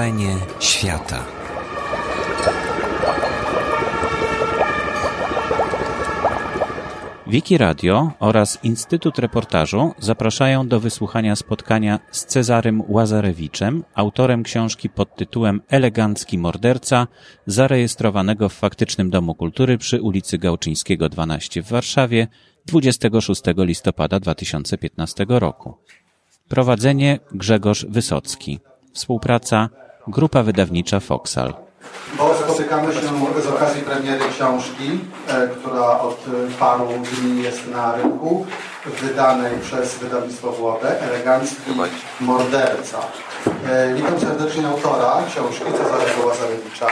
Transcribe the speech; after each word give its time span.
Wrażenie 0.00 0.36
świata. 0.60 1.24
Wiki 7.26 7.58
Radio 7.58 8.12
oraz 8.18 8.64
Instytut 8.64 9.18
Reportażu 9.18 9.94
zapraszają 9.98 10.68
do 10.68 10.80
wysłuchania 10.80 11.36
spotkania 11.36 11.98
z 12.10 12.24
Cezarym 12.24 12.82
Łazarewiczem, 12.88 13.84
autorem 13.94 14.42
książki 14.42 14.88
pod 14.88 15.16
tytułem 15.16 15.60
Elegancki 15.68 16.38
morderca, 16.38 17.06
zarejestrowanego 17.46 18.48
w 18.48 18.54
faktycznym 18.54 19.10
Domu 19.10 19.34
Kultury 19.34 19.78
przy 19.78 20.02
ulicy 20.02 20.38
Gałczyńskiego 20.38 21.08
12 21.08 21.62
w 21.62 21.68
Warszawie 21.68 22.28
26 22.66 23.42
listopada 23.56 24.20
2015 24.20 25.26
roku. 25.28 25.74
Prowadzenie 26.48 27.18
Grzegorz 27.32 27.86
Wysocki. 27.88 28.60
Współpraca 28.92 29.68
Grupa 30.08 30.42
Wydawnicza 30.42 31.00
Foxal. 31.00 31.54
Bo 32.18 32.34
spotykamy 32.34 32.94
się 32.94 33.00
z 33.44 33.46
okazji 33.46 33.82
premiery 33.82 34.24
książki, 34.34 35.00
e, 35.28 35.48
która 35.48 36.00
od 36.00 36.24
paru 36.58 36.88
dni 36.88 37.42
jest 37.42 37.68
na 37.68 37.96
rynku, 37.96 38.46
wydanej 38.86 39.58
przez 39.58 39.98
wydawnictwo 39.98 40.52
Włodę, 40.52 41.00
Elegancki 41.00 41.70
Morderca. 42.20 42.98
E, 43.68 43.94
witam 43.94 44.20
serdecznie 44.20 44.68
autora 44.68 45.16
książki, 45.28 45.64
Cezarego 45.64 46.26
Łazarewicza. 46.26 46.86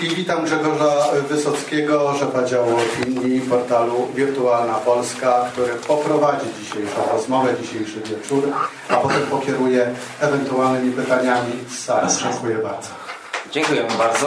I 0.00 0.08
witam 0.08 0.44
Grzegorza 0.44 0.94
Wysockiego, 1.28 2.14
szefa 2.18 2.44
działu 2.44 2.76
opinii 2.76 3.40
portalu 3.40 4.08
Wirtualna 4.14 4.74
Polska, 4.74 5.44
który 5.52 5.74
poprowadzi 5.74 6.46
dzisiejszą 6.60 7.12
rozmowę, 7.12 7.54
dzisiejszy 7.62 8.00
wieczór, 8.00 8.52
a 8.88 8.96
potem 8.96 9.22
pokieruje 9.22 9.94
ewentualnymi 10.20 10.92
pytaniami 10.92 11.52
z 11.68 11.84
sali. 11.84 12.08
Dziękuję 12.22 12.54
bardzo. 12.56 12.88
Dziękujemy 13.52 13.88
bardzo. 13.98 14.26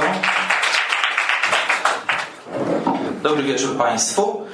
Dobry 3.24 3.44
wieczór 3.44 3.78
Państwu. 3.78 4.46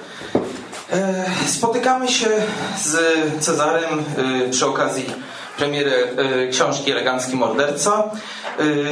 E, 0.91 1.25
spotykamy 1.47 2.07
się 2.07 2.27
z 2.77 2.97
Cezarem 3.39 4.03
e, 4.45 4.49
przy 4.49 4.65
okazji 4.65 5.05
premiery 5.57 5.91
e, 5.91 6.47
książki 6.47 6.91
Elegancki 6.91 7.35
Morderca. 7.35 8.03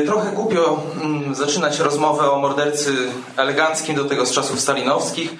Trochę 0.05 0.31
głupio 0.31 0.83
mm, 1.01 1.35
zaczynać 1.35 1.79
rozmowę 1.79 2.31
o 2.31 2.39
mordercy 2.39 2.93
eleganckim, 3.37 3.95
do 3.95 4.05
tego 4.05 4.25
z 4.25 4.31
czasów 4.31 4.59
stalinowskich, 4.59 5.35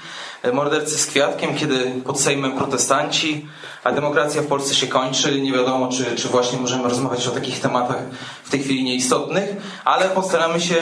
mordercy 0.53 0.97
z 0.97 1.05
kwiatkiem, 1.05 1.55
kiedy 1.55 1.91
pod 2.05 2.19
Sejmem 2.19 2.57
protestanci, 2.57 3.47
a 3.83 3.91
demokracja 3.91 4.41
w 4.41 4.47
Polsce 4.47 4.75
się 4.75 4.87
kończy. 4.87 5.41
Nie 5.41 5.53
wiadomo, 5.53 5.87
czy, 5.87 6.15
czy 6.15 6.27
właśnie 6.27 6.59
możemy 6.59 6.89
rozmawiać 6.89 7.27
o 7.27 7.31
takich 7.31 7.59
tematach 7.59 7.97
w 8.43 8.49
tej 8.49 8.63
chwili 8.63 8.83
nieistotnych, 8.83 9.49
ale 9.85 10.09
postaramy 10.09 10.61
się 10.61 10.75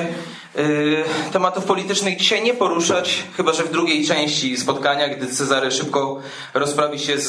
tematów 1.32 1.66
politycznych 1.66 2.18
dzisiaj 2.18 2.44
nie 2.44 2.54
poruszać, 2.54 3.24
chyba 3.38 3.54
że 3.54 3.64
w 3.64 3.72
drugiej 3.72 4.06
części 4.06 4.58
spotkania, 4.58 5.10
gdy 5.10 5.28
Cezary 5.28 5.72
szybko 5.72 6.20
rozprawi 6.54 7.00
się 7.00 7.20
z, 7.20 7.28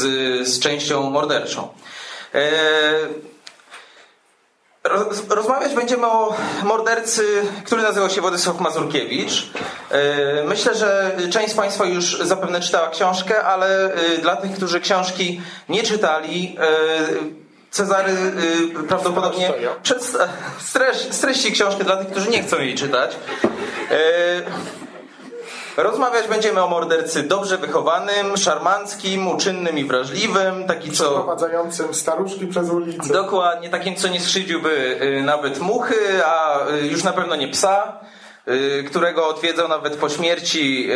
z 0.49 0.59
częścią 0.59 1.11
morderczą. 1.11 1.69
Yy, 2.35 3.33
Rozmawiać 5.29 5.75
będziemy 5.75 6.07
o 6.07 6.37
mordercy, 6.63 7.25
który 7.65 7.83
nazywał 7.83 8.11
się 8.11 8.21
Władysław 8.21 8.61
Mazurkiewicz. 8.61 9.51
E, 9.91 10.45
myślę, 10.45 10.75
że 10.75 11.17
część 11.31 11.53
z 11.53 11.57
Państwa 11.57 11.85
już 11.85 12.19
zapewne 12.19 12.61
czytała 12.61 12.91
książkę, 12.91 13.45
ale 13.45 13.95
e, 13.95 14.19
dla 14.19 14.37
tych, 14.37 14.53
którzy 14.53 14.81
książki 14.81 15.41
nie 15.69 15.83
czytali, 15.83 16.57
e, 16.61 17.43
Cezary 17.71 18.13
prawdopodobnie 18.89 19.53
streści 21.11 21.53
książkę 21.53 21.85
dla 21.85 21.97
tych, 21.97 22.09
którzy 22.11 22.31
nie 22.31 22.43
chcą 22.43 22.59
jej 22.59 22.75
czytać. 22.75 23.17
Rozmawiać 25.77 26.29
będziemy 26.29 26.63
o 26.63 26.69
mordercy 26.69 27.23
dobrze 27.23 27.59
wychowanym, 27.59 28.37
szarmanckim, 28.37 29.29
uczynnym 29.29 29.79
i 29.79 29.85
wrażliwym, 29.85 30.67
taki 30.67 30.91
co... 30.91 31.05
Przeprowadzającym 31.05 31.95
staruszki 31.95 32.47
przez 32.47 32.71
ulicę. 32.71 33.13
Dokładnie, 33.13 33.69
takim 33.69 33.97
co 33.97 34.09
nie 34.09 34.21
skrzydziłby 34.21 34.99
y, 35.03 35.23
nawet 35.23 35.61
muchy, 35.61 36.25
a 36.25 36.67
y, 36.69 36.87
już 36.87 37.05
na 37.05 37.13
pewno 37.13 37.37
nie 37.37 37.49
psa, 37.49 38.01
y, 38.49 38.85
którego 38.91 39.29
odwiedzał 39.29 39.69
nawet 39.69 39.97
po 39.97 40.09
śmierci, 40.09 40.89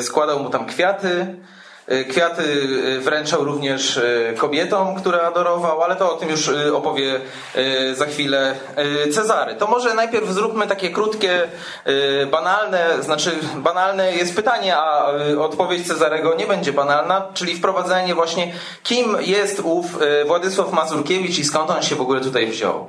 składał 0.00 0.40
mu 0.40 0.50
tam 0.50 0.66
kwiaty. 0.66 1.36
E, 1.90 2.04
kwiaty 2.04 2.42
e, 2.96 3.00
wręczał 3.00 3.44
również 3.44 3.96
e, 3.96 4.34
kobietom, 4.38 4.94
które 4.94 5.22
adorował, 5.22 5.82
ale 5.82 5.96
to 5.96 6.14
o 6.14 6.16
tym 6.16 6.28
już 6.28 6.50
opowie 6.74 7.20
za 7.92 8.06
chwilę 8.06 8.54
Cezary. 9.12 9.54
To 9.54 9.66
może 9.66 9.94
najpierw 9.94 10.28
zróbmy 10.28 10.66
takie 10.66 10.90
krótkie, 10.90 11.48
banalne, 12.30 13.02
znaczy 13.02 13.30
banalne 13.56 14.12
jest 14.12 14.36
pytanie, 14.36 14.76
a 14.76 15.12
odpowiedź 15.38 15.86
Cezarego 15.86 16.34
nie 16.34 16.46
będzie 16.46 16.72
banalna, 16.72 17.28
czyli 17.34 17.56
wprowadzenie 17.56 18.14
właśnie 18.14 18.52
kim 18.82 19.16
jest 19.20 19.60
ów 19.60 19.86
Władysław 20.26 20.72
Mazurkiewicz 20.72 21.38
i 21.38 21.44
skąd 21.44 21.70
on 21.70 21.82
się 21.82 21.96
w 21.96 22.00
ogóle 22.00 22.20
tutaj 22.20 22.46
wziął. 22.46 22.86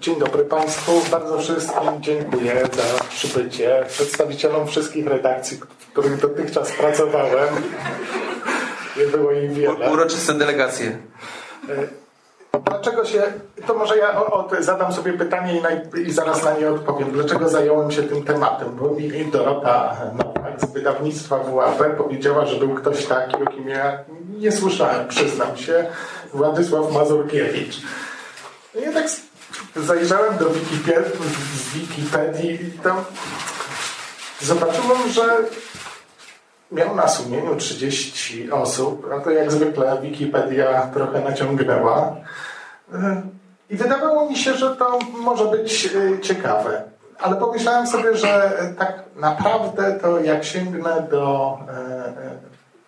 Dzień 0.00 0.18
dobry 0.18 0.44
Państwu. 0.44 1.02
Bardzo 1.10 1.38
wszystkim 1.38 1.82
dziękuję 2.00 2.68
za 2.72 3.04
przybycie. 3.08 3.84
Przedstawicielom 3.88 4.68
wszystkich 4.68 5.06
redakcji, 5.06 5.60
których 5.96 6.20
dotychczas 6.20 6.72
pracowałem. 6.72 7.48
Nie 8.96 9.06
było 9.06 9.32
im 9.32 9.54
wiele. 9.54 9.90
Uroczyste 9.90 10.34
delegacje. 10.34 10.98
E, 11.68 12.60
dlaczego 12.64 13.04
się, 13.04 13.22
to 13.66 13.74
może 13.74 13.98
ja 13.98 14.24
od, 14.24 14.52
zadam 14.60 14.92
sobie 14.92 15.12
pytanie 15.12 15.58
i, 15.58 15.62
na, 15.62 15.70
i, 16.00 16.10
zaraz 16.10 16.44
na 16.44 16.58
nie 16.58 16.70
odpowiem. 16.70 17.10
Dlaczego 17.10 17.48
zająłem 17.48 17.90
się 17.90 18.02
tym 18.02 18.24
tematem? 18.24 18.76
Bo 18.76 18.90
mi 18.90 19.24
Dorota 19.24 19.96
Nowak 20.12 20.60
z 20.60 20.72
wydawnictwa 20.72 21.38
WAP 21.38 21.96
powiedziała, 21.96 22.46
że 22.46 22.56
był 22.56 22.74
ktoś 22.74 23.06
taki, 23.06 23.36
o 23.36 23.46
kim 23.46 23.68
ja 23.68 23.98
nie 24.38 24.52
słyszałem, 24.52 25.08
przyznam 25.08 25.56
się, 25.56 25.86
Władysław 26.34 26.92
Mazurkiewicz. 26.92 27.76
Ja 28.74 28.92
tak 28.92 29.06
zajrzałem 29.76 30.38
do 30.38 30.46
Wikipedii 31.74 32.54
i 32.54 32.78
tam 32.78 33.04
zobaczyłem, 34.40 35.08
że 35.08 35.22
miał 36.72 36.96
na 36.96 37.08
sumieniu 37.08 37.56
30 37.56 38.50
osób, 38.50 39.08
a 39.12 39.20
to 39.20 39.30
jak 39.30 39.52
zwykle 39.52 39.98
Wikipedia 40.02 40.90
trochę 40.94 41.20
naciągnęła. 41.20 42.16
I 43.70 43.76
wydawało 43.76 44.30
mi 44.30 44.36
się, 44.36 44.54
że 44.54 44.76
to 44.76 44.98
może 45.20 45.44
być 45.44 45.86
e, 45.86 46.20
ciekawe. 46.20 46.82
Ale 47.18 47.36
pomyślałem 47.36 47.86
sobie, 47.86 48.16
że 48.16 48.58
tak 48.78 49.02
naprawdę 49.16 49.98
to 50.02 50.20
jak 50.20 50.44
sięgnę 50.44 51.06
do... 51.10 51.58
E, 51.68 52.12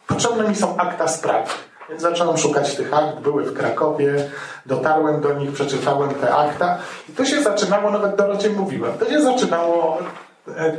potrzebne 0.06 0.49
mi 0.49 0.56
są 0.56 0.77
akta 0.77 1.09
sprawy. 1.09 1.50
Więc 1.88 2.03
zacząłem 2.03 2.38
szukać 2.38 2.77
tych 2.77 2.94
akt, 2.94 3.19
były 3.19 3.44
w 3.44 3.55
Krakowie, 3.55 4.28
dotarłem 4.67 5.21
do 5.21 5.33
nich, 5.33 5.53
przeczytałem 5.53 6.11
te 6.11 6.34
akta 6.34 6.78
i 7.09 7.12
to 7.12 7.25
się 7.25 7.43
zaczynało, 7.43 7.91
nawet 7.91 8.17
Dorocie 8.17 8.50
mówiłem, 8.50 8.93
to 8.99 9.11
się 9.11 9.22
zaczynało 9.22 9.99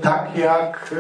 tak, 0.02 0.38
jak 0.38 0.94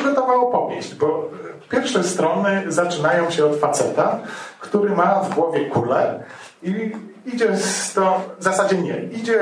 e, 0.00 0.04
gotowa 0.04 0.34
opowieść, 0.34 0.94
bo 0.94 1.30
pierwsze 1.68 2.04
strony 2.04 2.64
zaczynają 2.68 3.30
się 3.30 3.46
od 3.46 3.56
faceta, 3.56 4.18
który 4.60 4.96
ma 4.96 5.20
w 5.20 5.34
głowie 5.34 5.66
kulę 5.66 6.24
i 6.62 6.92
idzie 7.26 7.56
z 7.56 7.92
to, 7.94 8.20
w 8.38 8.44
zasadzie 8.44 8.78
nie, 8.78 9.02
idzie, 9.02 9.40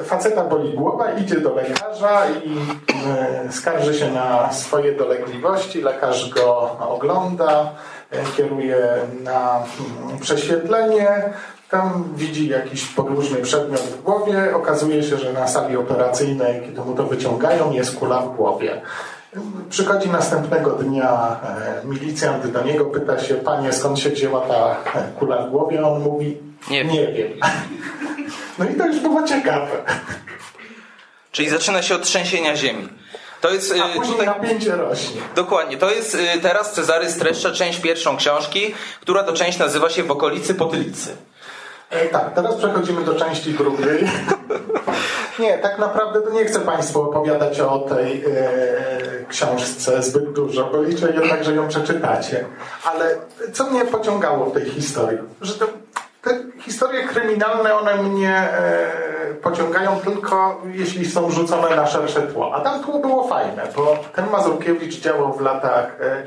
e, 0.00 0.04
faceta 0.04 0.44
boli 0.44 0.72
głowa, 0.74 1.12
idzie 1.12 1.40
do 1.40 1.54
lekarza 1.54 2.22
i 2.44 2.56
skarży 3.52 3.94
się 3.94 4.10
na 4.10 4.52
swoje 4.52 4.92
dolegliwości, 4.92 5.82
lekarz 5.82 6.30
go 6.30 6.76
ogląda, 6.80 7.72
kieruje 8.36 8.78
na 9.22 9.62
mm, 10.06 10.18
prześwietlenie, 10.18 11.32
tam 11.70 12.04
widzi 12.16 12.48
jakiś 12.48 12.84
podłużny 12.84 13.38
przedmiot 13.38 13.80
w 13.80 14.02
głowie, 14.02 14.56
okazuje 14.56 15.02
się, 15.02 15.18
że 15.18 15.32
na 15.32 15.48
sali 15.48 15.76
operacyjnej, 15.76 16.62
kiedy 16.62 16.80
mu 16.80 16.94
to 16.94 17.04
wyciągają, 17.04 17.72
jest 17.72 17.96
kula 17.96 18.20
w 18.20 18.36
głowie. 18.36 18.82
Przychodzi 19.70 20.10
następnego 20.10 20.70
dnia 20.70 21.36
e, 21.82 21.86
milicjant 21.86 22.46
do 22.46 22.62
niego, 22.62 22.84
pyta 22.84 23.18
się, 23.18 23.34
panie, 23.34 23.72
skąd 23.72 23.98
się 23.98 24.10
wzięła 24.10 24.40
ta 24.40 24.76
kula 25.18 25.46
w 25.46 25.50
głowie? 25.50 25.80
A 25.80 25.88
on 25.88 26.02
mówi, 26.02 26.38
nie, 26.70 26.84
nie 26.84 27.12
wiem. 27.12 27.32
No 28.58 28.64
i 28.64 28.74
to 28.74 28.86
już 28.86 29.00
było 29.00 29.22
ciekawe. 29.22 29.82
Czyli 31.32 31.48
zaczyna 31.48 31.82
się 31.82 31.94
od 31.94 32.02
trzęsienia 32.02 32.56
ziemi. 32.56 32.88
To 33.40 33.50
jest, 33.50 33.74
A 33.82 34.02
y, 34.02 34.06
tutaj 34.06 34.26
napięcie 34.26 34.76
rośnie. 34.76 35.20
Dokładnie. 35.34 35.76
To 35.76 35.90
jest 35.90 36.16
teraz 36.42 36.72
Cezary 36.72 37.10
streszcza 37.10 37.50
część 37.50 37.80
pierwszą 37.80 38.16
książki, 38.16 38.74
która 39.00 39.22
to 39.22 39.32
część 39.32 39.58
nazywa 39.58 39.90
się 39.90 40.02
W 40.02 40.10
okolicy 40.10 40.54
Potylicy. 40.54 41.16
E, 41.90 42.08
tak, 42.08 42.34
teraz 42.34 42.54
przechodzimy 42.54 43.04
do 43.04 43.14
części 43.14 43.54
drugiej. 43.54 44.10
nie, 45.38 45.58
tak 45.58 45.78
naprawdę 45.78 46.22
to 46.22 46.30
nie 46.30 46.44
chcę 46.44 46.60
Państwu 46.60 47.02
opowiadać 47.02 47.60
o 47.60 47.78
tej 47.78 48.24
e, 48.24 49.24
książce 49.28 50.02
zbyt 50.02 50.32
dużo, 50.32 50.64
bo 50.64 50.82
liczę 50.82 51.12
jednak, 51.20 51.44
że 51.44 51.54
ją 51.54 51.68
przeczytacie. 51.68 52.44
Ale 52.84 53.16
co 53.52 53.64
mnie 53.64 53.84
pociągało 53.84 54.46
w 54.46 54.52
tej 54.52 54.70
historii? 54.70 55.18
Że 55.40 55.54
to, 55.54 55.66
te 56.22 56.38
historie 56.60 57.04
kryminalne, 57.04 57.74
one 57.74 58.02
mnie 58.02 58.34
e, 58.34 59.34
pociągają 59.42 60.00
tylko, 60.00 60.62
jeśli 60.72 61.10
są 61.10 61.30
rzucone 61.30 61.76
na 61.76 61.86
szersze 61.86 62.22
tło. 62.22 62.54
A 62.54 62.60
tam 62.60 62.84
tło 62.84 62.98
było 62.98 63.28
fajne, 63.28 63.62
bo 63.76 63.98
ten 64.14 64.30
Mazurkiewicz 64.30 65.00
działał 65.00 65.32
w 65.32 65.40
latach, 65.40 66.00
e, 66.00 66.26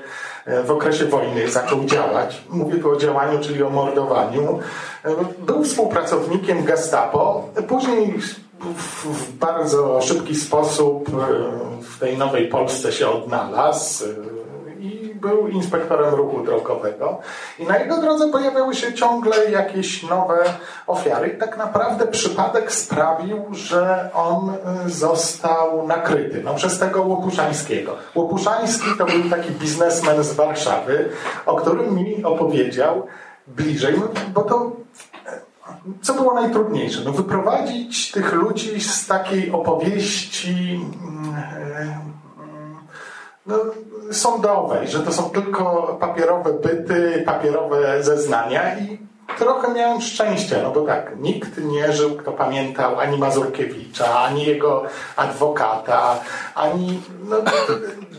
w 0.65 0.71
okresie 0.71 1.05
wojny, 1.05 1.49
zaczął 1.49 1.85
działać. 1.85 2.41
Mówię 2.49 2.79
tu 2.79 2.91
o 2.91 2.97
działaniu, 2.97 3.39
czyli 3.39 3.63
o 3.63 3.69
mordowaniu. 3.69 4.59
E, 5.05 5.15
był 5.45 5.63
współpracownikiem 5.63 6.63
Gestapo. 6.63 7.49
Później 7.67 8.13
w, 8.59 9.37
bardzo 9.37 10.01
szybki 10.01 10.35
sposób 10.35 11.09
e, 11.09 11.11
w 11.81 11.99
tej 11.99 12.17
nowej 12.17 12.47
Polsce 12.47 12.91
się 12.91 13.09
odnalazł 13.09 14.05
e, 14.05 14.38
był 15.21 15.47
inspektorem 15.47 16.13
ruchu 16.13 16.43
drogowego. 16.43 17.19
I 17.59 17.63
na 17.63 17.77
jego 17.77 18.01
drodze 18.01 18.31
pojawiały 18.31 18.75
się 18.75 18.93
ciągle 18.93 19.51
jakieś 19.51 20.03
nowe 20.03 20.37
ofiary. 20.87 21.27
I 21.27 21.37
tak 21.37 21.57
naprawdę 21.57 22.07
przypadek 22.07 22.71
sprawił, 22.71 23.45
że 23.51 24.09
on 24.13 24.49
y, 24.85 24.89
został 24.89 25.87
nakryty 25.87 26.41
no, 26.43 26.55
przez 26.55 26.79
tego 26.79 27.01
Łopuszańskiego. 27.01 27.95
Łopuszański 28.15 28.87
to 28.97 29.05
był 29.05 29.29
taki 29.29 29.51
biznesmen 29.51 30.23
z 30.23 30.33
Warszawy, 30.33 31.09
o 31.45 31.55
którym 31.55 31.95
mi 31.95 32.23
opowiedział 32.23 33.07
bliżej, 33.47 33.95
no, 33.99 34.07
bo 34.33 34.41
to 34.41 34.71
e, 35.25 35.39
co 36.01 36.13
było 36.13 36.33
najtrudniejsze? 36.33 37.01
No, 37.05 37.11
wyprowadzić 37.11 38.11
tych 38.11 38.33
ludzi 38.33 38.81
z 38.81 39.07
takiej 39.07 39.51
opowieści 39.51 40.81
mm, 41.01 41.35
e, 41.35 41.99
no, 43.45 43.55
sądowej, 44.11 44.87
że 44.87 44.99
to 44.99 45.11
są 45.11 45.29
tylko 45.29 45.97
papierowe 45.99 46.53
byty, 46.53 47.23
papierowe 47.25 48.03
zeznania 48.03 48.79
i 48.79 49.09
trochę 49.37 49.73
miałem 49.73 50.01
szczęście, 50.01 50.59
no 50.63 50.71
bo 50.71 50.81
tak, 50.81 51.11
nikt 51.19 51.57
nie 51.57 51.93
żył, 51.93 52.15
kto 52.17 52.31
pamiętał 52.31 52.99
ani 52.99 53.17
Mazurkiewicza, 53.17 54.19
ani 54.19 54.45
jego 54.45 54.83
adwokata, 55.15 56.19
ani 56.55 57.01
no, 57.29 57.37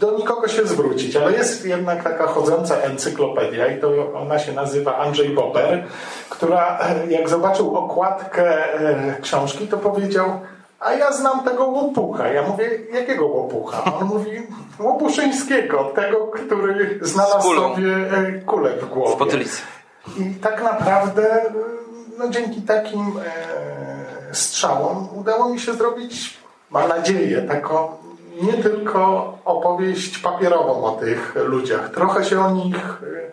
do 0.00 0.18
nikogo 0.18 0.48
się 0.48 0.66
zwrócić, 0.66 1.16
ale 1.16 1.32
jest 1.32 1.66
jednak 1.66 2.02
taka 2.02 2.26
chodząca 2.26 2.76
encyklopedia 2.76 3.66
i 3.66 3.80
to 3.80 4.12
ona 4.14 4.38
się 4.38 4.52
nazywa 4.52 4.96
Andrzej 4.96 5.30
Bober, 5.30 5.84
która 6.28 6.78
jak 7.08 7.28
zobaczył 7.28 7.76
okładkę 7.76 8.74
e, 8.74 9.20
książki, 9.20 9.68
to 9.68 9.76
powiedział 9.76 10.40
a 10.80 10.92
ja 10.92 11.12
znam 11.12 11.44
tego 11.44 11.64
łopucha. 11.64 12.28
Ja 12.28 12.42
mówię, 12.42 12.70
jakiego 12.92 13.26
łopucha? 13.26 13.84
On 14.00 14.08
mówi, 14.08 14.30
łopuszyńskiego, 14.78 15.84
tego, 15.94 16.26
który 16.26 16.98
znalazł 17.02 17.54
sobie 17.54 17.92
e, 18.12 18.32
kulę 18.32 18.70
w 18.76 18.88
głowie. 18.88 19.16
I 20.18 20.34
tak 20.34 20.62
naprawdę 20.62 21.50
no, 22.18 22.28
dzięki 22.28 22.62
takim 22.62 23.00
e, 23.00 24.34
strzałom 24.34 25.08
udało 25.16 25.48
mi 25.48 25.60
się 25.60 25.72
zrobić, 25.72 26.38
mam 26.70 26.88
nadzieję, 26.88 27.42
taką 27.42 27.88
nie 28.42 28.52
tylko 28.52 29.32
opowieść 29.44 30.18
papierową 30.18 30.84
o 30.84 30.90
tych 30.90 31.34
ludziach. 31.34 31.90
Trochę 31.90 32.24
się 32.24 32.40
o 32.40 32.50
nich 32.50 32.76
e, 32.76 33.30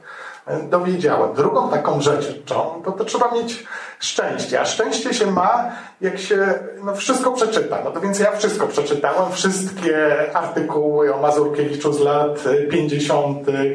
dowiedziałem. 0.70 1.34
Drugą 1.36 1.70
taką 1.70 2.02
rzeczą, 2.02 2.34
to, 2.46 2.92
to 2.98 3.06
trzeba 3.06 3.32
mieć 3.32 3.66
szczęście. 4.00 4.62
A 4.62 4.66
szczęście 4.66 5.14
się 5.14 5.32
ma, 5.32 5.72
jak 6.02 6.20
się 6.20 6.54
no, 6.84 6.96
wszystko 6.96 7.32
przeczyta. 7.32 7.82
No 7.84 7.92
to 7.92 8.02
więc 8.02 8.20
ja 8.20 8.32
wszystko 8.32 8.68
przeczytałem, 8.68 9.32
wszystkie 9.32 10.16
artykuły 10.36 11.16
o 11.16 11.22
Mazurkiewiczu 11.22 11.94
z 11.94 12.00
lat 12.00 12.44
50., 12.72 13.50
e, 13.50 13.52
e, 13.52 13.68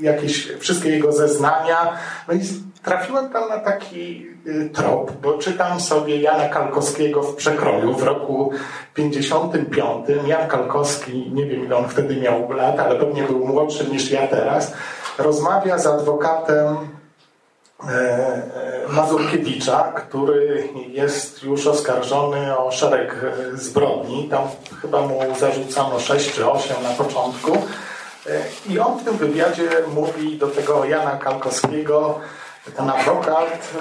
jakieś 0.00 0.52
wszystkie 0.58 0.88
jego 0.88 1.12
zeznania. 1.12 1.92
No 2.28 2.34
i 2.34 2.40
trafiłem 2.86 3.30
tam 3.30 3.48
na 3.48 3.58
taki 3.58 4.26
e, 4.46 4.68
trop, 4.68 5.12
bo 5.12 5.38
czytam 5.38 5.80
sobie 5.80 6.20
Jana 6.20 6.48
Kalkowskiego 6.48 7.22
w 7.22 7.34
przekroju 7.34 7.94
w 7.94 8.02
roku 8.02 8.52
55. 8.94 10.06
Jan 10.26 10.48
Kalkowski, 10.48 11.30
nie 11.32 11.46
wiem 11.46 11.64
ile 11.64 11.76
on 11.76 11.88
wtedy 11.88 12.16
miał 12.16 12.52
lat, 12.52 12.80
ale 12.80 12.96
pewnie 12.96 13.22
był 13.22 13.46
młodszy 13.46 13.90
niż 13.90 14.10
ja 14.10 14.26
teraz, 14.26 14.72
rozmawia 15.18 15.78
z 15.78 15.86
adwokatem 15.86 16.76
E, 17.84 17.88
e, 17.88 18.88
Mazurkiewicza, 18.88 19.82
który 19.82 20.68
jest 20.88 21.42
już 21.42 21.66
oskarżony 21.66 22.58
o 22.58 22.70
szereg 22.70 23.16
e, 23.24 23.56
zbrodni. 23.56 24.28
Tam 24.28 24.42
chyba 24.82 25.00
mu 25.00 25.20
zarzucano 25.40 26.00
6 26.00 26.32
czy 26.32 26.50
8 26.50 26.82
na 26.82 26.90
początku. 26.90 27.52
I 28.68 28.78
on 28.78 28.98
w 28.98 29.04
tym 29.04 29.16
wywiadzie 29.16 29.68
mówi 29.94 30.38
do 30.38 30.46
tego 30.46 30.84
Jana 30.84 31.16
Kalkowskiego, 31.16 32.20
ten 32.76 32.90
adwokat 32.90 33.74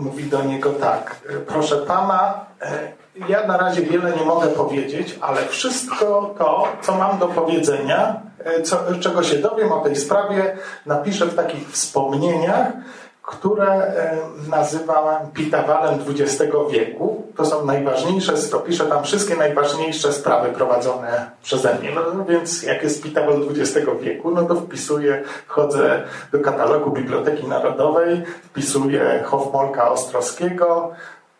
mówi 0.00 0.24
do 0.24 0.42
niego 0.42 0.72
tak, 0.72 1.16
proszę 1.46 1.76
pana, 1.76 2.46
ja 3.28 3.46
na 3.46 3.56
razie 3.56 3.82
wiele 3.82 4.12
nie 4.16 4.24
mogę 4.24 4.46
powiedzieć, 4.46 5.18
ale 5.20 5.46
wszystko 5.46 6.34
to, 6.38 6.68
co 6.82 6.94
mam 6.94 7.18
do 7.18 7.28
powiedzenia, 7.28 8.20
co, 8.64 8.78
czego 9.00 9.22
się 9.22 9.36
dowiem 9.36 9.72
o 9.72 9.80
tej 9.80 9.96
sprawie, 9.96 10.56
napiszę 10.86 11.26
w 11.26 11.34
takich 11.34 11.70
wspomnieniach, 11.70 12.72
które 13.26 13.66
e, 13.66 14.18
nazywałem 14.48 15.30
pitawalem 15.34 15.98
XX 16.08 16.52
wieku. 16.70 17.32
To 17.36 17.44
są 17.44 17.64
najważniejsze, 17.64 18.32
to 18.50 18.58
piszę 18.58 18.86
tam 18.86 19.04
wszystkie 19.04 19.36
najważniejsze 19.36 20.12
sprawy 20.12 20.48
prowadzone 20.48 21.30
przeze 21.42 21.74
mnie. 21.74 21.90
No, 21.94 22.24
więc 22.24 22.62
jak 22.62 22.82
jest 22.82 23.02
pitawal 23.02 23.40
XX 23.50 23.86
wieku, 24.00 24.30
no 24.30 24.42
to 24.42 24.54
wpisuję, 24.54 25.22
wchodzę 25.46 26.02
do 26.32 26.40
katalogu 26.40 26.90
Biblioteki 26.90 27.48
Narodowej, 27.48 28.22
wpisuję 28.42 29.22
Hofmolka 29.24 29.90
Ostrowskiego, 29.90 30.90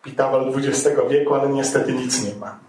pitawal 0.03 0.53
XX 0.57 0.91
wieku, 1.11 1.35
ale 1.35 1.49
niestety 1.49 1.93
nic 1.93 2.25
nie 2.25 2.35
ma. 2.41 2.66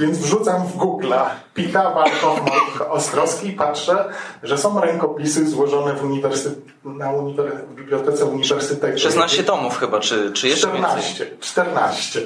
Więc 0.00 0.18
wrzucam 0.18 0.66
w 0.66 0.76
Google'a 0.76 1.24
Pitawal 1.54 2.10
Hofmolk 2.10 2.90
Ostrowski 2.90 3.48
i 3.48 3.52
patrzę, 3.52 4.04
że 4.42 4.58
są 4.58 4.80
rękopisy 4.80 5.48
złożone 5.48 5.94
w, 5.94 6.04
uniwersytet, 6.04 6.58
na 6.84 7.10
uniwer, 7.10 7.52
w 7.70 7.74
Bibliotece 7.74 8.24
Uniwersytetu. 8.24 8.98
16 8.98 9.44
tomów 9.44 9.78
chyba, 9.78 10.00
czy, 10.00 10.32
czy 10.32 10.48
jeszcze 10.48 10.68
14, 10.68 11.24
więcej? 11.24 11.38
14. 11.40 12.20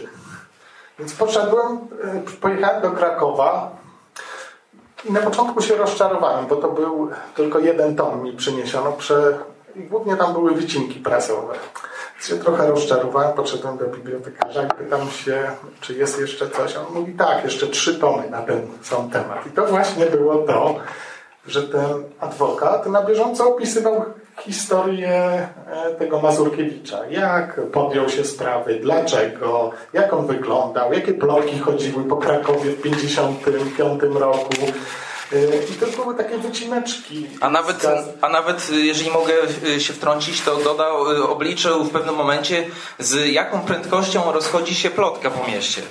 Więc 0.99 1.15
poszedłem, 1.15 1.79
e, 2.05 2.21
pojechałem 2.41 2.83
do 2.83 2.91
Krakowa 2.91 3.71
i 5.05 5.13
na 5.13 5.21
początku 5.21 5.63
się 5.63 5.77
rozczarowałem, 5.77 6.47
bo 6.47 6.57
to 6.57 6.69
był 6.69 7.11
tylko 7.35 7.59
jeden 7.59 7.97
tom 7.97 8.23
mi 8.23 8.33
przyniesiono. 8.33 8.93
Prze... 8.93 9.39
I 9.77 9.81
głównie 9.81 10.17
tam 10.17 10.33
były 10.33 10.55
wycinki 10.55 11.01
prasowe 11.01 11.55
się 12.27 12.37
trochę 12.37 12.67
rozczarowałem, 12.67 13.33
podszedłem 13.33 13.79
do 13.79 13.87
bibliotekarza 13.87 14.63
i 14.63 14.69
pytam 14.69 15.11
się, 15.11 15.51
czy 15.81 15.95
jest 15.95 16.21
jeszcze 16.21 16.51
coś. 16.51 16.77
On 16.77 16.95
mówi, 16.95 17.13
tak, 17.13 17.45
jeszcze 17.45 17.67
trzy 17.67 17.95
tomy 17.95 18.31
na 18.31 18.43
ten 18.43 18.67
sam 18.83 19.11
temat. 19.11 19.47
I 19.47 19.51
to 19.51 19.67
właśnie 19.67 20.07
było 20.07 20.35
to, 20.35 20.75
że 21.47 21.63
ten 21.63 22.05
adwokat 22.21 22.87
na 22.87 23.03
bieżąco 23.03 23.49
opisywał 23.49 24.05
historię 24.41 25.49
e, 25.73 25.95
tego 25.99 26.21
Mazurkiewicza. 26.21 27.07
Jak 27.07 27.61
podjął 27.73 28.09
się 28.09 28.25
sprawy, 28.25 28.79
dlaczego, 28.83 29.71
jak 29.93 30.13
on 30.13 30.27
wyglądał, 30.27 30.93
jakie 30.93 31.15
plotki 31.15 31.59
chodziły 31.59 32.05
po 32.05 32.17
Krakowie 32.17 32.71
w 32.71 32.83
1955 32.83 34.03
roku. 34.15 34.51
E, 35.33 35.73
I 35.73 35.75
to 35.75 36.03
były 36.03 36.15
takie 36.15 36.39
wycineczki. 36.39 37.27
A 37.41 37.51
nawet, 37.51 37.87
a 38.21 38.29
nawet 38.29 38.71
y, 38.71 38.81
jeżeli 38.81 39.11
mogę 39.11 39.35
y, 39.67 39.81
się 39.81 39.93
wtrącić, 39.93 40.41
to 40.41 40.57
dodał, 40.57 41.13
y, 41.13 41.29
obliczył 41.29 41.85
w 41.85 41.91
pewnym 41.91 42.15
momencie, 42.15 42.65
z 42.99 43.33
jaką 43.33 43.61
prędkością 43.61 44.33
rozchodzi 44.33 44.75
się 44.75 44.91
plotka 44.91 45.31
po 45.31 45.51
mieście. 45.51 45.83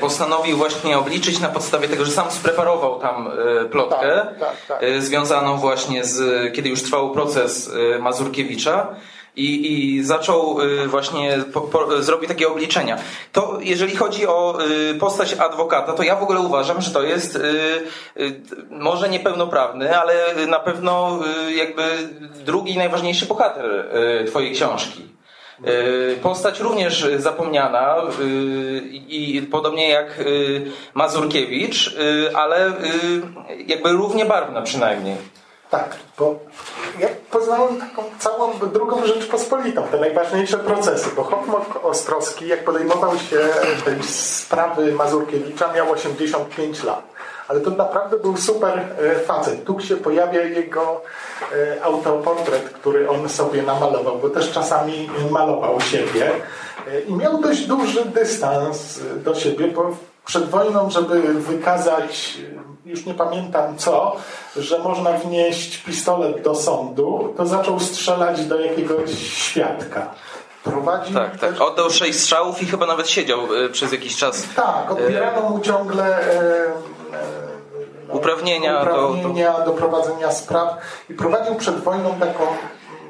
Postanowił 0.00 0.56
właśnie 0.56 0.98
obliczyć 0.98 1.40
na 1.40 1.48
podstawie 1.48 1.88
tego, 1.88 2.04
że 2.04 2.12
sam 2.12 2.30
spreparował 2.30 3.00
tam 3.00 3.30
plotkę 3.70 4.26
tak, 4.40 4.56
tak, 4.68 4.80
tak. 4.80 5.02
związaną 5.02 5.56
właśnie 5.56 6.04
z, 6.04 6.52
kiedy 6.54 6.68
już 6.68 6.82
trwał 6.82 7.10
proces 7.10 7.70
Mazurkiewicza 8.00 8.96
i, 9.38 9.72
i 9.72 10.04
zaczął 10.04 10.60
y, 10.60 10.86
właśnie 10.86 11.38
po, 11.52 11.60
po, 11.60 12.02
zrobić 12.02 12.28
takie 12.28 12.48
obliczenia. 12.48 12.98
To 13.32 13.58
jeżeli 13.60 13.96
chodzi 13.96 14.26
o 14.26 14.58
y, 14.90 14.94
postać 14.94 15.34
adwokata, 15.34 15.92
to 15.92 16.02
ja 16.02 16.16
w 16.16 16.22
ogóle 16.22 16.40
uważam, 16.40 16.80
że 16.82 16.90
to 16.90 17.02
jest 17.02 17.36
y, 17.36 18.40
może 18.70 19.08
niepełnoprawny, 19.08 19.98
ale 19.98 20.14
na 20.46 20.58
pewno 20.60 21.18
jakby 21.56 21.82
drugi 22.44 22.76
najważniejszy 22.76 23.26
bohater 23.26 23.88
twojej 24.26 24.52
książki. 24.52 25.02
Postać 26.22 26.60
również 26.60 27.06
zapomniana 27.16 27.96
i 29.08 29.48
podobnie 29.50 29.88
jak 29.88 30.24
Mazurkiewicz, 30.94 31.96
ale 32.34 32.72
jakby 33.66 33.92
równie 33.92 34.24
barwna 34.24 34.62
przynajmniej. 34.62 35.16
Tak, 35.70 35.96
bo 36.18 36.34
ja 36.98 37.08
poznałem 37.30 37.80
taką 37.80 38.02
całą 38.18 38.58
drugą 38.58 39.06
Rzeczpospolitą, 39.06 39.82
te 39.82 40.00
najważniejsze 40.00 40.58
procesy, 40.58 41.10
bo 41.16 41.24
Hoffman 41.24 41.62
Ostrowski, 41.82 42.48
jak 42.48 42.64
podejmował 42.64 43.18
się 43.18 43.38
tej 43.84 44.02
sprawy 44.02 44.92
Mazurkiewicza, 44.92 45.72
miał 45.72 45.90
85 45.90 46.82
lat, 46.82 47.02
ale 47.48 47.60
to 47.60 47.70
naprawdę 47.70 48.18
był 48.18 48.36
super 48.36 48.84
facet. 49.26 49.64
Tu 49.64 49.80
się 49.80 49.96
pojawia 49.96 50.42
jego 50.42 51.02
autoportret, 51.82 52.68
który 52.68 53.10
on 53.10 53.28
sobie 53.28 53.62
namalował, 53.62 54.18
bo 54.18 54.30
też 54.30 54.52
czasami 54.52 55.10
malował 55.30 55.80
siebie. 55.80 56.30
I 57.06 57.14
miał 57.14 57.40
dość 57.40 57.66
duży 57.66 58.04
dystans 58.04 59.00
do 59.16 59.34
siebie, 59.34 59.68
bo 59.68 59.96
przed 60.26 60.50
wojną, 60.50 60.90
żeby 60.90 61.20
wykazać, 61.20 62.38
już 62.88 63.06
nie 63.06 63.14
pamiętam 63.14 63.76
co, 63.76 64.16
że 64.56 64.78
można 64.78 65.12
wnieść 65.12 65.78
pistolet 65.78 66.42
do 66.42 66.54
sądu, 66.54 67.34
to 67.36 67.46
zaczął 67.46 67.80
strzelać 67.80 68.44
do 68.44 68.60
jakiegoś 68.60 69.10
świadka. 69.18 70.14
Prowadził 70.64 71.14
tak, 71.14 71.38
tak. 71.38 71.60
Oddał 71.60 71.90
sześć 71.90 72.20
strzałów 72.20 72.62
i 72.62 72.66
chyba 72.66 72.86
nawet 72.86 73.08
siedział 73.08 73.40
e, 73.64 73.68
przez 73.68 73.92
jakiś 73.92 74.16
czas. 74.16 74.42
Tak, 74.56 74.90
odbierano 74.90 75.50
mu 75.50 75.60
ciągle 75.60 76.04
e, 76.04 76.42
e, 78.10 78.12
uprawnienia, 78.12 78.82
uprawnienia 78.82 79.52
do, 79.52 79.58
do... 79.58 79.64
do 79.64 79.72
prowadzenia 79.72 80.32
spraw 80.32 80.76
i 81.10 81.14
prowadził 81.14 81.54
przed 81.54 81.80
wojną 81.80 82.14
taką 82.14 82.44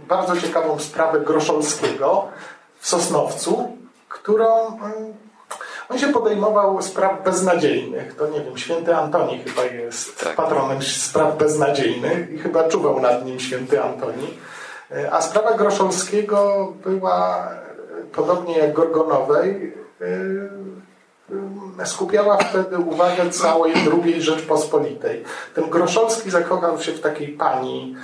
bardzo 0.08 0.40
ciekawą 0.40 0.78
sprawę 0.78 1.20
Groszolskiego 1.20 2.28
w 2.78 2.88
Sosnowcu, 2.88 3.76
którą 4.08 4.66
mm, 4.66 5.14
on 5.88 5.98
się 5.98 6.08
podejmował 6.08 6.82
spraw 6.82 7.24
beznadziejnych. 7.24 8.14
To 8.14 8.28
nie 8.28 8.40
wiem, 8.40 8.58
święty 8.58 8.96
Antoni 8.96 9.38
chyba 9.38 9.64
jest 9.64 10.24
tak. 10.24 10.36
patronem 10.36 10.82
spraw 10.82 11.38
beznadziejnych 11.38 12.30
i 12.30 12.38
chyba 12.38 12.68
czuwał 12.68 13.00
nad 13.00 13.24
nim 13.24 13.40
święty 13.40 13.82
Antoni. 13.82 14.34
E, 14.90 15.12
a 15.12 15.22
sprawa 15.22 15.54
Groszowskiego 15.54 16.72
była, 16.84 17.48
e, 18.00 18.04
podobnie 18.12 18.58
jak 18.58 18.72
Gorgonowej, 18.72 19.74
e, 20.00 21.86
skupiała 21.86 22.36
wtedy 22.36 22.78
uwagę 22.78 23.30
całej 23.30 23.72
II 24.04 24.22
Rzeczpospolitej. 24.22 25.24
Ten 25.54 25.70
Groszowski 25.70 26.30
zakochał 26.30 26.78
się 26.78 26.92
w 26.92 27.00
takiej 27.00 27.28
pani, 27.28 27.96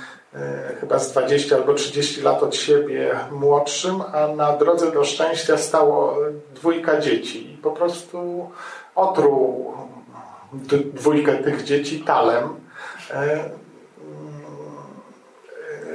chyba 0.79 0.99
z 0.99 1.11
20 1.11 1.55
albo 1.55 1.73
30 1.73 2.21
lat 2.21 2.43
od 2.43 2.55
siebie 2.55 3.19
młodszym, 3.31 4.01
a 4.13 4.27
na 4.27 4.57
drodze 4.57 4.91
do 4.91 5.03
szczęścia 5.03 5.57
stało 5.57 6.17
dwójka 6.55 6.99
dzieci. 6.99 7.53
I 7.53 7.57
po 7.57 7.71
prostu 7.71 8.49
otruł 8.95 9.73
dwójkę 10.93 11.37
tych 11.37 11.63
dzieci 11.63 11.99
talem. 11.99 12.49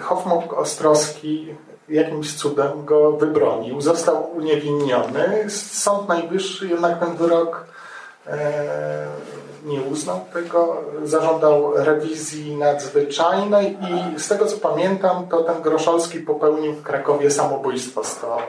Hoffman 0.01 0.39
Ostrowski 0.57 1.55
jakimś 1.89 2.37
cudem 2.37 2.85
go 2.85 3.13
wybronił. 3.13 3.81
Został 3.81 4.31
uniewinniony. 4.37 5.51
Sąd 5.51 6.09
Najwyższy 6.09 6.69
jednak 6.69 7.01
ten 7.01 7.17
wyrok 7.17 7.67
e, 8.27 9.07
nie 9.65 9.81
uznał 9.83 10.21
tego, 10.33 10.77
zażądał 11.05 11.73
rewizji 11.75 12.57
nadzwyczajnej 12.57 13.79
i 13.81 14.21
z 14.21 14.29
tego 14.29 14.47
co 14.47 14.57
pamiętam, 14.57 15.29
to 15.29 15.43
ten 15.43 15.63
Groszolski 15.63 16.21
popełnił 16.21 16.73
w 16.73 16.83
Krakowie 16.83 17.31
samobójstwo. 17.31 18.03
To, 18.21 18.39
e, 18.39 18.43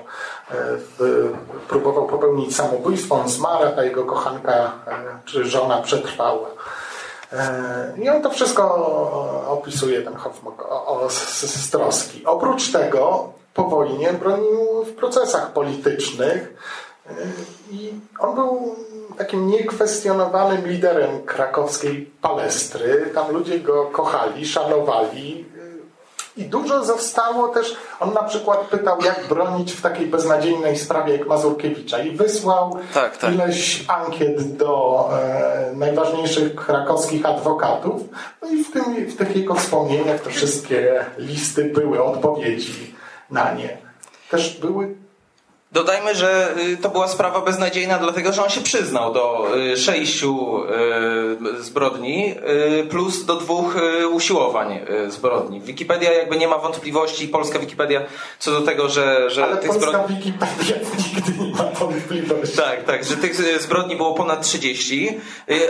w, 0.78 1.32
próbował 1.68 2.08
popełnić 2.08 2.56
samobójstwo, 2.56 3.16
on 3.16 3.30
zmarł, 3.30 3.66
a 3.78 3.84
jego 3.84 4.06
kochanka 4.06 4.54
e, 4.54 4.72
czy 5.26 5.46
żona 5.46 5.82
przetrwała. 5.82 6.48
E, 7.34 7.94
I 7.98 8.10
on 8.10 8.22
to 8.22 8.30
wszystko 8.30 8.64
opisuje, 9.48 10.02
ten 10.02 10.16
Hoffman, 10.16 10.54
o, 10.70 11.10
z, 11.10 11.70
troski. 11.70 12.26
Oprócz 12.26 12.72
tego 12.72 13.30
po 13.54 13.64
wojnie 13.64 14.14
bronił 14.14 14.84
w 14.86 14.94
procesach 14.94 15.54
politycznych 15.54 16.54
i 17.72 17.94
on 18.20 18.36
był 18.36 18.76
takim 19.14 19.48
niekwestionowanym 19.48 20.68
liderem 20.68 21.22
krakowskiej 21.22 22.12
palestry. 22.22 23.12
Tam 23.14 23.32
ludzie 23.32 23.60
go 23.60 23.86
kochali, 23.86 24.48
szanowali. 24.48 25.46
I 26.38 26.44
dużo 26.44 26.86
zostało 26.86 27.48
też, 27.48 27.78
on 28.00 28.14
na 28.14 28.24
przykład 28.24 28.60
pytał, 28.60 28.98
jak 29.02 29.28
bronić 29.28 29.72
w 29.74 29.82
takiej 29.82 30.08
beznadziejnej 30.08 30.78
sprawie 30.78 31.18
jak 31.18 31.28
Mazurkiewicza 31.28 32.00
i 32.00 32.12
wysłał 32.12 32.80
tak, 32.94 33.18
tak. 33.18 33.34
ileś 33.34 33.86
ankiet 33.88 34.58
do 34.58 35.10
e, 35.14 35.72
najważniejszych 35.76 36.56
krakowskich 36.56 37.26
adwokatów. 37.26 38.02
No 38.42 38.50
i 38.50 38.64
w, 38.64 38.72
tym, 38.72 38.84
w 39.06 39.16
tych 39.16 39.36
jego 39.36 39.56
wspomnieniach 39.56 40.22
te 40.22 40.30
wszystkie 40.30 41.06
listy 41.18 41.66
były 41.66 42.04
odpowiedzi 42.04 42.96
na 43.30 43.54
nie. 43.54 43.78
Też 44.30 44.60
były 44.60 44.96
Dodajmy, 45.72 46.16
że 46.16 46.56
y, 46.58 46.78
to 46.78 46.90
była 46.90 47.08
sprawa 47.08 47.42
beznadziejna, 47.42 47.98
dlatego 47.98 48.34
że 48.34 48.44
on 48.44 48.50
się 48.50 48.62
przyznał 48.62 49.14
do 49.14 49.48
y, 49.58 49.78
sześciu 49.78 50.60
y, 51.60 51.64
zbrodni 51.64 52.36
plus 52.90 53.26
do 53.26 53.36
dwóch 53.36 53.76
usiłowań 54.12 54.80
zbrodni. 55.08 55.62
Wikipedia 55.62 56.12
jakby 56.12 56.38
nie 56.38 56.48
ma 56.48 56.58
wątpliwości, 56.58 57.28
polska 57.28 57.60
Wikipedia 57.60 58.02
co 58.40 58.52
do 58.52 58.62
tego, 58.62 58.90
że, 58.90 59.30
że 59.30 59.44
Ale 59.44 59.58
tych 59.58 59.74
zbrodni. 59.74 60.16
Wikipedia 60.16 60.76
nigdy 61.16 61.44
nie. 61.44 61.51
Tak, 62.58 62.84
tak, 62.84 63.04
że 63.04 63.18
tych 63.18 63.62
zbrodni 63.62 63.96
było 63.96 64.14
ponad 64.14 64.42
30, 64.42 65.20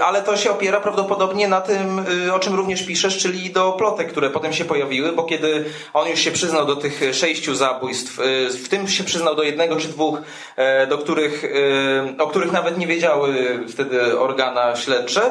ale 0.03 0.21
to 0.21 0.37
się 0.37 0.51
opiera 0.51 0.81
prawdopodobnie 0.81 1.47
na 1.47 1.61
tym, 1.61 2.05
o 2.33 2.39
czym 2.39 2.55
również 2.55 2.83
piszesz, 2.83 3.17
czyli 3.17 3.49
do 3.49 3.71
plotek, 3.71 4.11
które 4.11 4.29
potem 4.29 4.53
się 4.53 4.65
pojawiły, 4.65 5.11
bo 5.11 5.23
kiedy 5.23 5.65
on 5.93 6.07
już 6.07 6.19
się 6.19 6.31
przyznał 6.31 6.65
do 6.65 6.75
tych 6.75 7.01
sześciu 7.13 7.55
zabójstw, 7.55 8.17
w 8.63 8.69
tym 8.69 8.87
się 8.87 9.03
przyznał 9.03 9.35
do 9.35 9.43
jednego 9.43 9.75
czy 9.75 9.87
dwóch, 9.87 10.21
e, 10.55 10.87
do 10.87 10.97
których, 10.97 11.43
e, 12.17 12.23
o 12.23 12.27
których 12.27 12.51
nawet 12.51 12.77
nie 12.77 12.87
wiedziały 12.87 13.59
wtedy 13.69 14.19
organa 14.19 14.75
śledcze, 14.75 15.21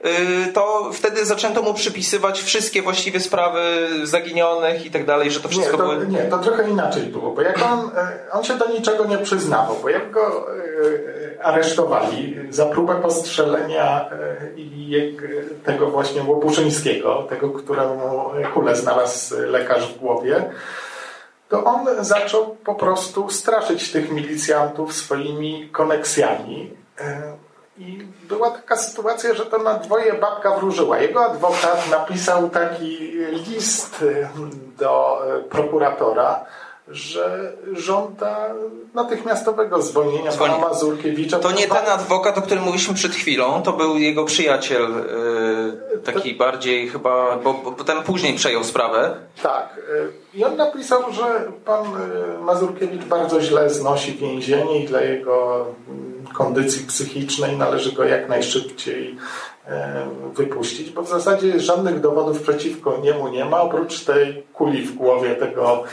e, 0.00 0.10
to 0.52 0.90
wtedy 0.92 1.26
zaczęto 1.26 1.62
mu 1.62 1.74
przypisywać 1.74 2.42
wszystkie 2.42 2.82
właściwie 2.82 3.20
sprawy 3.20 3.60
zaginionych 4.02 4.86
i 4.86 4.90
tak 4.90 5.06
dalej, 5.06 5.30
że 5.30 5.40
to 5.40 5.48
wszystko 5.48 5.72
nie, 5.72 5.78
to, 5.78 5.88
były... 5.88 6.06
Nie, 6.06 6.18
to 6.18 6.38
trochę 6.38 6.70
inaczej 6.70 7.02
było, 7.02 7.30
bo 7.30 7.42
jak 7.42 7.62
on, 7.62 7.90
on 8.32 8.44
się 8.44 8.54
do 8.54 8.68
niczego 8.68 9.04
nie 9.04 9.18
przyznawał, 9.18 9.76
bo 9.82 9.88
jak 10.00 10.10
go 10.10 10.46
aresztowali 11.42 12.36
za 12.50 12.66
próbę 12.66 13.02
postrzelenia 13.02 14.10
tego 15.64 15.86
właśnie 15.86 16.22
Łopuszyńskiego, 16.22 17.26
tego, 17.28 17.50
któremu 17.50 18.30
kulę 18.54 18.76
znalazł 18.76 19.34
lekarz 19.46 19.94
w 19.94 19.98
głowie, 19.98 20.50
to 21.50 21.64
on 21.64 22.04
zaczął 22.04 22.56
po 22.64 22.74
prostu 22.74 23.30
straszyć 23.30 23.92
tych 23.92 24.12
milicjantów 24.12 24.92
swoimi 24.92 25.68
koneksjami. 25.72 26.76
E, 27.00 27.36
I 27.78 28.06
była 28.28 28.50
taka 28.50 28.76
sytuacja, 28.76 29.34
że 29.34 29.46
to 29.46 29.58
na 29.58 29.74
dwoje 29.74 30.14
babka 30.14 30.56
wróżyła. 30.56 30.98
Jego 30.98 31.24
adwokat 31.24 31.90
napisał 31.90 32.50
taki 32.50 33.12
list 33.48 34.02
e, 34.02 34.28
do 34.78 35.22
e, 35.26 35.40
prokuratora, 35.42 36.44
że 36.90 37.52
żąda 37.72 38.54
natychmiastowego 38.94 39.82
zwolnienia 39.82 40.32
pana 40.32 40.58
Mazurkiewicza. 40.58 41.38
To 41.38 41.52
nie 41.52 41.68
ten 41.68 41.86
adwokat, 41.86 42.38
o 42.38 42.42
którym 42.42 42.64
mówiliśmy 42.64 42.94
przed 42.94 43.12
chwilą, 43.12 43.62
to 43.62 43.72
był 43.72 43.98
jego 43.98 44.24
przyjaciel, 44.24 44.82
yy, 44.82 45.89
taki 46.04 46.32
to... 46.32 46.38
bardziej 46.38 46.88
chyba, 46.88 47.36
bo, 47.36 47.54
bo 47.54 47.72
potem 47.72 48.02
później 48.02 48.34
przejął 48.34 48.64
sprawę. 48.64 49.16
Tak. 49.42 49.80
I 50.34 50.44
on 50.44 50.56
napisał, 50.56 51.12
że 51.12 51.52
pan 51.64 51.84
Mazurkiewicz 52.40 53.04
bardzo 53.04 53.40
źle 53.40 53.70
znosi 53.70 54.12
więzienie 54.12 54.84
i 54.84 54.86
dla 54.86 55.00
jego 55.00 55.66
mm, 55.88 56.26
kondycji 56.34 56.86
psychicznej 56.86 57.56
należy 57.56 57.92
go 57.92 58.04
jak 58.04 58.28
najszybciej 58.28 59.16
E, 59.70 60.06
wypuścić, 60.34 60.90
bo 60.90 61.02
w 61.02 61.08
zasadzie 61.08 61.60
żadnych 61.60 62.00
dowodów 62.00 62.42
przeciwko 62.42 62.98
niemu 63.02 63.28
nie 63.28 63.44
ma, 63.44 63.60
oprócz 63.60 64.04
tej 64.04 64.42
kuli 64.52 64.82
w 64.82 64.94
głowie 64.94 65.34
tego 65.34 65.84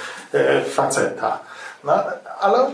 faceta. 0.70 1.40
No, 1.84 1.94
ale 2.40 2.72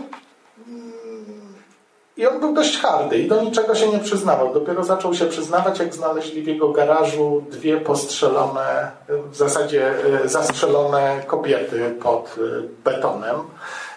i 2.16 2.26
on 2.26 2.40
był 2.40 2.52
dość 2.54 2.78
hardy 2.78 3.18
i 3.18 3.28
do 3.28 3.42
niczego 3.42 3.74
się 3.74 3.88
nie 3.88 3.98
przyznawał. 3.98 4.54
Dopiero 4.54 4.84
zaczął 4.84 5.14
się 5.14 5.26
przyznawać, 5.26 5.78
jak 5.78 5.94
znaleźli 5.94 6.42
w 6.42 6.46
jego 6.46 6.68
garażu 6.68 7.44
dwie 7.50 7.76
postrzelone, 7.76 8.90
w 9.08 9.36
zasadzie 9.36 9.94
e, 10.24 10.28
zastrzelone 10.28 11.22
kobiety 11.26 11.94
pod 12.02 12.36
betonem. 12.84 13.36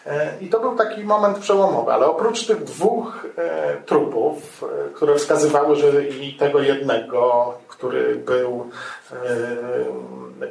E, 0.08 0.34
I 0.42 0.50
to 0.50 0.60
był 0.60 0.76
taki 0.76 1.04
moment 1.04 1.38
przełomowy, 1.38 1.94
ale 1.94 2.06
oprócz 2.06 2.48
tych 2.48 2.64
dwóch 2.64 3.26
e, 3.38 3.78
trupów, 3.86 4.64
e, 4.64 4.94
które 4.94 5.16
wskazywały, 5.16 5.76
że 5.76 6.04
i 6.04 6.34
tego 6.34 6.62
jednego, 6.62 7.54
który 7.68 8.16
był 8.16 8.70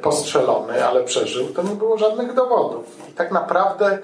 postrzelony, 0.01 0.87
ale 0.87 1.03
przeżył, 1.03 1.47
to 1.47 1.63
nie 1.63 1.75
było 1.75 1.97
żadnych 1.97 2.33
dowodów. 2.33 3.09
I 3.09 3.13
tak 3.13 3.31
naprawdę, 3.31 3.99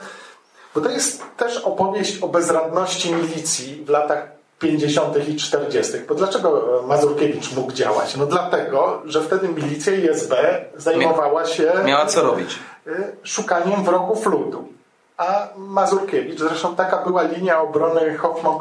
bo 0.75 0.82
to 0.82 0.89
jest 0.89 1.24
też 1.38 1.58
opowieść 1.58 2.18
o 2.22 2.27
bezradności 2.27 3.13
milicji 3.13 3.84
w 3.86 3.89
latach 3.89 4.27
50. 4.60 5.30
i 5.30 5.36
40. 5.36 5.94
Bo 6.08 6.15
dlaczego 6.15 6.84
Mazurkiewicz 6.88 7.53
mógł 7.56 7.72
działać? 7.72 8.15
No 8.15 8.25
dlatego, 8.25 9.01
że 9.06 9.22
wtedy 9.22 9.48
milicja 9.48 9.94
i 9.94 10.10
SB 10.10 10.65
zajmowała 10.77 11.46
się. 11.46 11.72
Miała 11.86 12.06
co 12.06 12.22
robić. 12.22 12.60
Szukaniem 13.24 13.84
wrogów 13.84 14.25
ludu 14.25 14.73
a 15.17 15.48
Mazurkiewicz. 15.58 16.39
Zresztą 16.39 16.75
taka 16.75 16.98
była 16.98 17.22
linia 17.24 17.62
obrony 17.62 18.17
Hoffman 18.17 18.60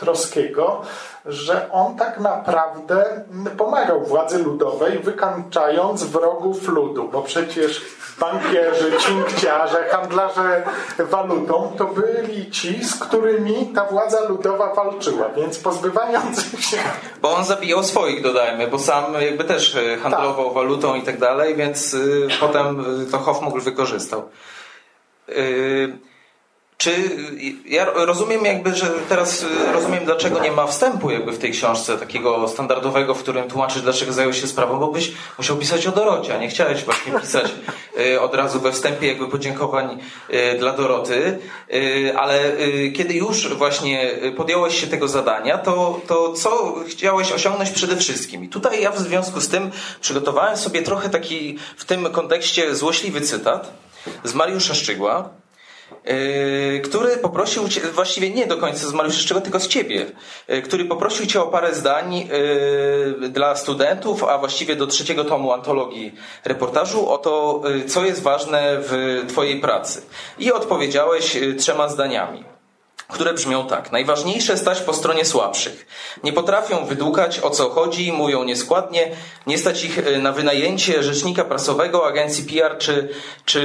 Troskiego, 0.00 0.82
że 1.26 1.72
on 1.72 1.96
tak 1.96 2.20
naprawdę 2.20 3.24
pomagał 3.58 4.00
władzy 4.00 4.38
ludowej, 4.38 4.98
wykańczając 4.98 6.04
wrogów 6.04 6.68
ludu, 6.68 7.08
bo 7.08 7.22
przecież 7.22 7.82
bankierzy, 8.20 8.92
cinkciarze, 8.98 9.84
handlarze 9.90 10.62
walutą 10.98 11.72
to 11.78 11.84
byli 11.84 12.50
ci, 12.50 12.84
z 12.84 12.94
którymi 12.94 13.66
ta 13.74 13.84
władza 13.84 14.28
ludowa 14.28 14.74
walczyła, 14.74 15.28
więc 15.28 15.58
pozbywając 15.58 16.40
się... 16.70 16.76
Bo 17.22 17.36
on 17.36 17.44
zabijał 17.44 17.82
swoich, 17.82 18.22
dodajmy, 18.22 18.68
bo 18.68 18.78
sam 18.78 19.04
jakby 19.20 19.44
też 19.44 19.76
e, 19.76 19.96
handlował 19.96 20.44
tak. 20.44 20.54
walutą 20.54 20.94
i 20.94 21.02
tak 21.02 21.18
dalej, 21.18 21.56
więc 21.56 21.94
y, 21.94 22.28
potem 22.40 22.84
to 23.10 23.18
Hoffmogl 23.18 23.60
wykorzystał. 23.60 24.22
Y, 25.36 25.98
czy 26.76 26.90
ja 27.66 27.84
rozumiem 27.84 28.44
jakby, 28.44 28.74
że 28.74 28.86
teraz 29.08 29.42
y, 29.42 29.72
rozumiem, 29.72 30.04
dlaczego 30.04 30.40
nie 30.40 30.52
ma 30.52 30.66
wstępu 30.66 31.10
jakby 31.10 31.32
w 31.32 31.38
tej 31.38 31.52
książce 31.52 31.98
takiego 31.98 32.48
standardowego, 32.48 33.14
w 33.14 33.22
którym 33.22 33.48
tłumaczysz, 33.48 33.82
dlaczego 33.82 34.12
zajął 34.12 34.32
się 34.32 34.46
sprawą, 34.46 34.78
bo 34.78 34.88
byś 34.88 35.12
musiał 35.38 35.56
pisać 35.56 35.86
o 35.86 35.92
Dorocie, 35.92 36.34
a 36.34 36.38
nie 36.38 36.48
chciałeś 36.48 36.84
właśnie 36.84 37.12
pisać 37.20 37.52
y, 38.00 38.20
od 38.20 38.34
razu 38.34 38.60
we 38.60 38.72
wstępie 38.72 39.06
jakby 39.06 39.28
podziękowań 39.28 39.98
dla 40.58 40.72
Doroty, 40.72 41.38
ale 42.16 42.52
kiedy 42.94 43.14
już 43.14 43.54
właśnie 43.54 44.10
podjąłeś 44.36 44.80
się 44.80 44.86
tego 44.86 45.08
zadania, 45.08 45.58
to, 45.58 46.00
to 46.06 46.32
co 46.32 46.74
chciałeś 46.88 47.32
osiągnąć 47.32 47.70
przede 47.70 47.96
wszystkim? 47.96 48.44
I 48.44 48.48
tutaj 48.48 48.82
ja 48.82 48.90
w 48.90 48.98
związku 48.98 49.40
z 49.40 49.48
tym 49.48 49.70
przygotowałem 50.00 50.56
sobie 50.56 50.82
trochę 50.82 51.08
taki 51.08 51.58
w 51.76 51.84
tym 51.84 52.12
kontekście 52.12 52.74
złośliwy 52.74 53.20
cytat 53.20 53.72
z 54.24 54.34
Mariusza 54.34 54.74
Szczygła, 54.74 55.30
Yy, 56.04 56.80
który 56.80 57.16
poprosił 57.16 57.68
cię, 57.68 57.80
właściwie 57.80 58.30
nie 58.30 58.46
do 58.46 58.56
końca 58.56 58.88
z 58.88 58.92
Mariusza 58.92 59.20
Szczegół, 59.20 59.42
tylko 59.42 59.60
z 59.60 59.68
ciebie, 59.68 60.06
yy, 60.48 60.62
który 60.62 60.84
poprosił 60.84 61.26
cię 61.26 61.42
o 61.42 61.46
parę 61.46 61.74
zdań 61.74 62.14
yy, 62.14 63.28
dla 63.28 63.56
studentów, 63.56 64.24
a 64.24 64.38
właściwie 64.38 64.76
do 64.76 64.86
trzeciego 64.86 65.24
tomu 65.24 65.52
antologii 65.52 66.14
reportażu 66.44 67.10
o 67.10 67.18
to, 67.18 67.62
co 67.86 68.04
jest 68.04 68.22
ważne 68.22 68.76
w 68.80 69.22
twojej 69.28 69.60
pracy. 69.60 70.02
I 70.38 70.52
odpowiedziałeś 70.52 71.36
trzema 71.58 71.88
zdaniami 71.88 72.44
które 73.12 73.34
brzmią 73.34 73.66
tak. 73.66 73.92
Najważniejsze 73.92 74.56
stać 74.56 74.80
po 74.80 74.94
stronie 74.94 75.24
słabszych. 75.24 75.86
Nie 76.24 76.32
potrafią 76.32 76.84
wydłukać 76.84 77.40
o 77.40 77.50
co 77.50 77.70
chodzi, 77.70 78.12
mówią 78.12 78.44
nieskładnie, 78.44 79.10
nie 79.46 79.58
stać 79.58 79.84
ich 79.84 79.98
e, 79.98 80.18
na 80.18 80.32
wynajęcie 80.32 81.02
rzecznika 81.02 81.44
prasowego, 81.44 82.06
agencji 82.06 82.44
PR 82.44 82.78
czy, 82.78 83.08
czy 83.44 83.60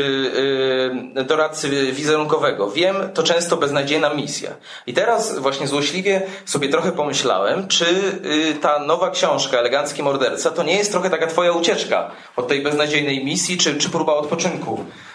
yy, 1.16 1.24
doradcy 1.24 1.92
wizerunkowego. 1.92 2.72
Wiem, 2.72 2.96
to 3.14 3.24
często 3.24 3.58
beznadziejna 3.58 4.14
misja. 4.14 4.50
I 4.88 4.94
teraz 4.94 5.40
właśnie 5.40 5.68
złośliwie 5.68 6.22
sobie 6.46 6.70
trochę 6.70 6.92
pomyślałem, 6.92 7.68
czy 7.68 7.86
yy, 8.24 8.54
ta 8.54 8.80
nowa 8.80 9.12
książka, 9.12 9.58
Elegancki 9.58 10.04
Morderca, 10.04 10.52
to 10.52 10.64
nie 10.64 10.76
jest 10.76 10.92
trochę 10.92 11.10
taka 11.10 11.28
twoja 11.28 11.52
ucieczka 11.52 12.12
od 12.36 12.48
tej 12.48 12.62
beznadziejnej 12.62 13.26
misji, 13.26 13.58
czy, 13.58 13.76
czy 13.76 13.90
próba 13.90 14.14
odpoczynku 14.14 14.86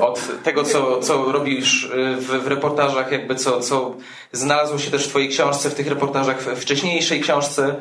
od 0.00 0.42
tego, 0.42 0.64
co, 0.64 1.00
co 1.00 1.32
robisz 1.32 1.84
y, 1.84 2.16
w, 2.16 2.26
w, 2.26 2.46
reportażach, 2.46 3.12
jakby 3.12 3.34
co, 3.34 3.60
co 3.60 3.94
znalazło 4.32 4.78
się 4.78 4.90
też 4.90 5.06
w 5.06 5.08
Twojej 5.08 5.28
książce, 5.28 5.70
w 5.70 5.74
tych 5.74 5.88
reportażach, 5.88 6.42
w 6.42 6.60
wcześniejszej 6.60 7.20
książce. 7.20 7.74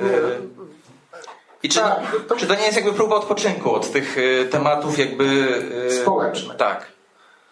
Y, 0.00 0.02
I 1.62 1.68
czy, 1.68 1.80
tak, 1.80 2.00
to... 2.28 2.36
czy 2.36 2.46
to 2.46 2.54
nie 2.54 2.64
jest 2.64 2.76
jakby 2.76 2.92
próba 2.92 3.16
odpoczynku 3.16 3.74
od 3.74 3.92
tych 3.92 4.16
tematów 4.50 4.98
jakby... 4.98 5.62
Społecznych. 6.02 6.56
Tak. 6.56 6.86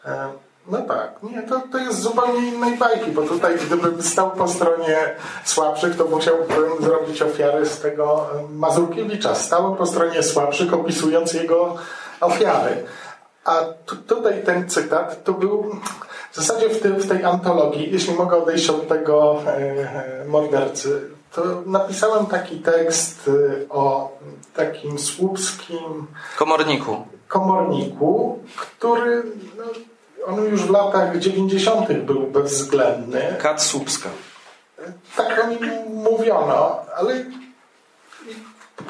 E, 0.05 0.29
no 0.67 0.79
tak, 0.83 1.23
nie, 1.23 1.43
to, 1.43 1.63
to 1.73 1.79
jest 1.79 2.01
zupełnie 2.01 2.49
innej 2.49 2.77
bajki, 2.77 3.11
bo 3.11 3.23
tutaj 3.23 3.59
gdybym 3.67 4.03
stał 4.03 4.31
po 4.31 4.49
stronie 4.49 5.15
słabszych, 5.45 5.97
to 5.97 6.05
musiałbym 6.05 6.73
zrobić 6.81 7.23
ofiarę 7.23 7.67
z 7.67 7.81
tego 7.81 8.27
Mazurkiewicza. 8.51 9.35
Stałem 9.35 9.77
po 9.77 9.87
stronie 9.87 10.23
słabszych, 10.23 10.75
opisując 10.75 11.33
jego 11.33 11.77
ofiary. 12.21 12.85
A 13.45 13.65
tutaj 14.07 14.43
ten 14.45 14.69
cytat 14.69 15.25
to 15.25 15.33
był 15.33 15.77
w 16.33 16.37
zasadzie 16.37 16.69
w, 16.69 16.81
tym, 16.81 16.97
w 16.97 17.09
tej 17.09 17.25
antologii, 17.25 17.93
jeśli 17.93 18.15
mogę 18.15 18.43
odejść 18.43 18.71
od 18.71 18.89
tego 18.89 19.43
e, 19.47 19.51
e, 19.51 20.25
mordercy, 20.29 21.11
to 21.33 21.43
napisałem 21.67 22.27
taki 22.27 22.59
tekst 22.59 23.29
e, 23.29 23.69
o 23.69 24.13
takim 24.55 24.99
słupskim 24.99 26.07
komorniku, 26.39 27.07
komorniku 27.29 28.39
który 28.57 29.23
no, 29.59 29.65
on 30.27 30.45
już 30.45 30.63
w 30.63 30.71
latach 30.71 31.19
90. 31.19 31.93
był 31.93 32.21
bezwzględny. 32.21 33.37
Kat 33.43 33.63
Słupska. 33.63 34.09
Tak 35.17 35.45
o 35.45 35.49
nim 35.49 35.71
mówiono, 35.95 36.77
ale 36.97 37.25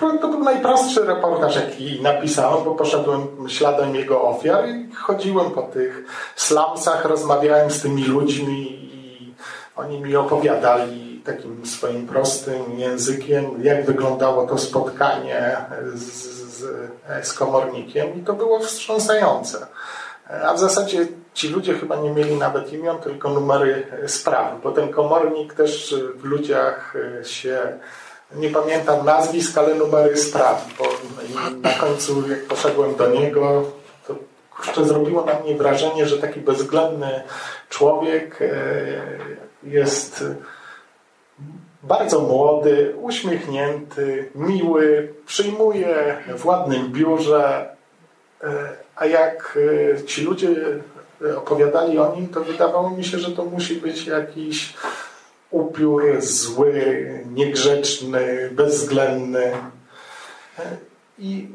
to 0.00 0.28
był 0.28 0.44
najprostszy 0.44 1.04
reportaż, 1.04 1.56
jaki 1.56 2.02
napisałem, 2.02 2.64
bo 2.64 2.74
poszedłem 2.74 3.26
śladem 3.48 3.94
jego 3.94 4.22
ofiar 4.22 4.68
i 4.68 4.94
chodziłem 4.94 5.50
po 5.50 5.62
tych 5.62 6.04
slumsach, 6.36 7.04
rozmawiałem 7.04 7.70
z 7.70 7.82
tymi 7.82 8.04
ludźmi 8.04 8.90
i 8.94 9.34
oni 9.76 10.00
mi 10.00 10.16
opowiadali 10.16 11.22
takim 11.24 11.66
swoim 11.66 12.06
prostym 12.06 12.78
językiem, 12.78 13.44
jak 13.62 13.86
wyglądało 13.86 14.46
to 14.46 14.58
spotkanie 14.58 15.56
z, 15.94 16.02
z, 16.58 16.64
z 17.22 17.32
komornikiem 17.32 18.14
i 18.14 18.22
to 18.22 18.32
było 18.32 18.60
wstrząsające. 18.60 19.66
A 20.46 20.54
w 20.54 20.58
zasadzie 20.58 21.06
ci 21.34 21.48
ludzie 21.48 21.74
chyba 21.74 21.96
nie 21.96 22.10
mieli 22.10 22.36
nawet 22.36 22.72
imion, 22.72 22.98
tylko 22.98 23.28
numery 23.28 23.86
spraw, 24.06 24.62
bo 24.62 24.72
ten 24.72 24.88
komornik 24.88 25.54
też 25.54 25.94
w 26.16 26.24
ludziach 26.24 26.94
się 27.22 27.58
nie 28.36 28.50
pamiętam 28.50 29.06
nazwisk, 29.06 29.58
ale 29.58 29.74
numery 29.74 30.16
spraw, 30.16 30.74
bo 30.78 30.84
na 31.62 31.70
końcu 31.70 32.28
jak 32.28 32.44
poszedłem 32.44 32.94
do 32.94 33.10
niego, 33.10 33.64
to 34.06 34.14
kurczę, 34.56 34.84
zrobiło 34.84 35.24
na 35.24 35.40
mnie 35.40 35.56
wrażenie, 35.56 36.06
że 36.06 36.18
taki 36.18 36.40
bezwzględny 36.40 37.22
człowiek 37.68 38.42
e, 38.42 38.48
jest 39.62 40.24
bardzo 41.82 42.20
młody, 42.20 42.94
uśmiechnięty, 43.00 44.30
miły, 44.34 45.14
przyjmuje 45.26 46.16
w 46.36 46.46
ładnym 46.46 46.92
biurze, 46.92 47.76
e, 48.44 48.68
a 48.96 49.06
jak 49.06 49.58
e, 49.96 50.04
ci 50.04 50.22
ludzie 50.22 50.48
opowiadali 51.36 51.98
o 51.98 52.16
nim, 52.16 52.28
to 52.28 52.40
wydawało 52.40 52.90
mi 52.90 53.04
się, 53.04 53.18
że 53.18 53.30
to 53.30 53.44
musi 53.44 53.74
być 53.74 54.06
jakiś 54.06 54.74
upiór, 55.52 56.02
zły, 56.20 57.24
niegrzeczny, 57.34 58.50
bezwzględny. 58.52 59.52
I 61.18 61.48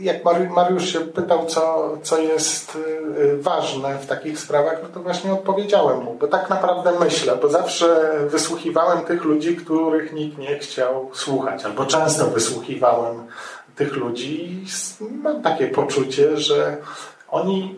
jak 0.00 0.24
Mariusz 0.54 0.92
się 0.92 1.00
pytał, 1.00 1.46
co, 1.46 1.94
co 2.02 2.18
jest 2.18 2.76
y, 2.76 3.38
ważne 3.38 3.98
w 3.98 4.06
takich 4.06 4.38
sprawach, 4.38 4.82
no 4.82 4.88
to 4.88 5.00
właśnie 5.00 5.32
odpowiedziałem 5.32 6.04
mu, 6.04 6.14
bo 6.14 6.26
tak 6.26 6.50
naprawdę 6.50 6.92
myślę, 7.00 7.36
bo 7.42 7.48
zawsze 7.48 8.18
wysłuchiwałem 8.28 9.04
tych 9.04 9.24
ludzi, 9.24 9.56
których 9.56 10.12
nikt 10.12 10.38
nie 10.38 10.58
chciał 10.58 11.10
słuchać, 11.12 11.64
albo 11.64 11.86
często 11.86 12.26
wysłuchiwałem 12.26 13.26
tych 13.76 13.96
ludzi 13.96 14.44
i 14.44 14.64
mam 15.22 15.42
takie 15.42 15.68
poczucie, 15.68 16.36
że 16.36 16.76
oni 17.28 17.74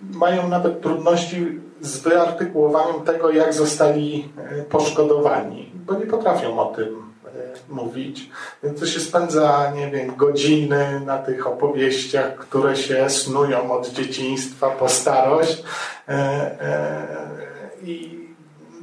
mają 0.00 0.48
nawet 0.48 0.82
trudności 0.82 1.60
z 1.80 1.98
wyartykułowaniem 1.98 3.04
tego, 3.04 3.30
jak 3.30 3.54
zostali 3.54 4.28
e, 4.38 4.62
poszkodowani, 4.62 5.72
bo 5.74 5.94
nie 5.94 6.06
potrafią 6.06 6.58
o 6.58 6.74
tym 6.74 7.02
e, 7.26 7.28
mówić. 7.68 8.30
Więc 8.62 8.80
to 8.80 8.86
się 8.86 9.00
spędza, 9.00 9.72
nie 9.74 9.90
wiem, 9.90 10.16
godziny 10.16 11.00
na 11.06 11.18
tych 11.18 11.46
opowieściach, 11.46 12.36
które 12.36 12.76
się 12.76 13.10
snują 13.10 13.72
od 13.72 13.88
dzieciństwa 13.88 14.70
po 14.70 14.88
starość. 14.88 15.62
E, 16.08 17.06
I 17.82 18.25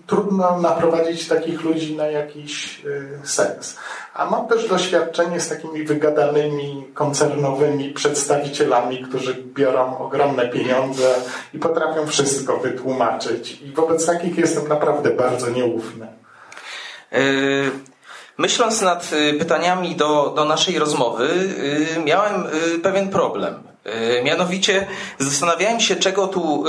trudno 0.08 0.60
naprowadzić 0.62 1.28
takich 1.28 1.64
ludzi 1.64 1.96
na 1.96 2.08
jakiś 2.08 2.82
sens. 3.24 3.78
A 4.14 4.30
mam 4.30 4.48
też 4.48 4.68
doświadczenie 4.70 5.40
z 5.40 5.50
takimi 5.50 5.84
wygadanymi 5.84 6.88
koncernowymi 6.94 7.90
przedstawicielami, 7.90 9.04
którzy 9.04 9.44
biorą 9.44 9.98
ogromne 9.98 10.50
pieniądze 10.50 11.16
i 11.54 11.60
potrafią 11.60 12.08
wszystko 12.08 12.58
wytłumaczyć. 12.58 13.62
I 13.62 13.72
wobec 13.72 14.06
takich 14.06 14.38
jestem 14.38 14.68
naprawdę 14.68 15.10
bardzo 15.10 15.50
nieufny. 15.50 16.08
Yy, 17.12 17.72
myśląc 18.38 18.82
nad 18.82 19.14
y, 19.14 19.34
pytaniami 19.34 19.96
do, 19.96 20.34
do 20.36 20.46
naszej 20.46 20.80
rozmowy, 20.80 21.30
miałem 22.06 22.44
pewien 22.84 23.10
problem. 23.10 23.73
Mianowicie 24.24 24.88
zastanawiałem 25.20 25.80
się, 25.80 25.96
czego 25.96 26.28
tu 26.28 26.64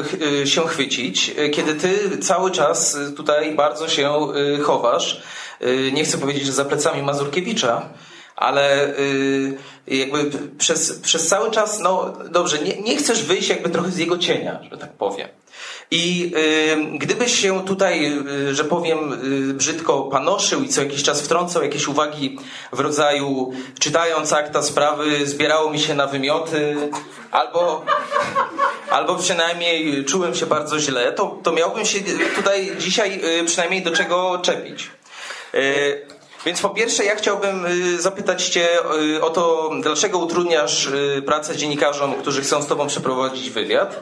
się 0.45 0.69
chwycić, 0.69 1.35
kiedy 1.53 1.75
ty 1.75 2.19
cały 2.19 2.51
czas 2.51 2.97
tutaj 3.17 3.55
bardzo 3.55 3.89
się 3.89 4.33
chowasz. 4.63 5.23
Nie 5.93 6.05
chcę 6.05 6.19
powiedzieć, 6.19 6.45
że 6.47 6.53
za 6.53 6.65
plecami 6.65 7.03
Mazurkiewicza, 7.03 7.89
ale 8.37 8.95
jakby 9.87 10.31
przez, 10.59 10.99
przez 10.99 11.29
cały 11.29 11.51
czas, 11.51 11.81
no 11.81 12.13
dobrze, 12.31 12.59
nie, 12.59 12.83
nie 12.83 12.97
chcesz 12.97 13.23
wyjść 13.23 13.49
jakby 13.49 13.71
trochę 13.71 13.91
z 13.91 13.99
jego 13.99 14.19
cienia, 14.19 14.61
że 14.71 14.79
tak 14.79 14.93
powiem. 14.93 15.29
I 15.91 16.33
y, 16.95 16.99
gdybyś 16.99 17.41
się 17.41 17.65
tutaj, 17.65 18.23
y, 18.49 18.55
że 18.55 18.65
powiem 18.65 19.13
y, 19.51 19.55
brzydko, 19.55 20.03
panoszył 20.03 20.63
i 20.63 20.69
co 20.69 20.83
jakiś 20.83 21.03
czas 21.03 21.23
wtrącał 21.23 21.63
jakieś 21.63 21.89
uwagi 21.89 22.39
w 22.73 22.81
rodzaju 22.81 23.53
czytając 23.79 24.33
akta 24.33 24.63
sprawy, 24.63 25.27
zbierało 25.27 25.71
mi 25.71 25.81
się 25.81 25.95
na 25.95 26.07
wymioty, 26.07 26.77
albo, 27.31 27.85
albo 28.91 29.15
przynajmniej 29.17 30.05
czułem 30.05 30.35
się 30.35 30.47
bardzo 30.47 30.81
źle, 30.81 31.13
to, 31.13 31.39
to 31.43 31.53
miałbym 31.53 31.85
się 31.87 31.99
tutaj 32.37 32.73
dzisiaj 32.79 33.21
y, 33.41 33.45
przynajmniej 33.45 33.83
do 33.83 33.91
czego 33.91 34.39
czepić. 34.39 34.91
Y, 35.55 36.07
więc 36.47 36.61
po 36.61 36.71
pierwsze, 36.71 37.05
ja 37.05 37.17
chciałbym 37.17 37.67
y, 37.67 38.03
zapytać 38.03 38.49
Cię 38.49 38.69
o 39.21 39.31
to, 39.31 39.71
dlaczego 39.81 40.19
utrudniasz 40.19 40.89
pracę 41.27 41.57
dziennikarzom, 41.57 42.15
którzy 42.15 42.43
chcą 42.43 42.63
z 42.63 42.67
Tobą 42.67 42.87
przeprowadzić 42.87 43.51
wywiad. 43.51 44.01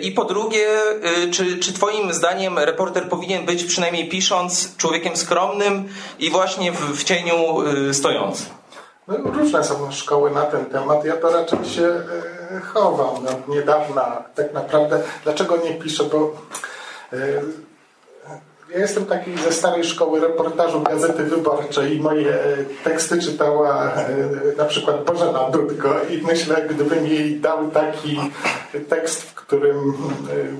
I 0.00 0.12
po 0.12 0.24
drugie, 0.24 0.66
czy, 1.30 1.58
czy 1.58 1.72
Twoim 1.72 2.12
zdaniem 2.12 2.58
reporter 2.58 3.08
powinien 3.08 3.46
być 3.46 3.64
przynajmniej 3.64 4.08
pisząc 4.08 4.76
człowiekiem 4.76 5.16
skromnym 5.16 5.88
i 6.18 6.30
właśnie 6.30 6.72
w, 6.72 6.98
w 6.98 7.04
cieniu 7.04 7.34
stojącym? 7.92 8.46
No, 9.08 9.16
różne 9.16 9.64
są 9.64 9.92
szkoły 9.92 10.30
na 10.30 10.42
ten 10.42 10.66
temat. 10.66 11.04
Ja 11.04 11.16
to 11.16 11.32
raczej 11.32 11.64
się 11.64 11.82
e, 11.86 12.60
chowam. 12.60 13.24
No, 13.24 13.54
niedawna 13.54 14.24
tak 14.34 14.54
naprawdę. 14.54 15.02
Dlaczego 15.24 15.56
nie 15.56 15.74
piszę? 15.74 16.04
Bo 16.04 16.36
ja 18.70 18.78
jestem 18.78 19.06
taki 19.06 19.38
ze 19.38 19.52
starej 19.52 19.84
szkoły 19.84 20.20
reportażu 20.20 20.80
Gazety 20.80 21.24
Wyborczej 21.24 21.96
i 21.96 22.00
moje 22.00 22.34
e, 22.34 22.56
teksty 22.84 23.18
czytała 23.18 23.92
na 24.56 24.64
przykład 24.64 25.04
Bożena 25.04 25.50
Dudko 25.50 25.94
i 26.10 26.22
myślę, 26.22 26.66
gdybym 26.70 27.06
jej 27.06 27.40
dał 27.40 27.70
taki 27.70 28.20
tekst, 28.88 29.22
w 29.22 29.34
którym 29.34 29.94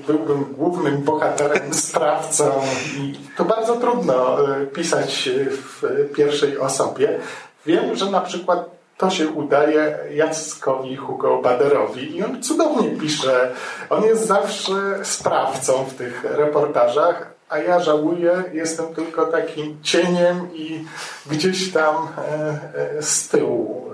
byłbym 0.07 0.43
głównym 0.43 1.01
bohaterem, 1.01 1.73
sprawcą 1.89 2.51
i 2.97 3.13
to 3.37 3.45
bardzo 3.45 3.75
trudno 3.75 4.37
pisać 4.73 5.29
w 5.49 5.83
pierwszej 6.15 6.57
osobie. 6.57 7.19
Wiem, 7.65 7.95
że 7.95 8.11
na 8.11 8.21
przykład 8.21 8.75
to 8.97 9.09
się 9.09 9.27
udaje 9.27 9.97
Jackowi 10.11 10.95
Hugo 10.95 11.41
Baderowi 11.41 12.17
i 12.17 12.23
on 12.23 12.43
cudownie 12.43 12.89
pisze. 12.89 13.51
On 13.89 14.03
jest 14.03 14.27
zawsze 14.27 14.73
sprawcą 15.03 15.85
w 15.85 15.93
tych 15.93 16.23
reportażach, 16.23 17.34
a 17.49 17.57
ja 17.57 17.79
żałuję, 17.79 18.43
jestem 18.53 18.95
tylko 18.95 19.25
takim 19.25 19.83
cieniem 19.83 20.49
i 20.53 20.85
gdzieś 21.25 21.73
tam 21.73 22.07
e, 22.17 22.59
e, 22.97 23.03
z 23.03 23.27
tyłu 23.27 23.91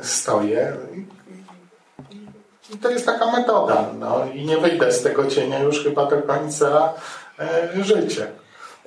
e, 0.00 0.04
stoję. 0.04 0.76
I 2.74 2.78
to 2.78 2.90
jest 2.90 3.06
taka 3.06 3.32
metoda. 3.32 3.84
No, 3.98 4.26
I 4.34 4.46
nie 4.46 4.58
wyjdę 4.58 4.92
z 4.92 5.02
tego 5.02 5.26
cienia 5.26 5.58
już 5.58 5.82
chyba 5.82 6.06
do 6.06 6.22
końca 6.22 6.94
życia. 7.82 8.26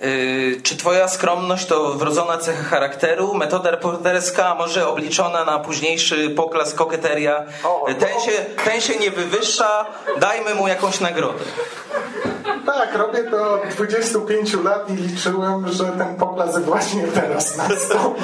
Yy, 0.01 0.62
czy 0.63 0.77
twoja 0.77 1.07
skromność 1.07 1.65
to 1.65 1.93
wrodzona 1.93 2.38
cecha 2.38 2.63
charakteru, 2.63 3.33
metoda 3.33 3.71
reporterska, 3.71 4.55
może 4.55 4.88
obliczona 4.88 5.45
na 5.45 5.59
późniejszy 5.59 6.29
poklas 6.29 6.73
koketeria? 6.73 7.45
Ten 7.99 8.19
się, 8.19 8.31
ten 8.65 8.81
się 8.81 8.99
nie 8.99 9.12
wywyższa, 9.12 9.85
dajmy 10.19 10.55
mu 10.55 10.67
jakąś 10.67 10.99
nagrodę. 10.99 11.43
Tak, 12.89 12.97
robię 12.97 13.32
od 13.39 13.69
25 13.69 14.54
lat 14.63 14.89
i 14.89 14.93
liczyłem, 14.93 15.67
że 15.67 15.86
ten 15.86 16.15
poklas 16.15 16.60
właśnie 16.60 17.04
teraz 17.04 17.58
nastąpi. 17.58 18.21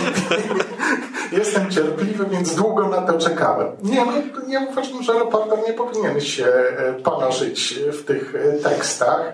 Jestem 1.38 1.71
cierpliwy, 1.71 2.25
więc 2.32 2.56
długo 2.56 2.88
na 2.88 3.01
to 3.01 3.17
czekałem. 3.17 3.67
Nie, 3.84 4.06
no, 4.06 4.12
ja 4.47 4.60
uważam, 4.69 5.04
że 5.04 5.13
reporter 5.13 5.60
nie 5.67 5.73
powinien 5.73 6.21
się 6.21 6.45
e, 6.45 6.93
panoszyć 6.93 7.80
w 7.91 8.06
tych 8.06 8.34
tekstach 8.63 9.34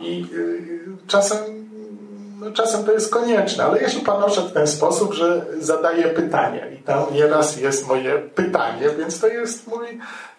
i 0.00 0.26
e, 1.02 1.06
czasem 1.06 1.55
no 2.46 2.52
czasem 2.52 2.84
to 2.84 2.92
jest 2.92 3.10
konieczne, 3.10 3.64
ale 3.64 3.82
ja 3.82 3.88
się 3.88 4.00
panoszę 4.00 4.40
w 4.40 4.52
ten 4.52 4.66
sposób, 4.66 5.14
że 5.14 5.46
zadaję 5.60 6.04
pytania 6.04 6.70
i 6.70 6.76
tam 6.76 7.04
nieraz 7.12 7.56
jest 7.56 7.88
moje 7.88 8.18
pytanie, 8.18 8.88
więc 8.98 9.20
to 9.20 9.26
jest 9.26 9.66
mój 9.66 9.86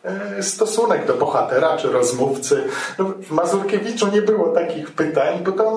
e, 0.03 0.43
stosunek 0.43 1.05
do 1.05 1.13
bohatera 1.13 1.77
czy 1.77 1.91
rozmówcy. 1.91 2.63
No, 2.99 3.05
w 3.05 3.31
Mazurkiewiczu 3.31 4.07
nie 4.07 4.21
było 4.21 4.47
takich 4.47 4.91
pytań, 4.91 5.39
bo 5.45 5.51
tam 5.51 5.67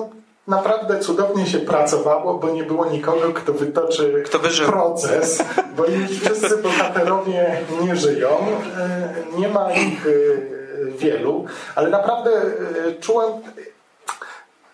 naprawdę 0.47 0.99
cudownie 0.99 1.45
się 1.45 1.59
pracowało, 1.59 2.33
bo 2.33 2.49
nie 2.49 2.63
było 2.63 2.85
nikogo, 2.85 3.33
kto 3.33 3.53
wytoczy 3.53 4.23
kto 4.25 4.39
proces, 4.65 5.43
bo 5.77 5.83
wszyscy 6.21 6.57
bohaterowie 6.57 7.57
nie 7.81 7.95
żyją, 7.95 8.29
e, 8.77 9.13
nie 9.37 9.47
ma 9.47 9.71
ich 9.71 10.07
e, 10.07 10.11
wielu, 10.97 11.45
ale 11.75 11.89
naprawdę 11.89 12.31
czułem 12.99 13.31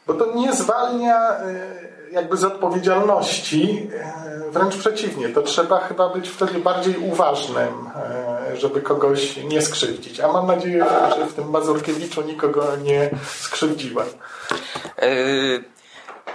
bo 0.08 0.14
to 0.14 0.36
nie 0.36 0.54
zwalnia 0.54 1.30
e, 1.30 1.88
jakby 2.12 2.38
z 2.38 2.44
odpowiedzialności, 2.44 3.90
e, 3.94 4.52
wręcz 4.52 4.76
przeciwnie, 4.76 5.30
to 5.30 5.42
trzeba 5.42 5.80
chyba 5.80 6.10
być 6.10 6.30
wtedy 6.30 6.60
bardziej 6.60 6.98
uważnym, 6.98 7.90
e, 7.96 8.58
żeby 8.58 8.82
kogoś 8.82 9.38
nie 9.38 9.62
skrzywdzić. 9.62 10.20
A 10.20 10.28
mam 10.28 10.48
nadzieję, 10.48 10.86
że 11.18 11.26
w 11.26 11.34
tym 11.34 11.50
Mazurkiewiczu 11.50 12.22
nikogo 12.22 12.76
nie 12.84 13.10
skrzywdziłem. 13.40 14.08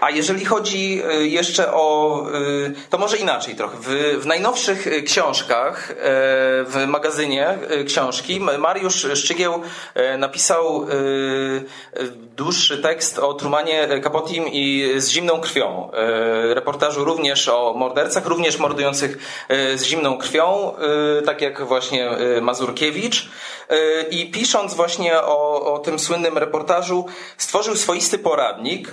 A 0.02 0.10
jeżeli 0.10 0.44
chodzi 0.44 1.02
y, 1.20 1.28
jeszcze 1.28 1.72
o. 1.72 2.26
Y, 2.34 2.74
to 2.90 2.98
może 2.98 3.16
inaczej 3.16 3.54
trochę. 3.54 3.76
W, 3.80 4.18
w 4.22 4.26
najnowszych 4.26 4.86
y, 4.86 5.02
książkach, 5.02 5.94
w 6.66 6.84
magazynie 6.86 7.58
książki, 7.86 8.40
Mariusz 8.40 9.06
Szczygieł 9.14 9.62
napisał 10.18 10.86
dłuższy 12.36 12.78
tekst 12.78 13.18
o 13.18 13.34
Trumanie 13.34 14.00
Kapotim 14.02 14.44
i 14.48 14.92
z 14.96 15.08
zimną 15.08 15.40
krwią. 15.40 15.90
Reportażu 16.54 17.04
również 17.04 17.48
o 17.48 17.74
mordercach, 17.74 18.26
również 18.26 18.58
mordujących 18.58 19.18
z 19.74 19.82
zimną 19.82 20.18
krwią, 20.18 20.74
tak 21.26 21.40
jak 21.40 21.66
właśnie 21.66 22.10
Mazurkiewicz. 22.40 23.28
I 24.10 24.30
pisząc 24.30 24.74
właśnie 24.74 25.20
o, 25.20 25.72
o 25.74 25.78
tym 25.78 25.98
słynnym 25.98 26.38
reportażu, 26.38 27.06
stworzył 27.36 27.76
swoisty 27.76 28.18
poradnik 28.18 28.92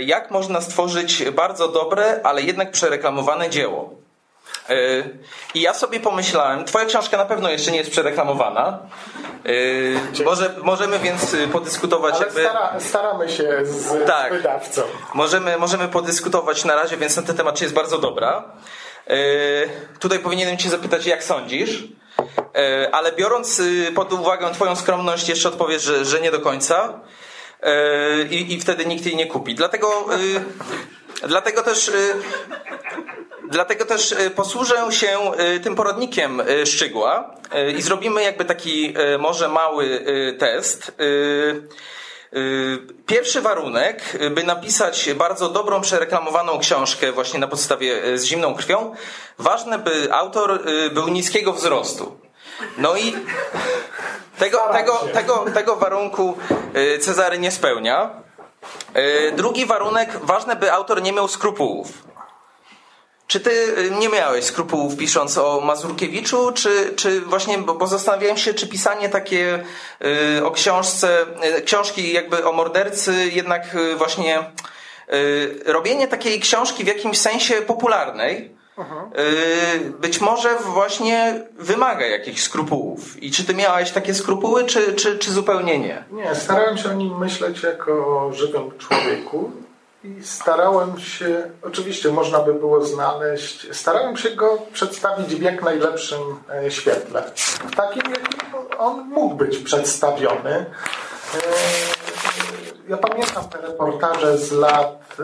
jak 0.00 0.30
można 0.30 0.60
stworzyć 0.60 1.30
bardzo 1.30 1.68
dobre, 1.68 2.20
ale 2.24 2.42
jednak 2.42 2.70
przereklamowane 2.70 3.50
dzieło. 3.50 4.04
E, 4.68 4.74
I 5.54 5.60
ja 5.60 5.74
sobie 5.74 6.00
pomyślałem, 6.00 6.64
twoja 6.64 6.84
książka 6.84 7.16
na 7.16 7.24
pewno 7.24 7.50
jeszcze 7.50 7.70
nie 7.70 7.78
jest 7.78 7.90
przereklamowana. 7.90 8.78
E, 10.20 10.24
może, 10.24 10.54
możemy 10.62 10.98
więc 10.98 11.36
podyskutować. 11.52 12.14
Ale 12.14 12.24
jakby... 12.24 12.40
stara, 12.40 12.80
staramy 12.80 13.28
się 13.28 13.58
z 13.64 14.06
tak, 14.06 14.32
wydawcą. 14.32 14.82
Możemy, 15.14 15.58
możemy 15.58 15.88
podyskutować 15.88 16.64
na 16.64 16.74
razie, 16.74 16.96
więc 16.96 17.16
na 17.16 17.22
ten 17.22 17.36
temat 17.36 17.54
czy 17.54 17.64
jest 17.64 17.74
bardzo 17.74 17.98
dobra. 17.98 18.44
Tutaj 20.00 20.18
powinienem 20.18 20.56
cię 20.56 20.70
zapytać, 20.70 21.06
jak 21.06 21.24
sądzisz? 21.24 21.84
Ale 22.92 23.12
biorąc 23.12 23.62
pod 23.94 24.12
uwagę 24.12 24.50
twoją 24.54 24.76
skromność, 24.76 25.28
jeszcze 25.28 25.48
odpowiesz, 25.48 25.82
że, 25.82 26.04
że 26.04 26.20
nie 26.20 26.30
do 26.30 26.40
końca. 26.40 27.00
E, 27.64 28.22
i, 28.22 28.52
i 28.52 28.60
wtedy 28.60 28.86
nikt 28.86 29.06
jej 29.06 29.16
nie 29.16 29.26
kupi. 29.26 29.54
Dlatego, 29.54 30.06
e, 31.22 31.28
dlatego 31.28 31.62
też 31.62 31.88
e, 31.88 31.92
Dlatego 33.50 33.84
też 33.84 34.14
posłużę 34.34 34.76
się 34.90 35.18
tym 35.62 35.74
poradnikiem 35.74 36.42
Szczygła 36.64 37.34
i 37.78 37.82
zrobimy 37.82 38.22
jakby 38.22 38.44
taki 38.44 38.94
może 39.18 39.48
mały 39.48 40.04
test. 40.38 40.92
Pierwszy 43.06 43.40
warunek, 43.40 44.18
by 44.30 44.44
napisać 44.44 45.14
bardzo 45.14 45.48
dobrą, 45.48 45.80
przereklamowaną 45.80 46.58
książkę 46.58 47.12
właśnie 47.12 47.40
na 47.40 47.48
podstawie 47.48 48.18
z 48.18 48.24
zimną 48.24 48.54
krwią, 48.54 48.94
ważne, 49.38 49.78
by 49.78 50.12
autor 50.12 50.64
był 50.94 51.08
niskiego 51.08 51.52
wzrostu. 51.52 52.23
No 52.78 52.96
i 52.96 53.14
tego, 54.38 54.58
tego, 54.72 54.98
tego, 55.12 55.44
tego 55.54 55.76
warunku 55.76 56.36
y, 56.76 56.98
Cezary 56.98 57.38
nie 57.38 57.50
spełnia. 57.50 58.10
Y, 58.96 59.32
drugi 59.32 59.66
warunek, 59.66 60.18
ważne 60.22 60.56
by 60.56 60.72
autor 60.72 61.02
nie 61.02 61.12
miał 61.12 61.28
skrupułów. 61.28 61.88
Czy 63.26 63.40
ty 63.40 63.50
y, 63.50 63.90
nie 63.90 64.08
miałeś 64.08 64.44
skrupułów 64.44 64.96
pisząc 64.96 65.38
o 65.38 65.60
Mazurkiewiczu, 65.60 66.52
czy, 66.52 66.92
czy 66.96 67.20
właśnie, 67.20 67.58
bo 67.58 67.86
zastanawiałem 67.86 68.36
się, 68.36 68.54
czy 68.54 68.68
pisanie 68.68 69.08
takie 69.08 69.64
o 70.44 70.50
książce, 70.50 71.26
książki 71.64 72.12
jakby 72.12 72.46
o 72.46 72.52
mordercy, 72.52 73.30
jednak 73.32 73.76
właśnie 73.96 74.44
robienie 75.64 76.08
takiej 76.08 76.40
książki 76.40 76.84
w 76.84 76.86
jakimś 76.86 77.18
sensie 77.18 77.54
popularnej, 77.54 78.53
Y, 78.78 79.90
być 80.00 80.20
może 80.20 80.56
właśnie 80.56 81.44
wymaga 81.58 82.06
jakichś 82.06 82.42
skrupułów. 82.42 83.22
I 83.22 83.30
czy 83.30 83.44
ty 83.44 83.54
miałeś 83.54 83.90
takie 83.90 84.14
skrupuły, 84.14 84.64
czy, 84.64 84.92
czy, 84.92 85.18
czy 85.18 85.32
zupełnie 85.32 85.78
nie? 85.78 86.04
Nie, 86.10 86.34
starałem 86.34 86.78
się 86.78 86.90
o 86.90 86.92
nim 86.92 87.18
myśleć 87.18 87.62
jako 87.62 87.92
o 87.92 88.32
żywym 88.32 88.78
człowieku 88.78 89.50
i 90.04 90.22
starałem 90.22 91.00
się, 91.00 91.50
oczywiście 91.62 92.10
można 92.10 92.40
by 92.40 92.54
było 92.54 92.84
znaleźć, 92.84 93.76
starałem 93.76 94.16
się 94.16 94.30
go 94.30 94.58
przedstawić 94.72 95.34
w 95.34 95.42
jak 95.42 95.62
najlepszym 95.62 96.20
e, 96.64 96.70
świetle. 96.70 97.22
W 97.70 97.76
takim, 97.76 98.02
jakim 98.02 98.40
on 98.78 99.08
mógł 99.08 99.34
być 99.34 99.58
przedstawiony. 99.58 100.66
E, 101.34 102.13
ja 102.88 102.96
pamiętam 102.96 103.44
te 103.48 103.60
reportaże 103.60 104.38
z 104.38 104.52
lat 104.52 105.16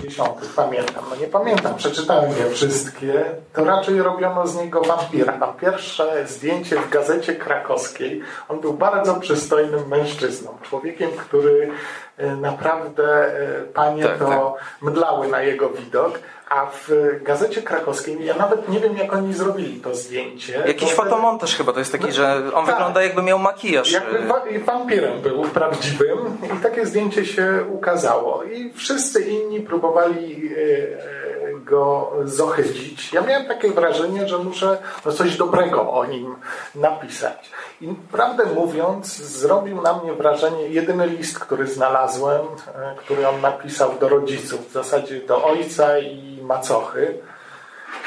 50. 0.00 0.52
Pamiętam, 0.56 1.04
no 1.10 1.16
nie 1.16 1.26
pamiętam, 1.26 1.74
przeczytałem 1.74 2.30
je 2.30 2.50
wszystkie. 2.50 3.24
To 3.52 3.64
raczej 3.64 4.02
robiono 4.02 4.46
z 4.46 4.56
niego 4.56 4.80
wampira. 4.80 5.32
Tam 5.32 5.56
pierwsze 5.56 6.26
zdjęcie 6.26 6.76
w 6.76 6.90
gazecie 6.90 7.34
krakowskiej. 7.34 8.22
On 8.48 8.60
był 8.60 8.72
bardzo 8.72 9.14
przystojnym 9.14 9.88
mężczyzną. 9.88 10.58
Człowiekiem, 10.62 11.10
który 11.10 11.70
e, 11.70 11.70
naprawdę 12.36 13.04
e, 13.04 13.60
panie 13.74 14.02
tak, 14.02 14.18
to 14.18 14.56
tak. 14.58 14.82
mdlały 14.82 15.28
na 15.28 15.42
jego 15.42 15.70
widok. 15.70 16.18
A 16.48 16.66
w 16.66 16.90
gazecie 17.22 17.62
krakowskiej, 17.62 18.24
ja 18.24 18.34
nawet 18.34 18.68
nie 18.68 18.80
wiem, 18.80 18.96
jak 18.96 19.12
oni 19.12 19.34
zrobili 19.34 19.80
to 19.80 19.94
zdjęcie. 19.94 20.62
Jakiś 20.66 20.92
fotomontaż 20.92 21.56
chyba, 21.56 21.72
to 21.72 21.78
jest 21.78 21.92
taki, 21.92 22.12
że 22.12 22.42
on 22.54 22.66
tak, 22.66 22.74
wygląda 22.74 23.02
jakby 23.02 23.22
miał 23.22 23.38
makijaż. 23.38 23.92
Jakby 23.92 24.18
wa 24.18 24.42
wampirem 24.64 25.20
był 25.22 25.42
prawdziwym 25.42 26.38
i 26.58 26.62
takie 26.62 26.86
zdjęcie 26.86 27.26
się 27.26 27.64
ukazało. 27.72 28.44
I 28.44 28.72
wszyscy 28.72 29.20
inni 29.20 29.60
próbowali 29.60 30.50
e, 30.56 31.37
go 31.70 32.12
zohydzić. 32.24 33.12
Ja 33.12 33.20
miałem 33.20 33.46
takie 33.46 33.70
wrażenie, 33.70 34.28
że 34.28 34.38
muszę 34.38 34.78
no 35.06 35.12
coś 35.12 35.36
dobrego 35.36 35.92
o 35.92 36.06
nim 36.06 36.36
napisać. 36.74 37.50
I 37.80 37.94
prawdę 38.12 38.44
mówiąc, 38.44 39.16
zrobił 39.16 39.82
na 39.82 39.92
mnie 39.92 40.12
wrażenie 40.12 40.68
jedyny 40.68 41.06
list, 41.06 41.38
który 41.38 41.66
znalazłem, 41.66 42.46
e, 42.74 42.94
który 42.96 43.28
on 43.28 43.40
napisał 43.40 43.98
do 44.00 44.08
rodziców, 44.08 44.68
w 44.68 44.72
zasadzie 44.72 45.20
do 45.20 45.44
ojca 45.44 45.98
i 45.98 46.40
macochy. 46.42 47.18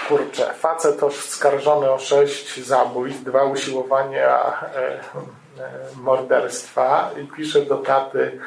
Kurczę, 0.08 0.54
facet 0.54 1.04
oskarżony 1.04 1.92
o 1.92 2.00
sześć 2.00 2.66
zabójstw, 2.66 3.24
dwa 3.24 3.44
usiłowania 3.44 4.28
e, 4.28 4.78
e, 4.78 5.00
morderstwa 5.96 7.10
i 7.24 7.28
pisze 7.28 7.62
do 7.62 7.78
taty 7.78 8.40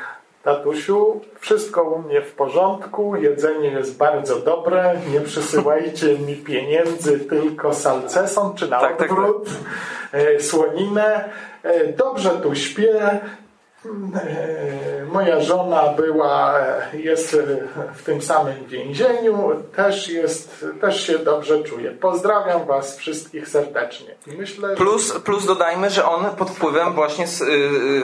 Tatusiu, 0.45 1.21
wszystko 1.41 1.83
u 1.83 1.99
mnie 1.99 2.23
w 2.23 2.33
porządku, 2.33 3.17
jedzenie 3.17 3.69
jest 3.69 3.97
bardzo 3.97 4.37
dobre, 4.37 4.97
nie 5.13 5.21
przysyłajcie 5.21 6.19
mi 6.19 6.37
pieniędzy, 6.37 7.21
tylko 7.21 7.75
salceson, 7.75 8.55
czy 8.55 8.69
na 8.69 8.81
tak, 8.81 9.03
odwrót, 9.03 9.45
tak, 9.45 10.23
tak. 10.23 10.43
słoninę. 10.43 11.31
Dobrze 11.97 12.31
tu 12.31 12.55
śpię, 12.55 13.01
E, 13.01 13.44
moja 15.13 15.41
żona 15.41 15.93
była, 15.97 16.55
jest 16.93 17.37
w 17.95 18.03
tym 18.03 18.23
samym 18.23 18.67
więzieniu, 18.67 19.51
też, 19.77 20.09
jest, 20.09 20.65
też 20.81 21.07
się 21.07 21.19
dobrze 21.19 21.63
czuje. 21.63 21.91
Pozdrawiam 21.91 22.67
Was 22.67 22.99
wszystkich 22.99 23.49
serdecznie. 23.49 24.15
Myślę, 24.39 24.77
plus, 24.77 25.13
że... 25.13 25.21
plus 25.21 25.47
dodajmy, 25.47 25.91
że 25.91 26.05
on 26.05 26.25
pod 26.37 26.51
wpływem 26.51 26.93
właśnie 26.93 27.27
z, 27.27 27.39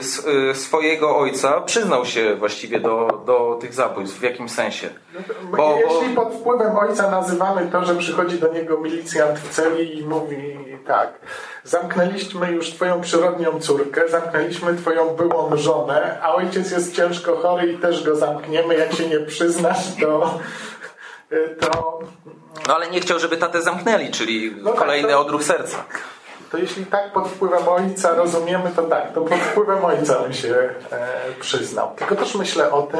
z, 0.05 0.57
swojego 0.57 1.17
ojca 1.17 1.61
przyznał 1.61 2.05
się 2.05 2.35
właściwie 2.35 2.79
do, 2.79 3.23
do 3.25 3.57
tych 3.61 3.73
zabójstw 3.73 4.19
w 4.19 4.23
jakimś 4.23 4.51
sensie. 4.51 4.89
No 5.13 5.57
bo, 5.57 5.77
jeśli 5.87 6.15
pod 6.15 6.33
wpływem 6.33 6.77
ojca 6.77 7.11
nazywamy 7.11 7.69
to, 7.71 7.85
że 7.85 7.95
przychodzi 7.95 8.39
do 8.39 8.53
niego 8.53 8.77
milicjant 8.77 9.39
w 9.39 9.49
celi 9.49 9.99
i 9.99 10.05
mówi 10.05 10.70
tak, 10.87 11.09
zamknęliśmy 11.63 12.51
już 12.51 12.69
Twoją 12.69 13.01
przyrodnią 13.01 13.59
córkę, 13.59 14.09
zamknęliśmy 14.09 14.75
Twoją 14.75 15.09
byłą 15.09 15.57
żonę, 15.57 16.19
a 16.21 16.35
ojciec 16.35 16.71
jest 16.71 16.95
ciężko 16.95 17.35
chory 17.35 17.71
i 17.71 17.77
też 17.77 18.03
go 18.03 18.15
zamkniemy. 18.15 18.75
Jak 18.75 18.93
się 18.93 19.07
nie 19.07 19.19
przyznasz, 19.19 19.95
to. 20.01 20.39
to... 21.59 21.99
No 22.67 22.75
ale 22.75 22.89
nie 22.89 23.01
chciał, 23.01 23.19
żeby 23.19 23.37
tatę 23.37 23.61
zamknęli, 23.61 24.11
czyli 24.11 24.55
no 24.61 24.69
tak, 24.71 24.79
kolejny 24.79 25.07
tak, 25.07 25.17
to, 25.17 25.21
odruch 25.21 25.43
serca. 25.43 25.85
To 26.51 26.57
jeśli 26.57 26.85
tak 26.85 27.11
pod 27.11 27.27
wpływem 27.27 27.67
ojca 27.67 28.15
rozumiemy, 28.15 28.71
to 28.75 28.83
tak, 28.83 29.13
to 29.13 29.21
pod 29.21 29.39
wpływem 29.39 29.85
ojca 29.85 30.23
on 30.25 30.33
się 30.33 30.55
e, 30.91 31.07
przyznał. 31.39 31.91
Tylko 31.95 32.15
też 32.15 32.35
myślę 32.35 32.71
o 32.71 32.81
tym, 32.81 32.99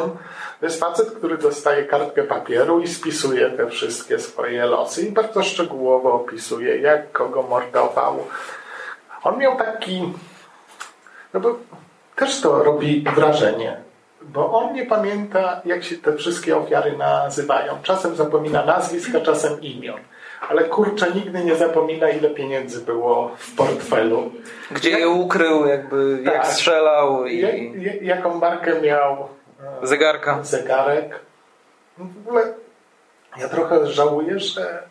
to 0.60 0.66
jest 0.66 0.80
facet, 0.80 1.12
który 1.12 1.38
dostaje 1.38 1.86
kartkę 1.86 2.24
papieru 2.24 2.80
i 2.80 2.88
spisuje 2.88 3.50
te 3.50 3.68
wszystkie 3.68 4.20
swoje 4.20 4.66
losy 4.66 5.02
i 5.02 5.12
bardzo 5.12 5.44
szczegółowo 5.44 6.14
opisuje, 6.14 6.78
jak 6.78 7.12
kogo 7.12 7.42
mordował. 7.44 8.28
On 9.24 9.38
miał 9.38 9.58
taki. 9.58 10.14
No 11.34 11.40
bo 11.40 11.56
też 12.16 12.42
to 12.42 12.64
robi 12.64 13.06
wrażenie, 13.16 13.78
bo 14.22 14.52
on 14.52 14.74
nie 14.74 14.86
pamięta, 14.86 15.62
jak 15.66 15.84
się 15.84 15.98
te 15.98 16.18
wszystkie 16.18 16.58
ofiary 16.58 16.98
nazywają. 16.98 17.78
Czasem 17.84 18.16
zapomina 18.16 18.66
nazwiska, 18.66 19.22
czasem 19.22 19.62
imion. 19.62 20.00
Ale 20.50 20.64
kurczę, 20.64 21.12
nigdy 21.12 21.44
nie 21.44 21.56
zapomina, 21.56 22.10
ile 22.10 22.30
pieniędzy 22.30 22.82
było 22.82 23.32
w 23.38 23.56
portfelu. 23.56 24.32
Gdzie 24.72 24.90
jak, 24.90 25.00
je 25.00 25.10
ukrył, 25.10 25.68
jakby, 25.68 26.22
tak, 26.26 26.34
jak 26.34 26.48
strzelał. 26.48 27.26
I... 27.26 27.40
Jak, 27.40 28.02
jaką 28.02 28.40
markę 28.40 28.82
miał 28.82 29.28
Zegarka. 29.84 30.44
Zegarek. 30.44 31.20
W 31.98 32.28
ogóle 32.28 32.54
ja 33.38 33.50
trochę 33.50 33.88
żałuję, 33.88 34.40
że 34.40 34.84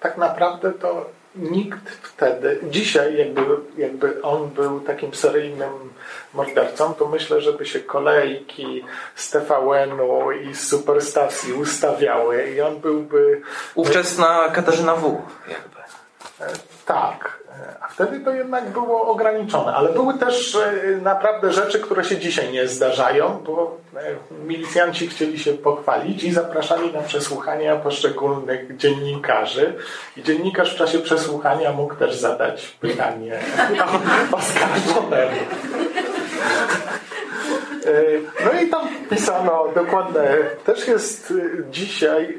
tak 0.00 0.18
naprawdę 0.18 0.72
to 0.72 1.06
nikt 1.36 1.90
wtedy, 1.90 2.60
dzisiaj 2.70 3.16
jakby, 3.16 3.42
jakby 3.76 4.22
on 4.22 4.48
był 4.50 4.80
takim 4.80 5.14
seryjnym 5.14 5.91
mordercą, 6.34 6.94
to 6.94 7.08
myślę, 7.08 7.40
żeby 7.40 7.66
się 7.66 7.80
kolejki 7.80 8.84
z 9.14 9.30
TVN-u 9.30 10.32
i 10.32 10.54
z 10.54 10.68
superstacji 10.68 11.52
ustawiały 11.52 12.50
i 12.50 12.60
on 12.60 12.80
byłby... 12.80 13.40
Ówczesna 13.74 14.48
Katarzyna 14.52 14.96
W. 14.96 15.22
jakby. 15.48 15.80
E, 16.40 16.46
tak. 16.86 17.42
A 17.80 17.88
wtedy 17.88 18.20
to 18.20 18.30
jednak 18.30 18.70
było 18.70 19.06
ograniczone, 19.06 19.74
ale 19.74 19.92
były 19.92 20.14
też 20.14 20.54
e, 20.54 20.72
naprawdę 21.02 21.52
rzeczy, 21.52 21.80
które 21.80 22.04
się 22.04 22.18
dzisiaj 22.18 22.52
nie 22.52 22.68
zdarzają, 22.68 23.42
bo 23.46 23.76
e, 23.96 24.00
milicjanci 24.46 25.08
chcieli 25.08 25.38
się 25.38 25.52
pochwalić 25.52 26.24
i 26.24 26.32
zapraszali 26.32 26.92
na 26.92 27.00
przesłuchania 27.00 27.76
poszczególnych 27.76 28.76
dziennikarzy. 28.76 29.74
I 30.16 30.22
dziennikarz 30.22 30.74
w 30.74 30.78
czasie 30.78 30.98
przesłuchania 30.98 31.72
mógł 31.72 31.94
też 31.94 32.16
zadać 32.16 32.76
pytanie 32.80 33.40
oskarżonemu. 34.32 35.40
E, 37.86 38.44
no 38.44 38.60
i 38.60 38.68
tam 38.70 38.88
pisano 39.10 39.68
dokładne, 39.74 40.36
też 40.64 40.88
jest 40.88 41.34
dzisiaj 41.70 42.38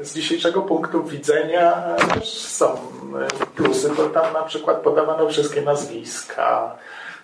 z 0.00 0.14
dzisiejszego 0.14 0.62
punktu 0.62 1.04
widzenia 1.04 1.96
też 2.14 2.38
są 2.38 2.66
e, 2.66 3.46
plusy, 3.56 3.90
bo 3.96 4.06
tam 4.06 4.32
na 4.32 4.42
przykład 4.42 4.76
podawano 4.76 5.28
wszystkie 5.28 5.62
nazwiska 5.62 6.76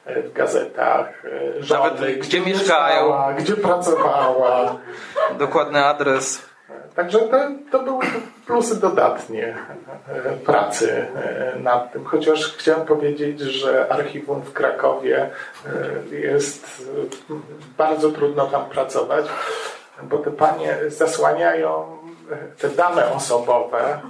e, 0.05 0.23
w 0.23 0.33
gazetach, 0.33 1.25
e, 1.25 1.63
żony, 1.63 1.81
Nawet 1.81 2.01
gdzie, 2.01 2.17
gdzie 2.17 2.41
mieszkają, 2.41 3.35
gdzie 3.39 3.57
pracowała. 3.57 4.77
Dokładny 5.39 5.85
adres. 5.85 6.52
Także 6.97 7.19
to, 7.19 7.39
to 7.71 7.83
były 7.83 8.05
plusy 8.47 8.81
dodatnie 8.81 9.55
pracy 10.47 11.07
nad 11.61 11.93
tym. 11.93 12.05
Chociaż 12.05 12.57
chciałem 12.57 12.87
powiedzieć, 12.87 13.41
że 13.41 13.93
archiwum 13.93 14.43
w 14.43 14.53
Krakowie 14.53 15.31
jest 16.11 16.89
bardzo 17.79 18.11
trudno 18.11 18.47
tam 18.47 18.65
pracować, 18.65 19.27
bo 20.03 20.19
te 20.19 20.31
panie 20.31 20.79
zasłaniają 20.89 21.99
te 22.59 22.69
dane 22.69 23.13
osobowe 23.13 24.01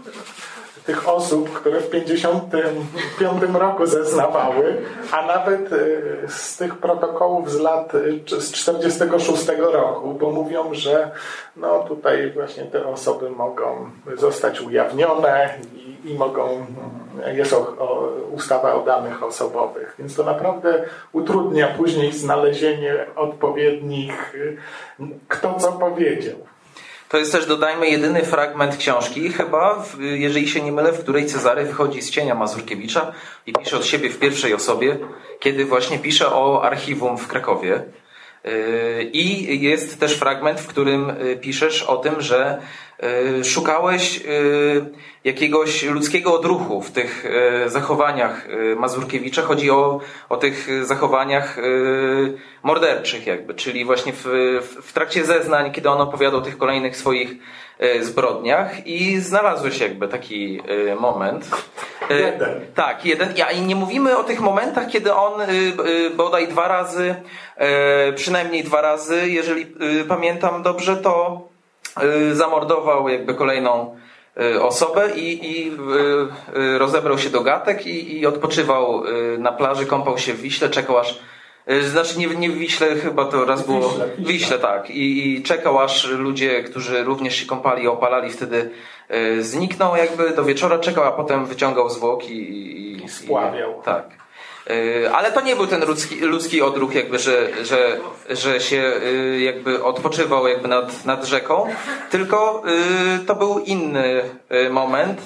tych 0.85 1.09
osób, 1.09 1.53
które 1.53 1.81
w 1.81 1.91
1955 1.91 3.55
roku 3.55 3.87
zeznawały, 3.87 4.77
a 5.13 5.27
nawet 5.27 5.73
y, 5.73 6.03
z 6.29 6.57
tych 6.57 6.79
protokołów 6.79 7.51
z 7.51 7.61
lat 7.61 7.95
y, 7.95 8.41
z 8.41 8.53
46 8.53 9.47
roku, 9.73 10.15
bo 10.15 10.31
mówią, 10.31 10.75
że 10.75 11.11
no 11.57 11.85
tutaj 11.85 12.31
właśnie 12.31 12.65
te 12.65 12.87
osoby 12.87 13.31
mogą 13.31 13.91
zostać 14.17 14.61
ujawnione 14.61 15.55
i, 15.75 16.11
i 16.11 16.15
mogą, 16.15 16.67
jest 17.33 17.53
o, 17.53 17.59
o, 17.59 18.09
ustawa 18.33 18.75
o 18.75 18.85
danych 18.85 19.23
osobowych, 19.23 19.95
więc 19.99 20.17
to 20.17 20.25
naprawdę 20.25 20.85
utrudnia 21.13 21.69
później 21.69 22.13
znalezienie 22.13 23.07
odpowiednich, 23.17 24.35
y, 24.35 24.57
kto 25.29 25.55
co 25.55 25.73
powiedział. 25.73 26.37
To 27.13 27.19
jest 27.19 27.33
też, 27.33 27.47
dodajmy, 27.47 27.89
jedyny 27.89 28.23
fragment 28.23 28.77
książki, 28.77 29.29
chyba, 29.29 29.85
jeżeli 30.01 30.49
się 30.49 30.61
nie 30.63 30.73
mylę, 30.73 30.93
w 30.93 31.03
której 31.03 31.27
Cezary 31.27 31.65
wychodzi 31.65 32.03
z 32.03 32.11
cienia 32.11 32.35
Mazurkiewicza 32.35 33.13
i 33.47 33.53
pisze 33.53 33.77
od 33.77 33.87
siebie 33.87 34.11
w 34.11 34.19
pierwszej 34.19 34.55
osobie, 34.55 34.99
kiedy 35.41 35.65
właśnie 35.65 35.99
pisze 35.99 36.35
o 36.35 36.65
archiwum 36.65 37.19
w 37.19 37.29
Krakowie. 37.29 37.83
I 39.13 39.61
jest 39.61 40.01
też 40.01 40.15
fragment, 40.15 40.61
w 40.61 40.67
którym 40.67 41.13
piszesz 41.41 41.83
o 41.83 41.97
tym, 41.97 42.21
że 42.21 42.59
szukałeś 43.45 44.21
jakiegoś 45.25 45.83
ludzkiego 45.83 46.35
odruchu 46.35 46.83
w 46.83 46.91
tych 46.91 47.27
zachowaniach 47.67 48.49
Mazurkiewicza. 48.77 49.43
Chodzi 49.43 49.71
o, 49.71 50.01
o 50.29 50.37
tych 50.37 50.69
zachowaniach 50.83 51.57
morderczych 52.63 53.27
jakby, 53.27 53.55
czyli 53.55 53.85
właśnie 53.85 54.13
w, 54.13 54.27
w 54.83 54.93
trakcie 54.93 55.25
zeznań, 55.25 55.73
kiedy 55.73 55.91
on 55.91 56.01
opowiadał 56.01 56.41
o 56.41 56.43
tych 56.43 56.59
kolejnych 56.59 56.97
swoich 56.97 57.31
zbrodniach 58.01 58.87
i 58.87 59.21
znalazłeś 59.21 59.81
jakby 59.81 60.09
taki 60.09 60.61
moment. 61.01 61.51
Jeden. 62.11 62.61
Tak, 62.75 63.05
jeden. 63.05 63.29
Ja, 63.37 63.51
I 63.51 63.61
nie 63.61 63.77
mówimy 63.77 64.19
o 64.19 64.25
tych 64.25 64.41
momentach, 64.41 64.89
kiedy 64.89 65.15
on 65.15 65.33
bodaj 66.17 66.49
dwa 66.49 66.69
razy, 66.69 67.15
przynajmniej 68.15 68.65
dwa 68.65 68.81
razy, 68.81 69.31
jeżeli 69.31 69.67
pamiętam 70.09 70.63
dobrze, 70.63 70.97
to 70.97 71.43
zamordował 72.33 73.09
jakby 73.09 73.35
kolejną 73.35 73.97
osobę 74.61 75.11
i, 75.17 75.51
i 75.51 75.73
rozebrał 76.79 77.19
się 77.19 77.31
do 77.31 77.41
gatek 77.41 77.87
i, 77.87 78.19
i 78.19 78.27
odpoczywał 78.27 79.03
na 79.39 79.53
plaży, 79.53 79.87
kąpał 79.87 80.19
się 80.19 80.33
w 80.33 80.41
Wiśle, 80.41 80.69
czekał 80.69 80.99
aż 80.99 81.19
znaczy 81.81 82.19
nie, 82.19 82.27
nie 82.27 82.51
w 82.51 82.57
Wiśle 82.57 82.97
chyba 82.97 83.25
to 83.25 83.45
raz 83.45 83.67
było. 83.67 83.89
Wiśle, 83.89 84.09
w 84.19 84.27
Wiśle, 84.27 84.59
tak. 84.59 84.91
I, 84.91 85.37
I 85.37 85.43
czekał 85.43 85.79
aż 85.79 86.09
ludzie, 86.09 86.63
którzy 86.63 87.05
również 87.05 87.37
się 87.37 87.47
kąpali, 87.47 87.89
opalali, 87.89 88.31
wtedy 88.31 88.57
y, 88.57 88.71
zniknął 89.41 89.97
jakby 89.97 90.31
do 90.31 90.45
wieczora, 90.45 90.79
czekał, 90.79 91.05
a 91.05 91.13
potem 91.13 91.47
wyciągał 91.47 91.91
zwłoki 91.91 92.33
i, 92.33 93.05
I 93.05 93.09
spławiał. 93.09 93.81
I, 93.81 93.85
tak. 93.85 94.05
Y, 94.71 95.11
ale 95.13 95.33
to 95.33 95.41
nie 95.41 95.57
był 95.57 95.67
ten 95.67 95.85
ludzki, 95.85 96.21
ludzki 96.21 96.63
odruch, 96.63 96.95
jakby, 96.95 97.19
że, 97.19 97.65
że, 97.65 97.99
że 98.31 98.61
się 98.61 98.93
y, 99.03 99.41
jakby 99.41 99.85
odpoczywał 99.85 100.49
jakby 100.49 100.69
nad, 100.69 101.05
nad 101.05 101.25
rzeką, 101.25 101.67
tylko 102.11 102.63
to 103.27 103.35
był 103.35 103.59
inny 103.59 104.23
moment, 104.71 105.21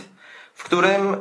w 0.54 0.64
którym 0.64 1.16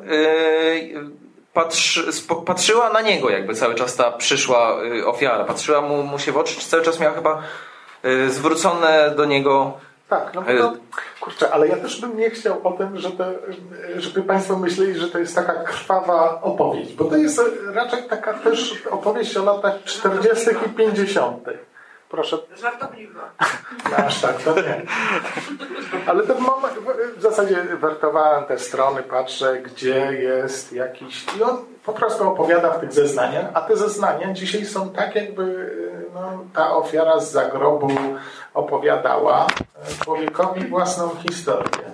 patrzy, 1.53 2.11
patrzyła 2.45 2.89
na 2.89 3.01
niego 3.01 3.29
jakby 3.29 3.55
cały 3.55 3.75
czas 3.75 3.95
ta 3.95 4.11
przyszła 4.11 4.77
ofiara. 5.05 5.43
Patrzyła 5.43 5.81
mu, 5.81 6.03
mu 6.03 6.19
się 6.19 6.31
w 6.31 6.37
oczy, 6.37 6.59
cały 6.59 6.83
czas 6.83 6.99
miała 6.99 7.15
chyba 7.15 7.43
zwrócone 8.29 9.13
do 9.17 9.25
niego 9.25 9.73
tak, 10.09 10.33
no 10.33 10.41
to, 10.41 10.73
kurczę, 11.21 11.51
ale 11.53 11.67
ja 11.67 11.77
też 11.77 12.01
bym 12.01 12.17
nie 12.17 12.29
chciał 12.29 12.67
o 12.67 12.71
tym, 12.71 12.97
żeby, 12.97 13.23
żeby 13.97 14.23
Państwo 14.23 14.59
myśleli, 14.59 14.99
że 14.99 15.07
to 15.07 15.19
jest 15.19 15.35
taka 15.35 15.53
krwawa 15.53 16.41
opowieść, 16.41 16.93
bo 16.93 17.05
to 17.05 17.17
jest 17.17 17.41
raczej 17.73 18.03
taka 18.03 18.33
też 18.33 18.83
opowieść 18.91 19.37
o 19.37 19.45
latach 19.45 19.83
40. 19.83 20.49
i 20.65 20.69
50. 20.69 21.49
Proszę. 22.09 22.37
Żartobliwa. 22.55 23.31
Aż 24.05 24.21
tak, 24.21 24.43
to 24.43 24.55
nie. 24.55 24.81
Ale 26.07 26.23
ten 26.23 26.41
moment, 26.41 26.73
w 27.17 27.21
zasadzie 27.21 27.63
wertowałem 27.63 28.45
te 28.45 28.59
strony, 28.59 29.03
patrzę, 29.03 29.61
gdzie 29.61 30.13
jest 30.13 30.73
jakiś... 30.73 31.25
I 31.37 31.43
on 31.43 31.74
po 31.85 31.93
prostu 31.93 32.29
opowiada 32.29 32.71
w 32.71 32.79
tych 32.79 32.93
zeznaniach, 32.93 33.45
a 33.53 33.61
te 33.61 33.77
zeznania 33.77 34.33
dzisiaj 34.33 34.65
są 34.65 34.89
tak, 34.89 35.15
jakby 35.15 35.71
no, 36.13 36.21
ta 36.53 36.75
ofiara 36.75 37.19
z 37.19 37.31
zagrobu 37.31 37.89
opowiadała 38.53 39.47
człowiekowi 40.03 40.67
własną 40.67 41.09
historię. 41.29 41.85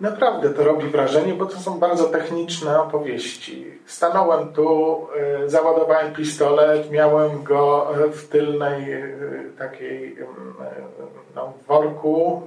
Naprawdę 0.00 0.50
to 0.50 0.64
robi 0.64 0.88
wrażenie, 0.88 1.34
bo 1.34 1.46
to 1.46 1.56
są 1.56 1.78
bardzo 1.78 2.04
techniczne 2.04 2.82
opowieści. 2.82 3.78
Stanąłem 3.86 4.52
tu, 4.52 4.98
y, 5.44 5.50
załadowałem 5.50 6.12
pistolet, 6.12 6.90
miałem 6.90 7.42
go 7.42 7.88
w 8.12 8.28
tylnej 8.28 8.92
y, 8.92 9.52
takiej 9.58 10.16
no, 11.36 11.52
worku 11.68 12.42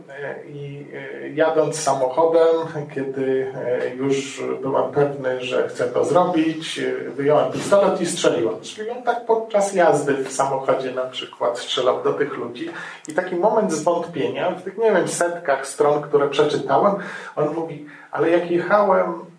i 0.48 0.86
jadąc 1.34 1.80
samochodem, 1.80 2.56
kiedy 2.96 3.54
już 3.96 4.44
byłem 4.62 4.92
pewny, 4.92 5.44
że 5.44 5.70
chcę 5.70 5.88
to 5.88 6.06
zrobić, 6.06 6.82
wyjąłem 7.16 7.52
pistolet 7.52 8.02
i 8.02 8.06
strzeliłem. 8.06 8.62
Czyli 8.62 8.90
on 8.90 9.04
tak 9.04 9.26
podczas 9.26 9.74
jazdy 9.74 10.14
w 10.14 10.32
samochodzie 10.32 10.92
na 10.92 11.06
przykład 11.06 11.60
strzelał 11.60 12.04
do 12.04 12.14
tych 12.14 12.38
ludzi. 12.38 12.70
I 13.08 13.14
taki 13.14 13.36
moment 13.36 13.72
zwątpienia 13.74 14.52
w 14.52 14.64
tych, 14.64 14.78
nie 14.78 14.92
wiem, 14.92 15.08
setkach 15.08 15.68
stron, 15.68 16.02
które 16.02 16.30
przeczytałem, 16.30 16.96
on 17.36 17.54
mówi, 17.54 17.86
ale 18.12 18.30
jak 18.30 18.52
jechałem 18.52 19.35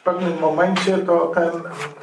w 0.00 0.02
pewnym 0.02 0.38
momencie, 0.40 0.98
to 0.98 1.32
ten 1.34 1.50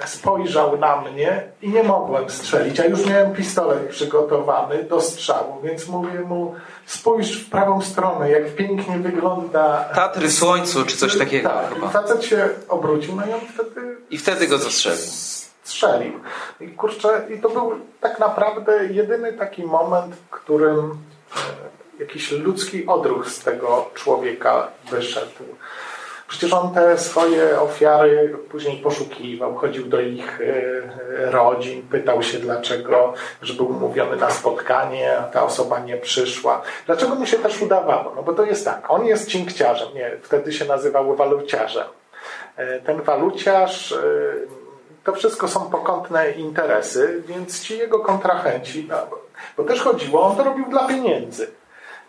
spojrzał 0.05 0.77
na 0.77 1.01
mnie 1.01 1.43
i 1.61 1.69
nie 1.69 1.83
mogłem 1.83 2.29
strzelić, 2.29 2.79
a 2.79 2.85
już 2.85 3.05
miałem 3.05 3.33
pistolet 3.33 3.89
przygotowany 3.89 4.83
do 4.83 5.01
strzału, 5.01 5.61
więc 5.63 5.87
mówię 5.87 6.19
mu, 6.19 6.55
spójrz 6.85 7.45
w 7.45 7.49
prawą 7.49 7.81
stronę, 7.81 8.31
jak 8.31 8.55
pięknie 8.55 8.97
wygląda... 8.97 9.89
Tatry 9.95 10.31
słońcu, 10.31 10.85
czy 10.85 10.97
coś 10.97 11.17
takiego 11.17 11.49
tak, 11.49 11.73
chyba. 11.73 11.89
Facet 11.89 12.23
się 12.23 12.49
obrócił, 12.69 13.15
no 13.15 13.25
i 13.27 13.33
on 13.33 13.39
wtedy... 13.53 13.97
I 14.09 14.17
wtedy 14.17 14.47
go 14.47 14.57
zastrzelił. 14.57 15.07
Strzelił. 15.63 16.13
I 16.59 16.67
kurczę, 16.67 17.25
i 17.37 17.41
to 17.41 17.49
był 17.49 17.71
tak 18.01 18.19
naprawdę 18.19 18.85
jedyny 18.85 19.33
taki 19.33 19.63
moment, 19.63 20.15
w 20.15 20.29
którym 20.29 20.79
e, 20.79 21.99
jakiś 21.99 22.31
ludzki 22.31 22.85
odruch 22.85 23.29
z 23.29 23.39
tego 23.39 23.89
człowieka 23.93 24.67
wyszedł. 24.91 25.43
Przecież 26.27 26.53
on 26.53 26.73
te 26.73 26.97
swoje 26.97 27.61
ofiary 27.61 28.37
później 28.49 28.77
poszukiwał, 28.77 29.55
chodził 29.55 29.85
do 29.85 30.01
ich 30.01 30.41
e, 30.41 31.31
rodzin, 31.31 31.81
pytał 31.81 32.23
się 32.23 32.39
dlaczego, 32.39 33.13
że 33.41 33.53
był 33.53 33.69
umówiony 33.69 34.15
na 34.15 34.29
spotkanie, 34.29 35.17
a 35.17 35.23
ta 35.23 35.43
osoba 35.43 35.79
nie 35.79 35.97
przyszła. 35.97 36.61
Dlaczego 36.85 37.15
mu 37.15 37.25
się 37.25 37.37
też 37.37 37.61
udawało? 37.61 38.13
No 38.15 38.23
bo 38.23 38.33
to 38.33 38.43
jest 38.43 38.65
tak, 38.65 38.91
on 38.91 39.05
jest 39.05 39.29
cinkciarzem, 39.29 39.87
nie, 39.95 40.11
wtedy 40.21 40.53
się 40.53 40.65
nazywał 40.65 41.15
waluciarzem. 41.15 41.87
E, 42.55 42.79
ten 42.79 43.01
waluciarz 43.01 43.93
to 45.07 45.13
wszystko 45.13 45.47
są 45.47 45.69
pokątne 45.69 46.31
interesy, 46.31 47.23
więc 47.27 47.61
ci 47.61 47.77
jego 47.77 47.99
kontrahenci, 47.99 48.87
no, 48.89 48.95
bo 49.57 49.63
też 49.63 49.81
chodziło, 49.81 50.21
on 50.21 50.35
to 50.35 50.43
robił 50.43 50.65
dla 50.69 50.87
pieniędzy. 50.87 51.47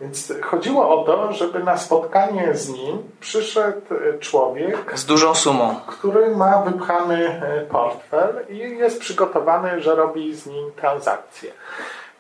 Więc 0.00 0.32
chodziło 0.42 1.00
o 1.00 1.04
to, 1.04 1.32
żeby 1.32 1.64
na 1.64 1.78
spotkanie 1.78 2.54
z 2.54 2.68
nim 2.68 2.98
przyszedł 3.20 3.80
człowiek 4.20 4.98
z 4.98 5.06
dużą 5.06 5.34
sumą, 5.34 5.76
który 5.87 6.37
ma 6.37 6.62
wypchany 6.62 7.42
portfel 7.70 8.46
i 8.48 8.58
jest 8.58 9.00
przygotowany, 9.00 9.80
że 9.80 9.94
robi 9.94 10.34
z 10.34 10.46
nim 10.46 10.72
transakcje. 10.76 11.52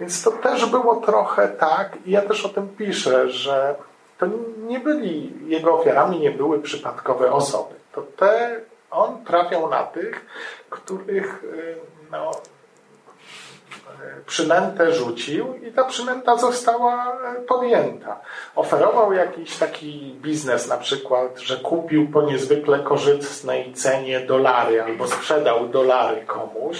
Więc 0.00 0.22
to 0.22 0.30
też 0.30 0.66
było 0.66 0.96
trochę 0.96 1.48
tak, 1.48 1.98
i 2.06 2.10
ja 2.10 2.22
też 2.22 2.46
o 2.46 2.48
tym 2.48 2.68
piszę, 2.68 3.30
że 3.30 3.74
to 4.18 4.26
nie 4.58 4.80
byli, 4.80 5.32
jego 5.46 5.80
ofiarami 5.80 6.20
nie 6.20 6.30
były 6.30 6.62
przypadkowe 6.62 7.32
osoby. 7.32 7.74
To 7.92 8.02
te, 8.02 8.60
on 8.90 9.24
trafiał 9.24 9.70
na 9.70 9.82
tych, 9.82 10.26
których 10.70 11.44
no, 12.10 12.30
przynętę 14.26 14.92
rzucił 14.92 15.54
i 15.54 15.72
ta 15.72 15.84
przynęta 15.84 16.36
została 16.36 17.16
podjęta. 17.48 18.20
Oferował 18.56 19.12
jakiś 19.12 19.56
taki 19.56 20.16
biznes 20.22 20.68
na 20.68 20.76
przykład, 20.76 21.38
że 21.38 21.56
kupił 21.56 22.08
po 22.12 22.22
niezwykle 22.22 22.78
korzystnej 22.78 23.72
cenie 23.72 24.20
dolary 24.20 24.82
albo 24.82 25.06
sprzedał 25.06 25.68
dolary 25.68 26.26
komuś 26.26 26.78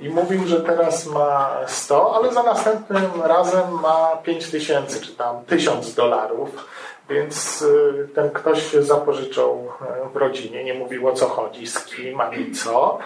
i 0.00 0.08
mówił, 0.08 0.46
że 0.46 0.60
teraz 0.60 1.06
ma 1.06 1.56
100, 1.66 2.16
ale 2.16 2.32
za 2.32 2.42
następnym 2.42 3.22
razem 3.22 3.80
ma 3.82 4.16
5 4.22 4.50
tysięcy 4.50 5.00
czy 5.00 5.12
tam 5.12 5.44
1000 5.44 5.94
dolarów. 5.94 6.66
Więc 7.08 7.64
ten 8.14 8.30
ktoś 8.30 8.70
się 8.70 8.82
zapożyczał 8.82 9.68
w 10.12 10.16
rodzinie, 10.16 10.64
nie 10.64 10.74
mówił 10.74 11.08
o 11.08 11.12
co 11.12 11.28
chodzi, 11.28 11.66
z 11.66 11.84
kim, 11.84 12.20
ani 12.20 12.52
co. 12.52 12.98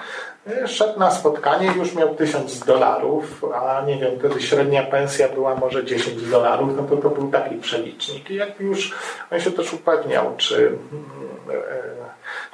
Szedł 0.66 0.98
na 0.98 1.10
spotkanie, 1.10 1.72
już 1.76 1.94
miał 1.94 2.14
1000 2.14 2.58
dolarów, 2.58 3.44
a 3.54 3.82
nie 3.86 3.98
wiem, 3.98 4.18
wtedy 4.18 4.42
średnia 4.42 4.82
pensja 4.82 5.28
była 5.28 5.54
może 5.54 5.84
10 5.84 6.22
dolarów, 6.22 6.76
no 6.76 6.82
to 6.82 6.96
to 6.96 7.10
był 7.10 7.30
taki 7.30 7.56
przelicznik. 7.56 8.30
I 8.30 8.34
jak 8.34 8.60
już 8.60 8.94
on 9.32 9.40
się 9.40 9.52
też 9.52 9.72
upewniał, 9.72 10.34
czy, 10.36 10.78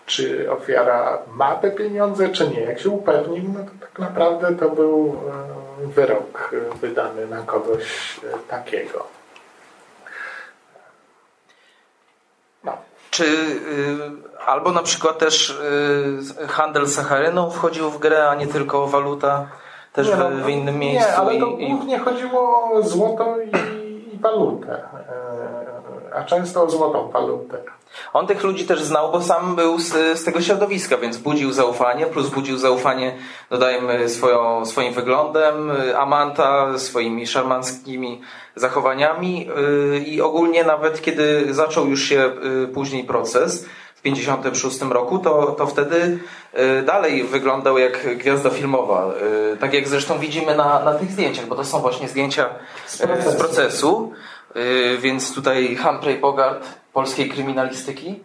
czy 0.07 0.53
ofiara 0.53 1.19
ma 1.35 1.55
te 1.55 1.71
pieniądze, 1.71 2.29
czy 2.29 2.49
nie. 2.49 2.61
Jak 2.61 2.81
się 2.81 2.91
upewnił, 2.91 3.45
no 3.55 3.61
to 3.65 3.71
tak 3.81 3.99
naprawdę 3.99 4.57
to 4.57 4.71
był 4.71 5.17
wyrok 5.79 6.55
wydany 6.81 7.27
na 7.27 7.43
kogoś 7.43 8.21
takiego. 8.49 9.07
Czy 13.15 13.25
y, 13.25 14.47
albo 14.47 14.73
na 14.73 14.83
przykład 14.83 15.19
też 15.19 15.51
y, 16.43 16.47
handel 16.49 16.89
sacharyną 16.89 17.51
wchodził 17.51 17.91
w 17.91 17.99
grę, 17.99 18.29
a 18.29 18.35
nie 18.35 18.47
tylko 18.47 18.87
waluta 18.87 19.47
też 19.93 20.09
nie, 20.09 20.17
no, 20.17 20.31
w, 20.31 20.35
w, 20.35 20.49
innym 20.49 20.79
miejscu? 20.79 21.11
Nie, 21.11 21.17
ale 21.17 21.41
to 21.41 21.47
i, 21.47 21.71
głównie 21.71 21.99
chodziło 21.99 22.73
o 22.73 22.83
złoto 22.83 23.37
i, 23.41 24.15
i 24.15 24.19
walutę, 24.19 24.83
e, 26.13 26.15
a 26.15 26.25
często 26.25 26.63
o 26.63 26.71
złotą 26.71 27.11
walutę. 27.11 27.59
On 28.13 28.27
tych 28.27 28.43
ludzi 28.43 28.67
też 28.67 28.83
znał, 28.83 29.13
bo 29.13 29.23
sam 29.23 29.57
był 29.57 29.79
z, 29.79 30.19
z 30.19 30.25
tego 30.25 30.41
środowiska, 30.41 30.97
więc 30.97 31.17
budził 31.17 31.53
zaufanie, 31.53 32.07
plus 32.07 32.29
budził 32.29 32.59
zaufanie, 32.59 33.17
dodajmy, 33.51 34.09
swoją, 34.09 34.67
swoim 34.67 34.93
wyglądem, 34.93 35.73
Amanta 35.97 36.79
swoimi 36.79 37.27
szarmanckimi 37.27 38.21
zachowaniami 38.57 39.47
yy, 39.93 39.99
i 39.99 40.21
ogólnie 40.21 40.65
nawet 40.65 41.03
kiedy 41.03 41.55
zaczął 41.55 41.87
już 41.87 42.03
się 42.03 42.33
yy, 42.43 42.69
później 42.69 43.05
proces, 43.05 43.67
w 43.95 44.03
56 44.03 44.81
roku, 44.81 45.19
to, 45.19 45.47
to 45.59 45.67
wtedy 45.67 46.19
dalej 46.87 47.25
wyglądał 47.25 47.79
jak 47.79 48.17
gwiazda 48.19 48.51
filmowa. 48.51 49.13
Tak 49.61 49.75
jak 49.75 49.89
zresztą 49.89 50.19
widzimy 50.19 50.57
na, 50.57 50.85
na 50.85 50.95
tych 50.95 51.11
zdjęciach, 51.11 51.47
bo 51.47 51.55
to 51.55 51.65
są 51.65 51.79
właśnie 51.79 52.09
zdjęcia 52.09 52.49
z 52.87 52.99
procesu. 52.99 53.31
Z 53.31 53.37
procesu. 53.37 54.13
Więc 54.99 55.35
tutaj 55.35 55.77
Humphrey 55.77 56.19
Bogart 56.19 56.67
polskiej 56.95 57.29
kryminalistyki. 57.29 58.21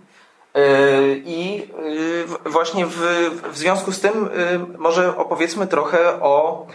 I 1.26 1.68
właśnie 2.46 2.86
w, 2.86 3.00
w 3.52 3.58
związku 3.58 3.92
z 3.92 4.00
tym 4.00 4.30
może 4.78 5.18
opowiedzmy 5.18 5.68
trochę 5.68 6.22
o 6.22 6.68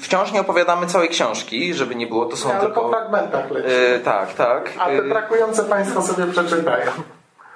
Wciąż 0.00 0.32
nie 0.32 0.40
opowiadamy 0.40 0.86
całej 0.86 1.08
książki, 1.08 1.74
żeby 1.74 1.94
nie 1.94 2.06
było, 2.06 2.26
to 2.26 2.36
są 2.36 2.54
nie, 2.54 2.60
tylko... 2.60 2.80
po 2.80 2.88
fragmentach 2.88 3.50
leci. 3.50 4.04
tak, 4.04 4.34
tak. 4.34 4.72
A 4.78 4.86
te 4.86 5.02
brakujące 5.02 5.64
Państwo 5.64 6.02
sobie 6.02 6.32
przeczytają 6.32 6.90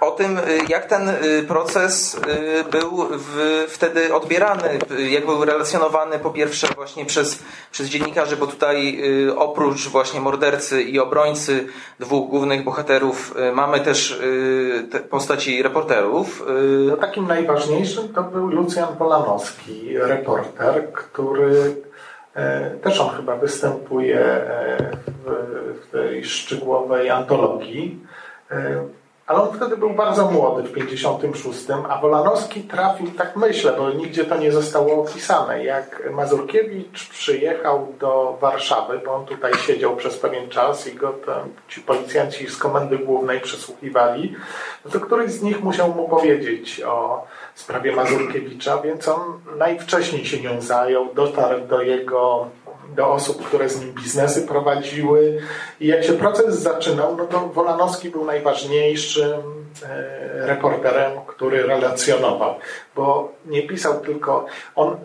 o 0.03 0.11
tym, 0.11 0.39
y, 0.39 0.41
jak 0.69 0.87
ten 0.87 1.09
y, 1.09 1.43
proces 1.49 2.15
y, 2.15 2.65
był 2.71 3.09
w, 3.11 3.65
wtedy 3.69 4.15
odbierany, 4.15 4.79
jak 5.11 5.27
był 5.27 5.45
relacjonowany 5.45 6.19
po 6.19 6.31
pierwsze 6.31 6.67
właśnie 6.77 7.07
przez, 7.07 7.43
przez 7.71 7.87
dziennikarzy, 7.89 8.37
bo 8.37 8.47
tutaj 8.47 9.03
oprócz 9.37 9.89
właśnie 9.89 10.21
mordercy 10.21 10.83
i 10.83 10.99
obrońcy 10.99 11.67
dwóch 12.01 12.31
głównych 12.31 12.65
bohaterów 12.65 13.35
mamy 13.55 13.81
też 13.81 14.21
postaci 15.11 15.63
reporterów. 15.63 16.47
No, 16.89 16.97
takim 16.97 17.27
najważniejszym 17.27 18.09
to 18.09 18.23
był 18.23 18.47
Lucjan 18.47 18.97
Polanowski, 18.97 19.99
reporter, 19.99 20.93
który 20.93 21.77
e, 22.35 22.71
też 22.71 23.01
on 23.01 23.09
chyba 23.17 23.37
występuje 23.37 24.21
e, 24.21 24.97
w, 25.07 25.87
w 25.87 25.91
tej 25.91 26.25
szczegółowej 26.25 27.11
antologii 27.11 27.99
e, 28.51 28.85
ale 29.27 29.43
on 29.43 29.57
wtedy 29.57 29.77
był 29.77 29.91
bardzo 29.91 30.31
młody, 30.31 30.63
w 30.63 30.73
56, 30.73 31.61
a 31.89 32.01
Wolanowski 32.01 32.61
trafił, 32.61 33.11
tak 33.11 33.37
myślę, 33.37 33.75
bo 33.79 33.91
nigdzie 33.91 34.25
to 34.25 34.37
nie 34.37 34.53
zostało 34.53 35.03
opisane, 35.03 35.65
jak 35.65 36.11
Mazurkiewicz 36.11 37.09
przyjechał 37.09 37.93
do 38.01 38.39
Warszawy, 38.41 39.01
bo 39.05 39.15
on 39.15 39.27
tutaj 39.27 39.55
siedział 39.55 39.97
przez 39.97 40.19
pewien 40.19 40.49
czas 40.49 40.87
i 40.87 40.95
go 40.95 41.13
tam, 41.13 41.49
ci 41.69 41.81
policjanci 41.81 42.47
z 42.47 42.57
Komendy 42.57 42.99
Głównej 42.99 43.41
przesłuchiwali, 43.41 44.35
to 44.93 45.01
któryś 45.01 45.31
z 45.31 45.43
nich 45.43 45.63
musiał 45.63 45.95
mu 45.95 46.09
powiedzieć 46.09 46.83
o 46.83 47.27
sprawie 47.55 47.97
Mazurkiewicza, 47.97 48.79
więc 48.79 49.09
on 49.09 49.21
najwcześniej 49.59 50.27
się 50.27 50.41
nią 50.41 50.61
zajął, 50.61 51.15
dotarł 51.15 51.61
do 51.61 51.83
jego 51.83 52.49
do 52.95 53.13
osób, 53.13 53.47
które 53.47 53.69
z 53.69 53.81
nim 53.81 53.93
biznesy 53.93 54.47
prowadziły. 54.47 55.39
I 55.81 55.87
jak 55.87 56.05
się 56.05 56.13
proces 56.13 56.59
zaczynał, 56.59 57.17
no 57.17 57.25
to 57.27 57.41
Wolanowski 57.41 58.11
był 58.11 58.25
najważniejszym 58.25 59.41
e, 59.83 60.47
reporterem, 60.47 61.13
który 61.27 61.63
relacjonował, 61.63 62.55
bo 62.97 63.33
nie 63.47 63.63
pisał 63.63 64.01
tylko 64.01 64.47
on. 64.75 64.97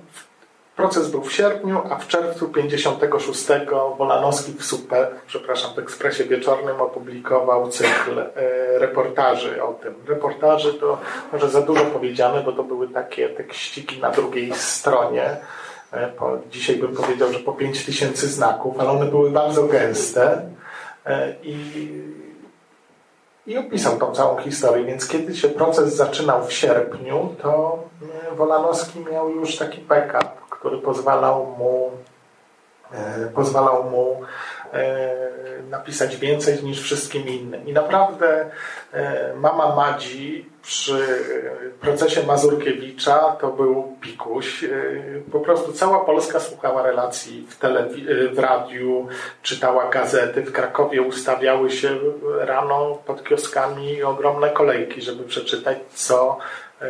Proces 0.76 1.12
był 1.12 1.22
w 1.22 1.34
sierpniu, 1.34 1.82
a 1.90 1.96
w 1.96 2.08
czerwcu 2.08 2.50
56 2.50 3.46
Wolanowski 3.98 4.52
w 4.52 4.66
super, 4.66 5.08
przepraszam, 5.28 5.76
w 5.76 5.80
Ekspresie 5.80 6.24
Wieczornym 6.24 6.82
opublikował 6.82 7.70
cykl 7.70 8.20
e, 8.20 8.30
reportaży 8.80 9.64
o 9.64 9.74
tym. 9.74 9.94
Reportaży 10.08 10.74
to 10.74 10.98
może 11.34 11.50
za 11.50 11.62
dużo 11.62 11.86
powiedziane, 11.86 12.42
bo 12.42 12.52
to 12.52 12.64
były 12.64 12.88
takie 12.88 13.30
tekściki 13.30 14.02
na 14.02 14.12
drugiej 14.12 14.54
stronie 14.56 15.38
po, 16.18 16.38
dzisiaj 16.52 16.76
bym 16.76 16.96
powiedział, 16.96 17.34
że 17.34 17.40
po 17.40 17.54
5000 17.54 18.28
znaków, 18.28 18.80
ale 18.80 18.90
one 18.90 19.06
były 19.06 19.32
bardzo 19.32 19.68
gęste 19.68 20.42
e, 21.06 21.36
i, 21.44 21.58
i 23.48 23.58
opisał 23.58 23.98
tą 23.98 24.12
całą 24.12 24.38
historię. 24.38 24.86
Więc 24.86 25.08
kiedy 25.08 25.36
się 25.36 25.50
proces 25.50 25.96
zaczynał 25.96 26.46
w 26.46 26.54
sierpniu, 26.54 27.36
to 27.42 27.80
e, 28.32 28.36
Wolanowski 28.36 29.00
miał 29.12 29.30
już 29.30 29.56
taki 29.56 29.82
backup, 29.82 30.50
który 30.50 30.78
pozwalał 30.78 31.46
mu 31.46 31.92
pozwalał 33.36 33.84
mu 33.84 34.22
napisać 35.70 36.18
więcej 36.18 36.64
niż 36.64 36.82
wszystkim 36.82 37.28
innym. 37.28 37.68
I 37.68 37.74
naprawdę 37.74 38.50
mama 39.36 39.76
Madzi 39.76 40.50
przy 40.62 41.06
procesie 41.82 42.24
Mazurkiewicza 42.24 43.20
to 43.20 43.48
był 43.48 43.96
pikuś. 44.02 44.66
Po 45.32 45.40
prostu 45.40 45.74
cała 45.74 46.06
Polska 46.06 46.40
słuchała 46.40 46.84
relacji 46.84 47.48
w, 47.50 47.60
telewi- 47.60 48.34
w 48.34 48.40
radiu, 48.40 49.08
czytała 49.42 49.90
gazety. 49.90 50.42
W 50.42 50.52
Krakowie 50.52 51.02
ustawiały 51.02 51.72
się 51.72 51.98
rano 52.40 52.98
pod 53.06 53.24
kioskami 53.24 54.04
ogromne 54.04 54.50
kolejki, 54.50 55.02
żeby 55.02 55.24
przeczytać, 55.24 55.78
co 55.94 56.38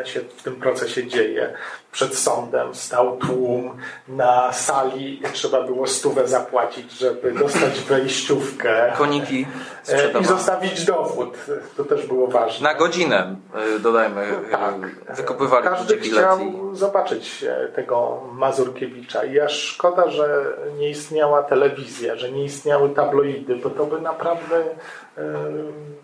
się 0.05 0.19
w 0.19 0.43
tym 0.43 0.55
procesie 0.55 1.07
dzieje. 1.07 1.53
Przed 1.91 2.15
sądem 2.17 2.75
stał 2.75 3.17
tłum, 3.17 3.77
na 4.07 4.53
sali 4.53 5.21
trzeba 5.33 5.63
było 5.63 5.87
stówę 5.87 6.27
zapłacić, 6.27 6.91
żeby 6.91 7.31
dostać 7.31 7.79
wejściówkę. 7.89 8.93
Koniki 8.97 9.45
e, 9.89 10.19
I 10.21 10.25
zostawić 10.25 10.85
dowód. 10.85 11.37
To 11.77 11.83
też 11.83 12.07
było 12.07 12.27
ważne. 12.27 12.69
Na 12.69 12.75
godzinę, 12.75 13.35
e, 13.75 13.79
dodajmy, 13.79 14.27
tak. 14.51 14.75
wykupywali 15.15 15.67
Każdy 15.67 15.97
chciał 15.97 16.39
zobaczyć 16.73 17.45
tego 17.75 18.23
Mazurkiewicza 18.33 19.23
i 19.23 19.39
aż 19.39 19.53
szkoda, 19.53 20.09
że 20.09 20.45
nie 20.77 20.89
istniała 20.89 21.43
telewizja, 21.43 22.15
że 22.15 22.31
nie 22.31 22.43
istniały 22.43 22.89
tabloidy, 22.89 23.55
bo 23.55 23.69
to 23.69 23.85
by 23.85 24.01
naprawdę 24.01 24.57
e, 24.57 25.23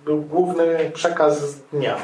był 0.06 0.22
główny 0.22 0.92
przekaz 0.94 1.56
dnia. 1.56 1.96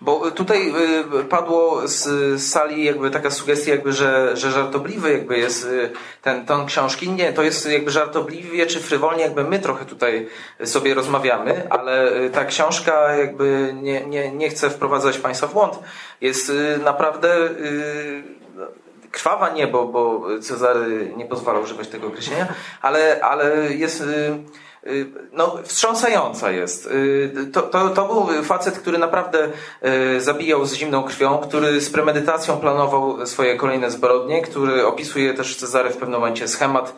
Bo 0.00 0.30
tutaj 0.30 0.72
y, 1.20 1.24
padło 1.24 1.88
z 1.88 2.42
sali 2.42 2.84
jakby 2.84 3.10
taka 3.10 3.30
sugestia, 3.30 3.70
jakby, 3.70 3.92
że, 3.92 4.36
że 4.36 4.50
żartobliwy 4.50 5.12
jakby 5.12 5.38
jest 5.38 5.64
y, 5.64 5.90
ten 6.22 6.46
ton 6.46 6.66
książki. 6.66 7.10
Nie, 7.10 7.32
to 7.32 7.42
jest 7.42 7.70
jakby 7.70 7.90
żartobliwie 7.90 8.66
czy 8.66 8.80
frywolnie 8.80 9.22
jakby 9.22 9.44
my 9.44 9.58
trochę 9.58 9.84
tutaj 9.84 10.28
sobie 10.64 10.94
rozmawiamy, 10.94 11.66
ale 11.70 12.16
y, 12.16 12.30
ta 12.30 12.44
książka 12.44 13.16
jakby 13.16 13.74
nie, 13.82 14.06
nie, 14.06 14.32
nie 14.32 14.48
chce 14.48 14.70
wprowadzać 14.70 15.18
Państwa 15.18 15.46
w 15.46 15.52
błąd. 15.52 15.78
Jest 16.20 16.52
naprawdę 16.84 17.48
krwawa 19.10 19.50
nie, 19.50 19.66
bo, 19.66 20.22
Cezary 20.42 21.12
nie 21.16 21.24
pozwalał 21.24 21.62
używać 21.62 21.88
tego 21.88 22.06
określenia, 22.06 22.46
ale, 22.82 23.20
ale 23.22 23.74
jest 23.74 24.00
Y, 24.00 24.67
no, 25.32 25.58
wstrząsająca 25.64 26.50
jest. 26.50 26.86
Y, 26.86 27.50
to, 27.52 27.62
to, 27.62 27.88
to 27.88 28.06
był 28.06 28.42
facet, 28.44 28.78
który 28.78 28.98
naprawdę 28.98 29.48
y, 30.16 30.20
zabijał 30.20 30.66
z 30.66 30.74
zimną 30.74 31.02
krwią, 31.02 31.38
który 31.38 31.80
z 31.80 31.90
premedytacją 31.90 32.56
planował 32.56 33.26
swoje 33.26 33.56
kolejne 33.56 33.90
zbrodnie, 33.90 34.42
który 34.42 34.86
opisuje 34.86 35.34
też 35.34 35.56
Cezary 35.56 35.90
w 35.90 35.96
pewnym 35.96 36.20
momencie 36.20 36.48
schemat 36.48 36.94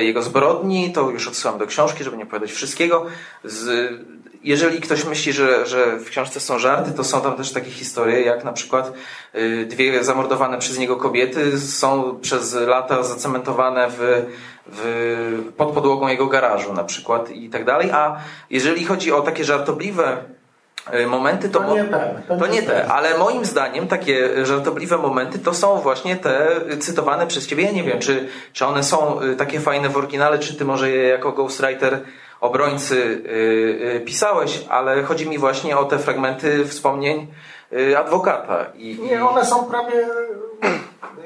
jego 0.00 0.22
zbrodni. 0.22 0.92
To 0.92 1.10
już 1.10 1.28
odsyłam 1.28 1.58
do 1.58 1.66
książki, 1.66 2.04
żeby 2.04 2.16
nie 2.16 2.22
opowiadać 2.22 2.52
wszystkiego. 2.52 3.06
Z, 3.44 3.92
jeżeli 4.42 4.80
ktoś 4.80 5.04
myśli, 5.04 5.32
że, 5.32 5.66
że 5.66 5.96
w 5.96 6.10
książce 6.10 6.40
są 6.40 6.58
żarty, 6.58 6.92
to 6.92 7.04
są 7.04 7.20
tam 7.20 7.36
też 7.36 7.52
takie 7.52 7.70
historie, 7.70 8.22
jak 8.22 8.44
na 8.44 8.52
przykład 8.52 8.92
dwie 9.66 10.04
zamordowane 10.04 10.58
przez 10.58 10.78
niego 10.78 10.96
kobiety 10.96 11.60
są 11.60 12.18
przez 12.22 12.54
lata 12.54 13.02
zacementowane 13.02 13.88
w 13.90 14.26
w, 14.68 15.52
pod 15.56 15.72
podłogą 15.72 16.08
jego 16.08 16.26
garażu 16.26 16.72
na 16.72 16.84
przykład 16.84 17.30
i 17.30 17.50
tak 17.50 17.64
dalej. 17.64 17.90
A 17.90 18.16
jeżeli 18.50 18.84
chodzi 18.84 19.12
o 19.12 19.20
takie 19.20 19.44
żartobliwe 19.44 20.16
y, 20.94 21.06
momenty, 21.06 21.48
to, 21.48 21.60
to 21.60 21.74
nie 21.74 21.84
te. 21.84 22.22
To, 22.28 22.36
to 22.36 22.46
nie 22.46 22.62
te, 22.62 22.86
ale 22.86 23.18
moim 23.18 23.44
zdaniem 23.44 23.88
takie 23.88 24.46
żartobliwe 24.46 24.98
momenty 24.98 25.38
to 25.38 25.54
są 25.54 25.80
właśnie 25.80 26.16
te 26.16 26.60
cytowane 26.78 27.26
przez 27.26 27.46
ciebie. 27.46 27.64
Ja 27.64 27.72
nie 27.72 27.82
wiem, 27.82 27.98
czy, 27.98 28.28
czy 28.52 28.66
one 28.66 28.82
są 28.82 29.22
y, 29.22 29.36
takie 29.36 29.60
fajne 29.60 29.88
w 29.88 29.96
oryginale, 29.96 30.38
czy 30.38 30.54
ty 30.54 30.64
może 30.64 30.90
je 30.90 31.08
jako 31.08 31.32
ghostwriter 31.32 32.00
obrońcy 32.40 33.22
yy, 33.94 34.00
pisałeś, 34.00 34.64
ale 34.68 35.02
chodzi 35.02 35.28
mi 35.28 35.38
właśnie 35.38 35.78
o 35.78 35.84
te 35.84 35.98
fragmenty 35.98 36.66
wspomnień 36.66 37.26
adwokata. 37.98 38.64
I, 38.74 38.98
nie, 39.00 39.24
one 39.24 39.46
są 39.46 39.64
prawie 39.64 40.08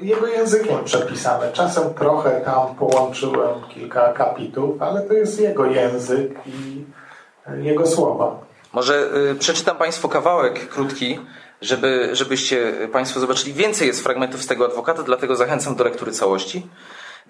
jego 0.03 0.27
językiem 0.27 0.85
przepisane. 0.85 1.53
Czasem 1.53 1.95
trochę 1.95 2.41
tam 2.41 2.75
połączyłem 2.75 3.61
kilka 3.75 4.13
kapitów, 4.13 4.83
ale 4.83 5.03
to 5.03 5.15
jest 5.15 5.41
jego 5.41 5.67
język 5.67 6.33
i 6.47 6.85
jego 7.57 7.87
słowa. 7.87 8.41
Może 8.73 9.11
y, 9.33 9.35
przeczytam 9.35 9.77
Państwu 9.77 10.09
kawałek 10.09 10.69
krótki, 10.69 11.21
żeby, 11.61 12.09
żebyście 12.13 12.73
Państwo 12.93 13.21
zobaczyli. 13.21 13.53
Więcej 13.53 13.87
jest 13.87 14.03
fragmentów 14.03 14.43
z 14.43 14.47
tego 14.47 14.65
adwokata, 14.65 15.03
dlatego 15.03 15.37
zachęcam 15.37 15.77
do 15.77 15.85
lektury 15.85 16.13
całości. 16.13 16.67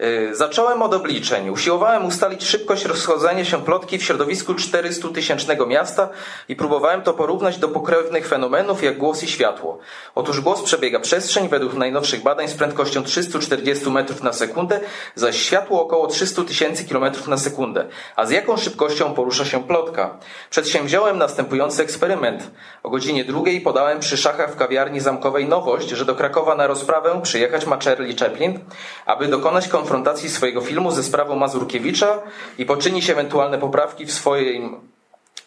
Y, 0.02 0.34
zacząłem 0.34 0.82
od 0.82 0.94
obliczeń. 0.94 1.50
Usiłowałem 1.50 2.06
ustalić 2.06 2.44
szybkość 2.44 2.84
rozchodzenia 2.84 3.44
się 3.44 3.64
plotki 3.64 3.98
w 3.98 4.04
środowisku 4.04 4.54
400-tysięcznego 4.54 5.66
miasta 5.66 6.08
i 6.48 6.56
próbowałem 6.56 7.02
to 7.02 7.14
porównać 7.14 7.58
do 7.58 7.68
pokrewnych 7.68 8.28
fenomenów 8.28 8.82
jak 8.82 8.98
głos 8.98 9.22
i 9.22 9.28
światło. 9.28 9.78
Otóż 10.14 10.40
głos 10.40 10.62
przebiega 10.62 11.00
przestrzeń 11.00 11.48
według 11.48 11.74
najnowszych 11.74 12.22
badań 12.22 12.48
z 12.48 12.54
prędkością 12.54 13.02
340 13.02 13.90
metrów 13.90 14.22
na 14.22 14.32
sekundę, 14.32 14.80
zaś 15.14 15.42
światło 15.42 15.82
około 15.82 16.06
300 16.06 16.44
tysięcy 16.44 16.84
kilometrów 16.84 17.28
na 17.28 17.38
sekundę. 17.38 17.86
A 18.16 18.26
z 18.26 18.30
jaką 18.30 18.56
szybkością 18.56 19.14
porusza 19.14 19.44
się 19.44 19.64
plotka? 19.64 20.18
Przedsięwziąłem 20.50 21.18
następujący 21.18 21.82
eksperyment. 21.82 22.50
O 22.82 22.90
godzinie 22.90 23.24
drugiej 23.24 23.60
podałem 23.60 24.00
przy 24.00 24.16
szachach 24.16 24.52
w 24.52 24.56
kawiarni 24.56 25.00
zamkowej 25.00 25.48
nowość, 25.48 25.88
że 25.88 26.04
do 26.04 26.14
Krakowa 26.14 26.54
na 26.54 26.66
rozprawę 26.66 27.20
przyjechać 27.22 27.66
ma 27.66 27.78
Charlie 27.84 28.16
Chaplin, 28.16 28.58
aby 29.06 29.28
dokonać 29.28 29.68
konfrontacji 29.90 30.30
swojego 30.30 30.60
filmu 30.60 30.90
ze 30.90 31.02
sprawą 31.02 31.36
Mazurkiewicza 31.36 32.22
i 32.58 32.66
poczynić 32.66 33.10
ewentualne 33.10 33.58
poprawki 33.58 34.06
w 34.06 34.12
swoim 34.12 34.76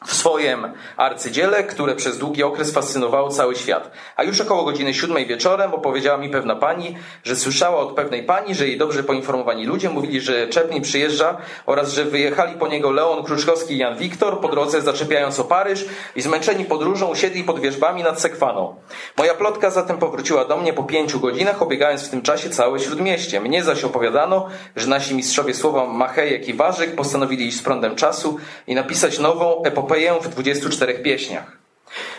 w 0.06 0.14
swoim 0.14 0.68
arcydziele, 0.98 1.64
które 1.64 1.96
przez 1.96 2.18
długi 2.18 2.44
okres 2.44 2.74
fascynowało 2.74 3.30
cały 3.30 3.56
świat. 3.56 3.92
A 4.16 4.24
już 4.24 4.42
około 4.42 4.64
godziny 4.64 4.94
siódmej 4.94 5.26
wieczorem 5.26 5.74
opowiedziała 5.74 6.18
mi 6.18 6.30
pewna 6.30 6.56
pani, 6.56 6.98
że 7.24 7.36
słyszała 7.36 7.78
od 7.78 7.96
pewnej 7.96 8.24
pani, 8.24 8.56
że 8.56 8.68
jej 8.68 8.78
dobrze 8.78 9.04
poinformowani 9.04 9.66
ludzie 9.66 9.90
mówili, 9.90 10.22
że 10.22 10.48
Czepnin 10.48 10.82
przyjeżdża 10.82 11.38
oraz 11.66 11.94
że 11.94 12.06
wyjechali 12.06 12.58
po 12.58 12.68
niego 12.68 12.92
Leon 12.92 13.24
Kruczkowski 13.24 13.74
i 13.74 13.78
Jan 13.78 13.98
Wiktor, 13.98 14.40
po 14.40 14.48
drodze 14.48 14.82
zaczepiając 14.82 15.40
o 15.40 15.44
Paryż 15.44 15.86
i 16.16 16.22
zmęczeni 16.22 16.66
podróżą 16.66 17.08
usiedli 17.08 17.44
pod 17.44 17.60
wierzbami 17.60 18.04
nad 18.04 18.22
Sekwaną. 18.22 18.76
Moja 19.18 19.34
plotka 19.34 19.70
zatem 19.70 19.98
powróciła 19.98 20.46
do 20.46 20.58
mnie 20.58 20.74
po 20.74 20.84
pięciu 20.84 21.20
godzinach, 21.20 21.62
obiegając 21.62 22.08
w 22.08 22.10
tym 22.10 22.22
czasie 22.22 22.50
całe 22.50 22.80
śródmieście. 22.80 23.42
Mnie 23.42 23.64
zaś 23.64 23.84
opowiadano, 23.84 24.48
że 24.76 24.88
nasi 24.88 25.16
mistrzowie 25.16 25.54
słowa 25.54 25.86
Machejek 25.86 26.48
i 26.48 26.54
Warzyk 26.54 26.96
postanowili 26.96 27.48
iść 27.48 27.58
z 27.58 27.62
prądem 27.62 27.96
czasu 27.96 28.38
i 28.68 28.76
napisać 28.76 29.20
nową 29.20 29.64
epopeję 29.64 29.93
epopeję 29.94 30.20
w 30.22 30.30
24 30.30 30.94
pieśniach. 30.94 31.58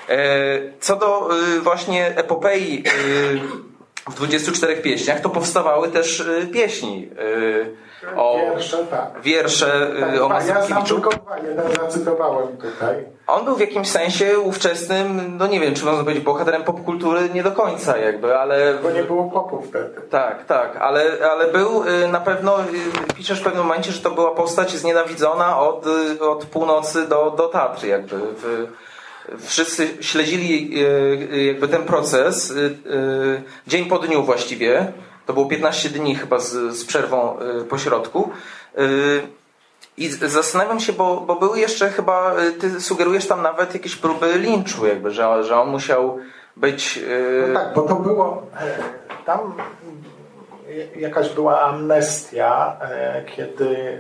E, 0.09 0.61
co 0.81 0.97
do 0.97 1.39
y, 1.57 1.61
właśnie 1.61 2.07
epopei 2.17 2.85
y, 2.87 3.41
w 4.11 4.15
24 4.15 4.77
pieśniach, 4.77 5.21
to 5.21 5.31
powstawały 5.31 5.89
też 5.89 6.21
y, 6.21 6.47
pieśni 6.53 7.11
o 8.17 8.37
wiersze, 8.37 8.87
tak. 8.91 9.23
wiersze 9.23 9.91
tak, 10.01 10.23
o 10.23 10.29
Mazurkiewiczu. 10.29 11.03
Ja 11.05 11.11
sam 11.11 11.47
jeden 11.47 11.73
zacytowałem 11.81 12.57
tutaj. 12.57 13.05
On 13.27 13.45
był 13.45 13.57
w 13.57 13.61
jakimś 13.61 13.91
sensie 13.91 14.39
ówczesnym, 14.39 15.37
no 15.39 15.47
nie 15.47 15.61
wiem, 15.61 15.75
czy 15.75 15.85
można 15.85 16.03
powiedzieć 16.03 16.25
bohaterem 16.25 16.65
popkultury, 16.65 17.29
nie 17.35 17.43
do 17.43 17.53
końca 17.53 17.99
jakby, 17.99 18.39
ale... 18.39 18.75
Bo 18.83 18.91
nie 18.91 19.03
było 19.03 19.31
popu 19.31 19.63
wtedy. 19.63 20.01
Tak, 20.11 20.45
tak, 20.45 20.77
ale, 20.77 21.05
ale 21.33 21.53
był 21.53 21.85
na 22.13 22.21
pewno, 22.21 22.57
piszesz 23.17 23.41
w 23.41 23.45
pewnym 23.45 23.63
momencie, 23.63 23.93
że 23.93 24.01
to 24.01 24.11
była 24.11 24.31
postać 24.31 24.71
znienawidzona 24.71 25.61
od, 25.61 25.87
od 26.21 26.45
północy 26.45 27.09
do, 27.09 27.31
do 27.31 27.49
Tatry 27.49 27.89
jakby. 27.89 28.17
W, 28.17 28.67
wszyscy 29.39 29.89
śledzili 30.01 30.81
jakby 31.47 31.69
ten 31.69 31.83
proces 31.83 32.55
dzień 33.67 33.85
po 33.85 33.99
dniu 33.99 34.23
właściwie 34.23 34.93
to 35.27 35.33
było 35.33 35.47
15 35.47 35.89
dni 35.89 36.15
chyba 36.15 36.39
z, 36.39 36.77
z 36.77 36.85
przerwą 36.85 37.39
po 37.69 37.79
środku. 37.79 38.31
I 39.97 40.09
zastanawiam 40.09 40.81
się, 40.81 40.93
bo, 40.93 41.21
bo 41.21 41.37
były 41.37 41.61
jeszcze 41.61 41.89
chyba, 41.91 42.35
ty 42.61 42.81
sugerujesz 42.81 43.27
tam 43.27 43.43
nawet 43.43 43.75
jakieś 43.75 43.97
próby 43.97 44.39
linczu, 44.39 44.87
jakby, 44.87 45.11
że, 45.11 45.45
że 45.45 45.61
on 45.61 45.69
musiał 45.69 46.19
być. 46.57 47.01
No 47.49 47.61
tak, 47.61 47.75
bo 47.75 47.83
to 47.83 47.95
było. 47.95 48.47
E, 48.61 48.77
tam 49.25 49.55
jakaś 50.97 51.29
była 51.29 51.61
amnestia, 51.61 52.77
e, 52.81 53.25
kiedy 53.25 53.99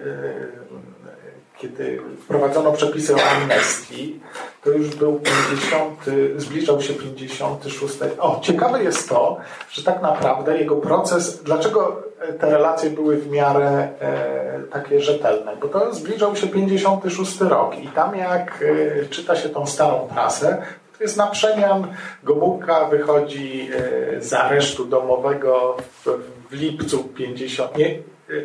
kiedy 1.58 2.00
wprowadzono 2.24 2.72
przepisy 2.72 3.14
o 3.14 3.18
amnestii, 3.22 4.20
to 4.64 4.70
już 4.70 4.96
był 4.96 5.20
50, 5.20 6.00
zbliżał 6.36 6.80
się 6.82 6.94
56. 6.94 7.94
O, 8.18 8.40
ciekawe 8.42 8.82
jest 8.82 9.08
to, 9.08 9.36
że 9.70 9.82
tak 9.82 10.02
naprawdę 10.02 10.58
jego 10.58 10.76
proces, 10.76 11.42
dlaczego 11.42 12.02
te 12.40 12.50
relacje 12.50 12.90
były 12.90 13.16
w 13.16 13.30
miarę 13.30 13.88
e, 14.00 14.60
takie 14.72 15.00
rzetelne? 15.00 15.56
Bo 15.60 15.68
to 15.68 15.94
zbliżał 15.94 16.36
się 16.36 16.46
56 16.46 17.40
rok 17.40 17.78
i 17.78 17.88
tam 17.88 18.16
jak 18.16 18.64
e, 19.02 19.06
czyta 19.06 19.36
się 19.36 19.48
tą 19.48 19.66
starą 19.66 20.08
prasę, 20.14 20.62
to 20.98 21.04
jest 21.04 21.16
na 21.16 21.26
przemian 21.26 21.86
Gomułka 22.22 22.84
wychodzi 22.84 23.68
e, 24.16 24.20
z 24.22 24.32
aresztu 24.32 24.84
domowego 24.84 25.76
w, 26.04 26.08
w 26.50 26.52
lipcu 26.52 27.04
50, 27.04 27.78
nie, 27.78 27.98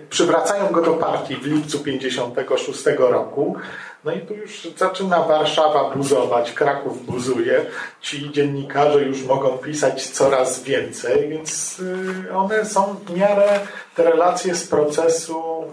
przywracają 0.09 0.67
go 0.67 0.81
do 0.81 0.93
partii 0.93 1.35
w 1.35 1.45
lipcu 1.45 1.79
56 1.79 2.85
roku. 2.97 3.55
No 4.03 4.11
i 4.11 4.19
tu 4.19 4.33
już 4.33 4.67
zaczyna 4.77 5.23
Warszawa 5.23 5.89
buzować, 5.89 6.51
Kraków 6.51 7.05
buzuje. 7.05 7.65
Ci 8.01 8.31
dziennikarze 8.31 9.01
już 9.01 9.23
mogą 9.23 9.57
pisać 9.57 10.07
coraz 10.07 10.63
więcej, 10.63 11.29
więc 11.29 11.79
y, 11.79 12.33
one 12.35 12.65
są 12.65 12.95
w 13.05 13.17
miarę 13.17 13.59
te 13.95 14.03
relacje 14.03 14.55
z 14.55 14.67
procesu 14.67 15.63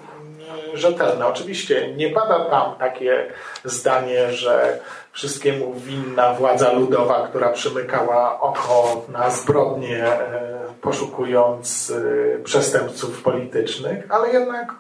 y, 0.75 0.77
rzetelne. 0.77 1.27
Oczywiście 1.27 1.95
nie 1.97 2.11
pada 2.11 2.45
tam 2.45 2.75
takie 2.79 3.27
zdanie, 3.65 4.33
że 4.33 4.79
wszystkiemu 5.17 5.75
winna 5.75 6.35
władza 6.35 6.73
ludowa, 6.73 7.29
która 7.29 7.49
przymykała 7.49 8.41
oko 8.41 9.03
na 9.13 9.31
zbrodnie, 9.31 10.05
e, 10.07 10.59
poszukując 10.81 11.93
e, 12.37 12.39
przestępców 12.39 13.23
politycznych, 13.23 14.07
ale 14.09 14.33
jednak 14.33 14.75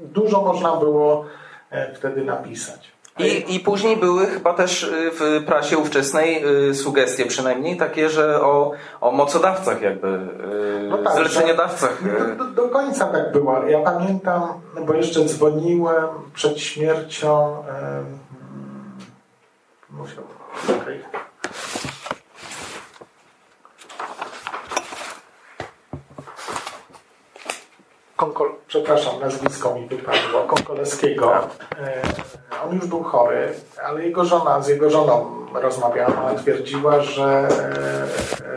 dużo 0.00 0.42
można 0.42 0.76
było 0.76 1.24
e, 1.70 1.94
wtedy 1.94 2.24
napisać. 2.24 2.92
I, 3.18 3.54
I 3.54 3.60
później 3.60 3.96
były 3.96 4.26
chyba 4.26 4.54
też 4.54 4.90
w 4.92 5.44
prasie 5.46 5.78
ówczesnej 5.78 6.44
sugestie 6.74 7.26
przynajmniej 7.26 7.76
takie, 7.76 8.10
że 8.10 8.42
o, 8.42 8.72
o 9.00 9.10
mocodawcach 9.10 9.82
jakby, 9.82 10.18
no 10.88 10.98
tak, 10.98 11.14
zleceniodawcach. 11.16 12.02
Do, 12.38 12.44
do, 12.44 12.50
do, 12.50 12.68
końca 12.68 13.04
tak 13.04 13.32
było. 13.32 13.62
Ja 13.66 13.80
pamiętam, 13.80 14.42
bo 14.86 14.94
jeszcze 14.94 15.24
dzwoniłem 15.24 16.06
przed 16.34 16.60
śmiercią 16.60 17.56
musiał. 19.98 20.24
Konkol, 28.16 28.54
przepraszam, 28.66 29.20
nazwisko 29.20 29.74
mi 29.74 29.88
wypadło, 29.88 30.40
Konkoleskiego. 30.46 31.34
E, 31.78 32.02
on 32.66 32.76
już 32.76 32.86
był 32.86 33.02
chory, 33.02 33.54
ale 33.84 34.04
jego 34.04 34.24
żona, 34.24 34.62
z 34.62 34.68
jego 34.68 34.90
żoną 34.90 35.46
rozmawiała, 35.54 36.22
ona 36.24 36.38
twierdziła, 36.38 37.00
że 37.00 37.48
e, 38.44 38.48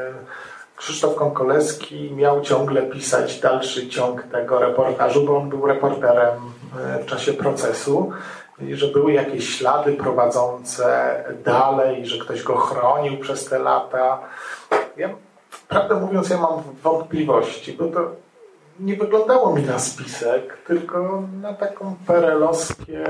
Krzysztof 0.76 1.16
Konkoleski 1.16 2.12
miał 2.16 2.42
ciągle 2.42 2.82
pisać 2.82 3.40
dalszy 3.40 3.88
ciąg 3.88 4.24
tego 4.24 4.60
reportażu, 4.60 5.26
bo 5.26 5.38
on 5.38 5.50
był 5.50 5.66
reporterem 5.66 6.40
e, 6.80 7.04
w 7.04 7.06
czasie 7.06 7.34
procesu 7.34 8.12
że 8.74 8.88
były 8.88 9.14
jakieś 9.14 9.58
ślady 9.58 9.94
prowadzące 9.94 11.16
dalej, 11.44 12.06
że 12.06 12.18
ktoś 12.18 12.44
go 12.44 12.56
chronił 12.56 13.18
przez 13.18 13.46
te 13.46 13.60
lata. 13.60 14.20
Ja, 14.98 15.10
prawdę 15.68 15.96
mówiąc, 15.96 16.30
ja 16.30 16.38
mam 16.38 16.64
wątpliwości, 16.84 17.74
bo 17.74 17.88
to 17.88 18.12
nie 18.80 18.96
wyglądało 18.96 19.56
mi 19.56 19.64
na 19.64 19.80
spisek, 19.80 20.58
tylko 20.68 21.24
na 21.42 21.54
taką 21.54 21.96
perelowskie, 22.08 23.04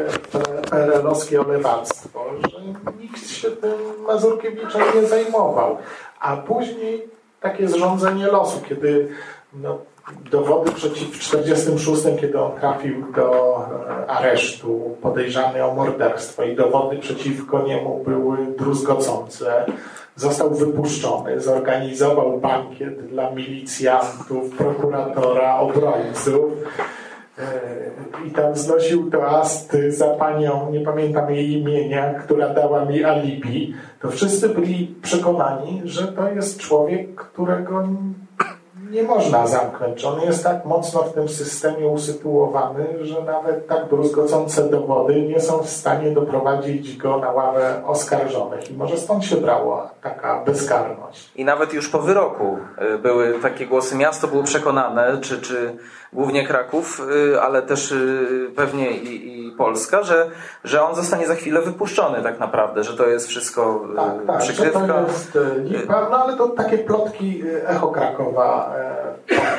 perelowskie 0.69 1.41
olewactwo, 1.41 2.25
że 2.51 2.61
nikt 3.01 3.29
się 3.29 3.51
tym 3.51 4.05
Mazurkiewiczem 4.07 4.81
nie 4.95 5.07
zajmował. 5.07 5.77
A 6.19 6.37
później 6.37 7.07
takie 7.41 7.67
zrządzenie 7.67 8.27
losu, 8.27 8.61
kiedy 8.69 9.09
no, 9.53 9.77
dowody 10.31 10.71
przeciw 10.71 11.07
w 11.07 11.19
1946, 11.19 12.21
kiedy 12.21 12.39
on 12.39 12.59
trafił 12.59 13.11
do 13.15 13.57
e, 13.89 14.09
aresztu, 14.09 14.97
podejrzany 15.01 15.65
o 15.65 15.75
morderstwo 15.75 16.43
i 16.43 16.55
dowody 16.55 16.97
przeciwko 16.97 17.61
niemu 17.61 18.03
były 18.03 18.37
druzgocące. 18.57 19.65
Został 20.15 20.55
wypuszczony, 20.55 21.41
zorganizował 21.41 22.39
bankiet 22.39 23.07
dla 23.07 23.31
milicjantów, 23.31 24.57
prokuratora, 24.57 25.59
obrońców 25.59 26.51
e, 27.37 28.27
i 28.27 28.31
tam 28.31 28.55
znosił 28.55 29.11
toasty 29.11 29.91
za 29.91 30.07
panią, 30.07 30.71
nie 30.71 30.81
pamiętam 30.81 31.33
jej 31.33 31.51
imienia, 31.51 32.13
która 32.13 32.49
dała 32.49 32.85
mi 32.85 33.03
alibi, 33.03 33.73
to 34.01 34.11
wszyscy 34.11 34.49
byli 34.49 34.95
przekonani, 35.01 35.81
że 35.85 36.07
to 36.07 36.29
jest 36.29 36.59
człowiek, 36.59 37.15
którego 37.15 37.83
nie 38.91 39.03
można 39.03 39.47
zamknąć. 39.47 40.05
On 40.05 40.21
jest 40.21 40.43
tak 40.43 40.65
mocno 40.65 41.03
w 41.03 41.13
tym 41.13 41.29
systemie 41.29 41.87
usytuowany, 41.87 43.05
że 43.05 43.21
nawet 43.21 43.67
tak 43.67 43.89
druzgocące 43.89 44.69
dowody 44.69 45.21
nie 45.21 45.39
są 45.39 45.57
w 45.63 45.69
stanie 45.69 46.11
doprowadzić 46.11 46.97
go 46.97 47.17
na 47.17 47.31
ławę 47.31 47.81
oskarżonych. 47.85 48.71
I 48.71 48.73
może 48.73 48.97
stąd 48.97 49.25
się 49.25 49.37
brała 49.37 49.89
taka 50.01 50.43
bezkarność. 50.45 51.31
I 51.35 51.45
nawet 51.45 51.73
już 51.73 51.89
po 51.89 51.99
wyroku 51.99 52.57
y, 52.95 52.97
były 52.97 53.39
takie 53.41 53.67
głosy, 53.67 53.95
miasto 53.95 54.27
było 54.27 54.43
przekonane, 54.43 55.17
czy, 55.21 55.41
czy 55.41 55.77
głównie 56.13 56.47
Kraków, 56.47 57.01
y, 57.33 57.41
ale 57.41 57.61
też 57.61 57.91
y, 57.91 58.51
pewnie 58.55 58.91
i, 58.91 59.47
i 59.47 59.51
Polska, 59.51 60.03
że, 60.03 60.29
że 60.63 60.83
on 60.83 60.95
zostanie 60.95 61.27
za 61.27 61.35
chwilę 61.35 61.61
wypuszczony 61.61 62.23
tak 62.23 62.39
naprawdę, 62.39 62.83
że 62.83 62.97
to 62.97 63.07
jest 63.07 63.27
wszystko 63.27 63.81
tak, 63.95 64.27
tak, 64.27 64.39
przykrywka. 64.39 64.79
To 64.79 64.99
jest 64.99 65.89
no 65.89 66.23
ale 66.23 66.37
to 66.37 66.47
takie 66.47 66.77
plotki 66.77 67.43
Echo 67.67 67.87
Krakowa 67.87 68.73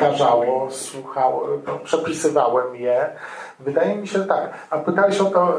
powtarzało, 0.00 0.70
słuchało, 0.70 1.48
przepisywałem 1.84 2.76
je. 2.76 3.10
Wydaje 3.60 3.96
mi 3.96 4.08
się, 4.08 4.18
że 4.18 4.24
tak. 4.24 4.50
A 4.70 4.78
pytałeś 4.78 5.20
o 5.20 5.24
to, 5.24 5.58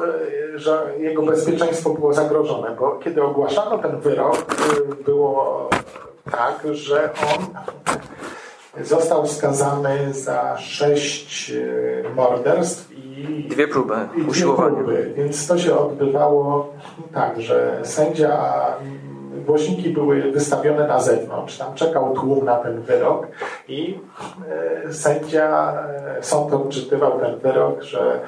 że 0.55 0.93
jego 0.97 1.21
bezpieczeństwo 1.21 1.89
było 1.89 2.13
zagrożone, 2.13 2.75
bo 2.79 2.91
kiedy 3.03 3.23
ogłaszano 3.23 3.77
ten 3.77 3.99
wyrok, 3.99 4.45
było 5.05 5.69
tak, 6.31 6.59
że 6.71 7.09
on 7.37 7.45
został 8.81 9.27
skazany 9.27 10.13
za 10.13 10.57
sześć 10.57 11.51
e, 11.51 12.09
morderstw 12.15 12.91
i 12.91 13.47
dwie 13.49 13.67
próby 13.67 13.95
i 14.17 14.21
dwie 14.21 14.43
próby. 14.43 15.13
Więc 15.15 15.47
to 15.47 15.57
się 15.57 15.77
odbywało 15.77 16.73
tak, 17.13 17.41
że 17.41 17.79
sędzia 17.83 18.53
głośniki 19.45 19.89
były 19.89 20.31
wystawione 20.31 20.87
na 20.87 20.99
zewnątrz, 20.99 21.57
tam 21.57 21.73
czekał 21.73 22.13
tłum 22.13 22.45
na 22.45 22.55
ten 22.55 22.81
wyrok 22.81 23.27
i 23.67 23.99
e, 24.87 24.93
sędzia, 24.93 25.73
e, 26.17 26.23
sąd 26.23 26.53
odczytywał 26.53 27.19
ten 27.19 27.39
wyrok, 27.39 27.81
że 27.81 28.19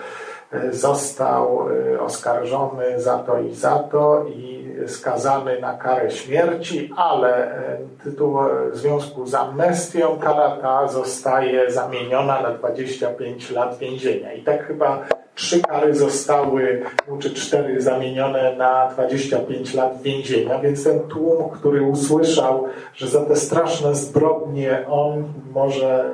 został 0.72 1.60
oskarżony 1.99 3.01
za 3.01 3.18
to 3.18 3.39
i 3.39 3.53
za 3.53 3.80
to 3.80 4.26
i 4.28 4.66
skazany 4.88 5.60
na 5.60 5.74
karę 5.74 6.12
śmierci, 6.12 6.91
ale 6.95 7.56
e, 7.56 7.78
tytuł 8.03 8.38
w 8.72 8.78
związku 8.78 9.26
z 9.26 9.36
amnestią 9.36 10.20
kara 10.20 10.58
ta 10.62 10.88
zostaje 10.88 11.72
zamieniona 11.72 12.41
na 12.41 12.51
25 12.51 13.51
lat 13.51 13.78
więzienia. 13.78 14.34
I 14.34 14.43
tak 14.43 14.68
chyba 14.68 15.06
trzy 15.36 15.62
kary 15.62 15.95
zostały, 15.95 16.84
czy 17.20 17.34
cztery 17.34 17.82
zamienione 17.82 18.56
na 18.56 18.89
25 18.89 19.74
lat 19.74 20.01
więzienia, 20.01 20.60
więc 20.60 20.84
ten 20.84 20.99
tłum, 20.99 21.49
który 21.49 21.84
usłyszał, 21.84 22.66
że 22.93 23.08
za 23.08 23.26
te 23.26 23.36
straszne 23.36 23.95
zbrodnie 23.95 24.86
on 24.89 25.24
może, 25.53 26.12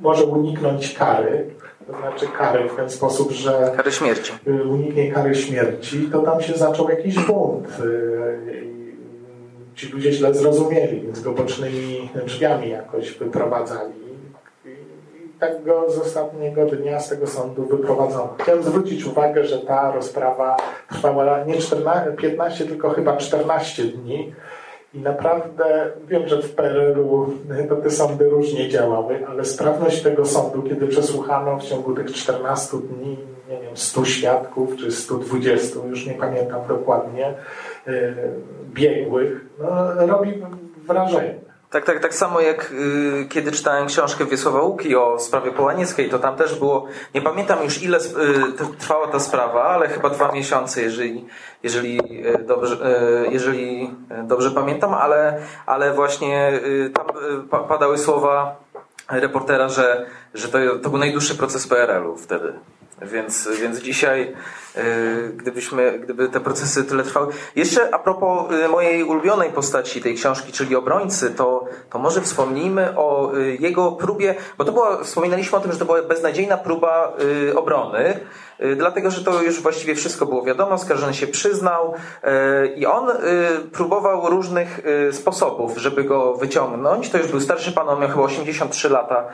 może 0.00 0.24
uniknąć 0.24 0.94
kary, 0.94 1.46
to 1.86 1.98
znaczy 1.98 2.26
kary 2.38 2.68
w 2.68 2.76
ten 2.76 2.90
sposób, 2.90 3.30
że 3.30 3.72
kary 3.76 3.92
śmierci. 3.92 4.32
Y, 4.46 4.64
uniknie 4.64 5.12
kary 5.12 5.34
śmierci, 5.34 6.08
to 6.12 6.18
tam 6.22 6.42
się 6.42 6.54
zaczął 6.54 6.88
jakiś 6.88 7.18
bunt. 7.18 7.68
Y, 7.80 8.72
ci 9.74 9.88
ludzie 9.88 10.12
źle 10.12 10.34
zrozumieli, 10.34 11.00
więc 11.00 11.20
go 11.20 11.32
bocznymi 11.32 12.10
drzwiami 12.26 12.70
jakoś 12.70 13.12
wyprowadzali. 13.18 13.92
I 15.16 15.38
tak 15.40 15.64
go 15.64 15.90
z 15.90 15.98
ostatniego 15.98 16.66
dnia 16.66 17.00
z 17.00 17.08
tego 17.08 17.26
sądu 17.26 17.66
wyprowadzono. 17.66 18.34
Chciałem 18.38 18.62
zwrócić 18.62 19.04
uwagę, 19.04 19.44
że 19.44 19.58
ta 19.58 19.92
rozprawa 19.92 20.56
trwała 20.90 21.44
nie 21.44 21.58
14, 21.58 22.12
15, 22.12 22.64
tylko 22.64 22.90
chyba 22.90 23.16
14 23.16 23.84
dni 23.84 24.34
i 24.94 25.00
naprawdę 25.00 25.90
wiem, 26.08 26.28
że 26.28 26.42
w 26.42 26.54
PRL-u 26.54 27.26
te 27.82 27.90
sądy 27.90 28.28
różnie 28.28 28.68
działały, 28.68 29.26
ale 29.26 29.44
sprawność 29.44 30.02
tego 30.02 30.26
sądu, 30.26 30.62
kiedy 30.62 30.86
przesłuchano 30.86 31.58
w 31.58 31.64
ciągu 31.64 31.94
tych 31.94 32.12
14 32.12 32.76
dni, 32.76 33.18
nie 33.48 33.60
wiem, 33.60 33.76
100 33.76 34.04
świadków 34.04 34.76
czy 34.76 34.92
120, 34.92 35.78
już 35.86 36.06
nie 36.06 36.14
pamiętam 36.14 36.60
dokładnie, 36.68 37.34
y, 37.88 38.14
biegłych, 38.74 39.46
no, 39.58 40.06
robi 40.06 40.42
wrażenie. 40.86 41.51
Tak, 41.72 41.84
tak, 41.84 42.00
tak 42.00 42.14
samo 42.14 42.40
jak 42.40 42.72
y, 42.72 43.26
kiedy 43.28 43.52
czytałem 43.52 43.86
książkę 43.86 44.24
Wiesława 44.26 44.62
Łuki 44.62 44.96
o 44.96 45.18
sprawie 45.18 45.52
Połanieckiej, 45.52 46.10
to 46.10 46.18
tam 46.18 46.36
też 46.36 46.58
było, 46.58 46.86
nie 47.14 47.22
pamiętam 47.22 47.64
już 47.64 47.82
ile 47.82 47.98
y, 47.98 48.02
trwała 48.78 49.06
ta 49.06 49.20
sprawa, 49.20 49.64
ale 49.64 49.88
chyba 49.88 50.10
dwa 50.10 50.32
miesiące, 50.32 50.82
jeżeli, 50.82 51.26
jeżeli, 51.62 52.26
y, 52.26 52.38
dobrze, 52.38 52.76
y, 53.26 53.32
jeżeli 53.32 53.94
dobrze 54.24 54.50
pamiętam, 54.50 54.94
ale, 54.94 55.40
ale 55.66 55.94
właśnie 55.94 56.52
y, 56.64 56.90
tam 56.90 57.06
y, 57.64 57.68
padały 57.68 57.98
słowa 57.98 58.56
reportera, 59.08 59.68
że, 59.68 60.06
że 60.34 60.48
to, 60.48 60.58
to 60.82 60.88
był 60.90 60.98
najdłuższy 60.98 61.34
proces 61.34 61.66
PRL-u 61.66 62.16
wtedy. 62.16 62.52
Więc, 63.04 63.48
więc 63.60 63.78
dzisiaj, 63.78 64.34
y, 64.76 65.32
gdybyśmy, 65.36 65.98
gdyby 65.98 66.28
te 66.28 66.40
procesy 66.40 66.84
tyle 66.84 67.02
trwały. 67.02 67.32
Jeszcze 67.56 67.94
a 67.94 67.98
propos 67.98 68.52
y, 68.52 68.68
mojej 68.68 69.04
ulubionej 69.04 69.50
postaci 69.50 70.00
tej 70.00 70.14
książki, 70.14 70.52
czyli 70.52 70.76
obrońcy, 70.76 71.30
to, 71.30 71.64
to 71.90 71.98
może 71.98 72.20
wspomnijmy 72.20 72.96
o 72.96 73.36
y, 73.36 73.56
jego 73.60 73.92
próbie, 73.92 74.34
bo 74.58 74.64
to 74.64 74.72
była, 74.72 75.04
wspominaliśmy 75.04 75.58
o 75.58 75.60
tym, 75.60 75.72
że 75.72 75.78
to 75.78 75.84
była 75.84 76.02
beznadziejna 76.02 76.56
próba 76.56 77.12
obrony, 77.54 78.20
dlatego 78.76 79.10
że 79.10 79.24
to 79.24 79.42
już 79.42 79.60
właściwie 79.60 79.94
wszystko 79.94 80.26
było 80.26 80.42
wiadomo, 80.42 80.78
skarżony 80.78 81.14
się 81.14 81.26
przyznał 81.26 81.94
i 82.76 82.86
on 82.86 83.08
próbował 83.72 84.30
różnych 84.30 84.80
sposobów, 85.12 85.78
żeby 85.78 86.04
go 86.04 86.34
wyciągnąć. 86.36 87.10
To 87.10 87.18
już 87.18 87.26
był 87.26 87.40
starszy 87.40 87.72
pan, 87.72 87.88
on 87.88 88.00
miał 88.00 88.08
chyba 88.08 88.22
83 88.22 88.88
lata. 88.88 89.24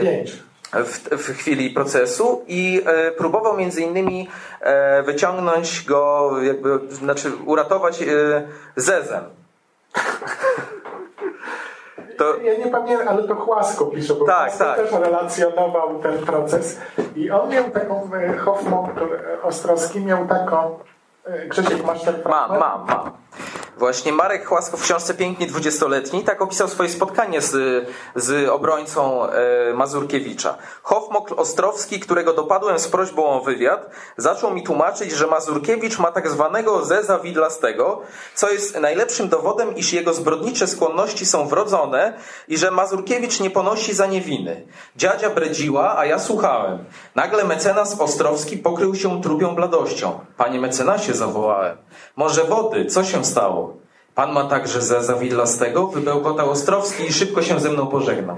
Pięć 0.00 0.49
w, 0.72 1.08
w 1.10 1.38
chwili 1.38 1.70
procesu 1.70 2.44
i 2.48 2.82
e, 2.86 3.10
próbował 3.10 3.56
między 3.56 3.82
innymi 3.82 4.28
e, 4.60 5.02
wyciągnąć 5.02 5.84
go, 5.84 6.32
jakby, 6.42 6.80
znaczy 6.88 7.32
uratować 7.46 8.02
e, 8.02 8.06
Zezem. 8.76 9.24
To... 12.20 12.36
Ja 12.36 12.58
nie 12.64 12.70
pamiętam, 12.70 13.08
ale 13.08 13.28
to 13.28 13.34
Chłasko 13.34 13.86
pisze, 13.86 14.14
bo 14.14 14.24
tak, 14.24 14.56
tak. 14.56 14.76
też 14.76 14.92
relacjonował 14.92 15.98
ten 16.02 16.18
proces 16.18 16.80
i 17.16 17.30
on 17.30 17.48
miał 17.48 17.70
taką, 17.70 18.10
e, 18.14 18.36
Hoffman 18.36 18.90
Ostrowski 19.42 20.00
miał 20.00 20.26
taką, 20.26 20.78
e, 21.24 21.46
Grzesiek 21.46 21.84
masz 21.84 22.02
ten 22.02 22.14
fragment? 22.14 22.48
Mam, 22.48 22.60
mam, 22.60 22.86
mam. 22.86 23.10
Właśnie 23.80 24.12
Marek 24.12 24.46
Chłasko 24.46 24.76
w 24.76 24.82
książce 24.82 25.14
Pięknie 25.14 25.46
dwudziestoletni 25.46 26.24
tak 26.24 26.42
opisał 26.42 26.68
swoje 26.68 26.88
spotkanie 26.88 27.40
z, 27.40 27.86
z 28.16 28.48
obrońcą 28.48 29.26
e, 29.26 29.74
Mazurkiewicza. 29.74 30.58
Hofmokl 30.82 31.34
Ostrowski, 31.36 32.00
którego 32.00 32.32
dopadłem 32.32 32.78
z 32.78 32.88
prośbą 32.88 33.26
o 33.26 33.40
wywiad, 33.40 33.90
zaczął 34.16 34.54
mi 34.54 34.62
tłumaczyć, 34.62 35.12
że 35.12 35.26
Mazurkiewicz 35.26 35.98
ma 35.98 36.12
tak 36.12 36.28
zwanego 36.28 36.84
zeza 36.84 37.18
widlastego, 37.18 38.00
co 38.34 38.50
jest 38.50 38.80
najlepszym 38.80 39.28
dowodem, 39.28 39.76
iż 39.76 39.92
jego 39.92 40.14
zbrodnicze 40.14 40.66
skłonności 40.66 41.26
są 41.26 41.48
wrodzone 41.48 42.12
i 42.48 42.58
że 42.58 42.70
Mazurkiewicz 42.70 43.40
nie 43.40 43.50
ponosi 43.50 43.94
za 43.94 44.06
nie 44.06 44.20
winy. 44.20 44.66
Dziadzia 44.96 45.30
bredziła, 45.30 45.98
a 45.98 46.06
ja 46.06 46.18
słuchałem. 46.18 46.84
Nagle 47.14 47.44
mecenas 47.44 48.00
Ostrowski 48.00 48.58
pokrył 48.58 48.94
się 48.94 49.22
trupią 49.22 49.54
bladością. 49.54 50.20
Panie 50.36 50.60
mecenasie, 50.60 51.14
zawołałem. 51.14 51.76
Może 52.16 52.44
wody, 52.44 52.86
co 52.86 53.04
się 53.04 53.24
stało? 53.24 53.69
Pan 54.14 54.32
ma 54.32 54.44
także 54.44 54.82
za 54.82 55.02
zawidlastego? 55.02 55.86
Wybełkotał 55.86 56.50
Ostrowski 56.50 57.06
i 57.06 57.12
szybko 57.12 57.42
się 57.42 57.60
ze 57.60 57.70
mną 57.70 57.86
pożegnał. 57.86 58.36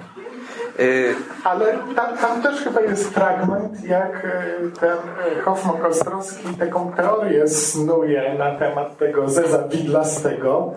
Y, 0.80 1.14
Ale 1.44 1.78
tam, 1.96 2.18
tam, 2.18 2.42
też 2.42 2.60
chyba 2.60 2.80
jest 2.80 3.08
fragment, 3.08 3.84
jak 3.84 4.24
y, 4.24 4.70
ten 4.80 4.98
y, 5.38 5.42
Hoffman 5.42 5.86
Ostrowski 5.86 6.54
taką 6.58 6.92
teorię 6.92 7.48
snuje 7.48 8.34
na 8.38 8.58
temat 8.58 8.96
tego 8.96 9.28
zeza 9.28 9.68
widlastego. 9.68 10.74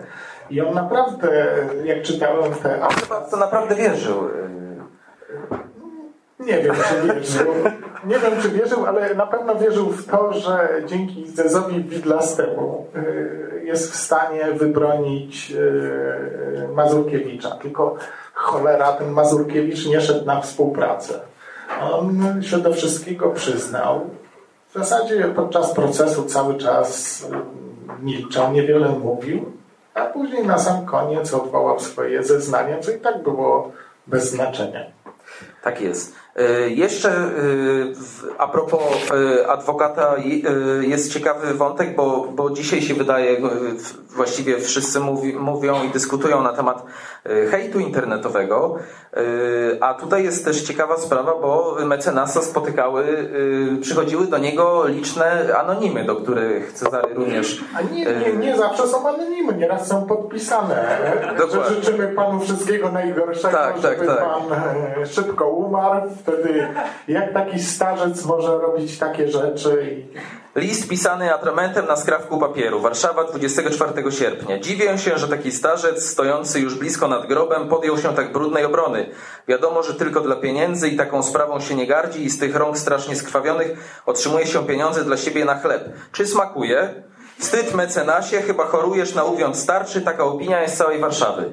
I 0.50 0.60
on 0.60 0.74
naprawdę, 0.74 1.46
jak 1.84 2.02
czytałem 2.02 2.54
te... 2.54 2.82
On 2.86 2.94
chyba 2.94 3.20
to 3.20 3.36
naprawdę 3.36 3.74
wierzył. 3.74 4.30
Nie 6.40 6.62
wiem, 6.62 6.74
czy 6.74 7.14
wierzył. 7.14 7.46
Nie 8.04 8.18
wiem, 8.18 8.32
czy 8.42 8.48
wierzył, 8.48 8.86
ale 8.86 9.14
na 9.14 9.26
pewno 9.26 9.54
wierzył 9.54 9.90
w 9.90 10.06
to, 10.06 10.32
że 10.32 10.68
dzięki 10.86 11.28
Zezowi 11.28 11.84
Widlastemu 11.84 12.86
y, 12.96 13.55
jest 13.66 13.92
w 13.92 13.96
stanie 13.96 14.44
wybronić 14.52 15.52
y, 15.52 16.68
Mazurkiewicza. 16.74 17.50
Tylko 17.50 17.96
cholera, 18.34 18.92
ten 18.92 19.10
Mazurkiewicz 19.10 19.86
nie 19.86 20.00
szedł 20.00 20.24
na 20.24 20.40
współpracę. 20.40 21.20
On 21.92 22.42
się 22.42 22.58
do 22.58 22.72
wszystkiego 22.72 23.30
przyznał. 23.30 24.10
W 24.70 24.78
zasadzie 24.78 25.24
podczas 25.24 25.74
procesu 25.74 26.24
cały 26.24 26.54
czas 26.58 27.22
milczał, 28.02 28.52
niewiele 28.52 28.88
mówił, 28.88 29.52
a 29.94 30.04
później 30.04 30.46
na 30.46 30.58
sam 30.58 30.86
koniec 30.86 31.34
odwołał 31.34 31.80
swoje 31.80 32.22
zeznania, 32.22 32.78
co 32.78 32.90
i 32.90 33.00
tak 33.00 33.22
było 33.22 33.72
bez 34.06 34.30
znaczenia. 34.30 34.80
Tak 35.62 35.80
jest. 35.80 36.14
E, 36.36 36.70
jeszcze 36.70 37.10
e, 37.10 37.30
a 38.38 38.48
propos 38.48 38.80
e, 38.82 39.48
adwokata 39.48 40.14
jest 40.80 41.12
ciekawy 41.12 41.54
wątek, 41.54 41.96
bo, 41.96 42.28
bo 42.34 42.50
dzisiaj 42.50 42.82
się 42.82 42.94
wydaje, 42.94 43.36
właściwie 44.16 44.58
wszyscy 44.58 45.00
mówi, 45.00 45.32
mówią 45.34 45.84
i 45.84 45.88
dyskutują 45.88 46.42
na 46.42 46.52
temat 46.52 46.84
hejtu 47.50 47.78
internetowego, 47.78 48.78
a 49.80 49.94
tutaj 49.94 50.24
jest 50.24 50.44
też 50.44 50.62
ciekawa 50.62 50.96
sprawa, 50.96 51.34
bo 51.42 51.76
mecenasa 51.86 52.42
spotykały, 52.42 53.04
przychodziły 53.80 54.26
do 54.26 54.38
niego 54.38 54.86
liczne 54.86 55.56
anonimy, 55.58 56.04
do 56.04 56.16
których 56.16 56.72
Cezary 56.72 57.14
również... 57.14 57.64
A 57.74 57.82
nie, 57.82 58.04
nie, 58.04 58.32
nie 58.32 58.56
zawsze 58.56 58.88
są 58.88 59.08
anonimy, 59.08 59.56
nieraz 59.56 59.88
są 59.88 60.06
podpisane. 60.06 60.98
Dokładnie. 61.38 61.76
Życzymy 61.76 62.08
panu 62.08 62.40
wszystkiego 62.40 62.92
najgorszego, 62.92 63.56
tak, 63.56 63.76
żeby 63.78 64.06
tak, 64.06 64.16
tak. 64.16 64.18
pan 64.18 64.42
szybko 65.06 65.48
umarł, 65.48 66.10
wtedy 66.26 66.68
jak 67.08 67.32
taki 67.32 67.62
starzec 67.62 68.24
może 68.24 68.58
robić 68.58 68.98
takie 68.98 69.28
rzeczy? 69.28 70.02
List 70.56 70.88
pisany 70.88 71.34
atramentem 71.34 71.86
na 71.86 71.96
skrawku 71.96 72.38
papieru. 72.38 72.80
Warszawa 72.80 73.24
24 73.24 74.12
sierpnia. 74.12 74.58
Dziwię 74.58 74.98
się, 74.98 75.18
że 75.18 75.28
taki 75.28 75.52
starzec 75.52 76.04
stojący 76.04 76.60
już 76.60 76.74
blisko 76.74 77.08
nad 77.08 77.26
grobem 77.26 77.68
podjął 77.68 77.98
się 77.98 78.14
tak 78.14 78.32
brudnej 78.32 78.64
obrony. 78.64 79.10
Wiadomo, 79.48 79.82
że 79.82 79.94
tylko 79.94 80.20
dla 80.20 80.36
pieniędzy 80.36 80.88
i 80.88 80.96
taką 80.96 81.22
sprawą 81.22 81.60
się 81.60 81.74
nie 81.74 81.86
gardzi 81.86 82.24
i 82.24 82.30
z 82.30 82.38
tych 82.38 82.56
rąk 82.56 82.78
strasznie 82.78 83.16
skrwawionych 83.16 84.02
otrzymuje 84.06 84.46
się 84.46 84.66
pieniądze 84.66 85.04
dla 85.04 85.16
siebie 85.16 85.44
na 85.44 85.54
chleb. 85.54 85.88
Czy 86.12 86.26
smakuje? 86.26 87.02
Wstyd 87.38 87.74
mecenasie, 87.74 88.42
chyba 88.42 88.64
chorujesz 88.64 89.14
na 89.14 89.24
uwiąd 89.24 89.56
starczy, 89.56 90.00
taka 90.00 90.24
opinia 90.24 90.62
jest 90.62 90.78
całej 90.78 90.98
Warszawy 91.00 91.52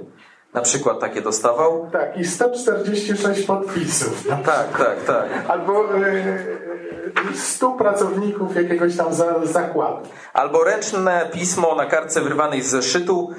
na 0.53 0.61
przykład 0.61 0.99
takie 0.99 1.21
dostawał? 1.21 1.89
Tak, 1.91 2.17
i 2.17 2.25
146 2.25 3.45
podpisów. 3.45 4.25
No. 4.29 4.37
Tak, 4.45 4.77
tak, 4.77 5.03
tak. 5.07 5.25
Albo 5.47 5.95
y, 5.97 7.35
100 7.35 7.71
pracowników 7.71 8.55
jakiegoś 8.55 8.97
tam 8.97 9.13
za, 9.13 9.45
zakładu. 9.45 10.09
Albo 10.33 10.63
ręczne 10.63 11.29
pismo 11.33 11.75
na 11.75 11.85
kartce 11.85 12.21
wyrwanej 12.21 12.61
z 12.61 12.67
zeszytu, 12.67 13.29
E, 13.31 13.35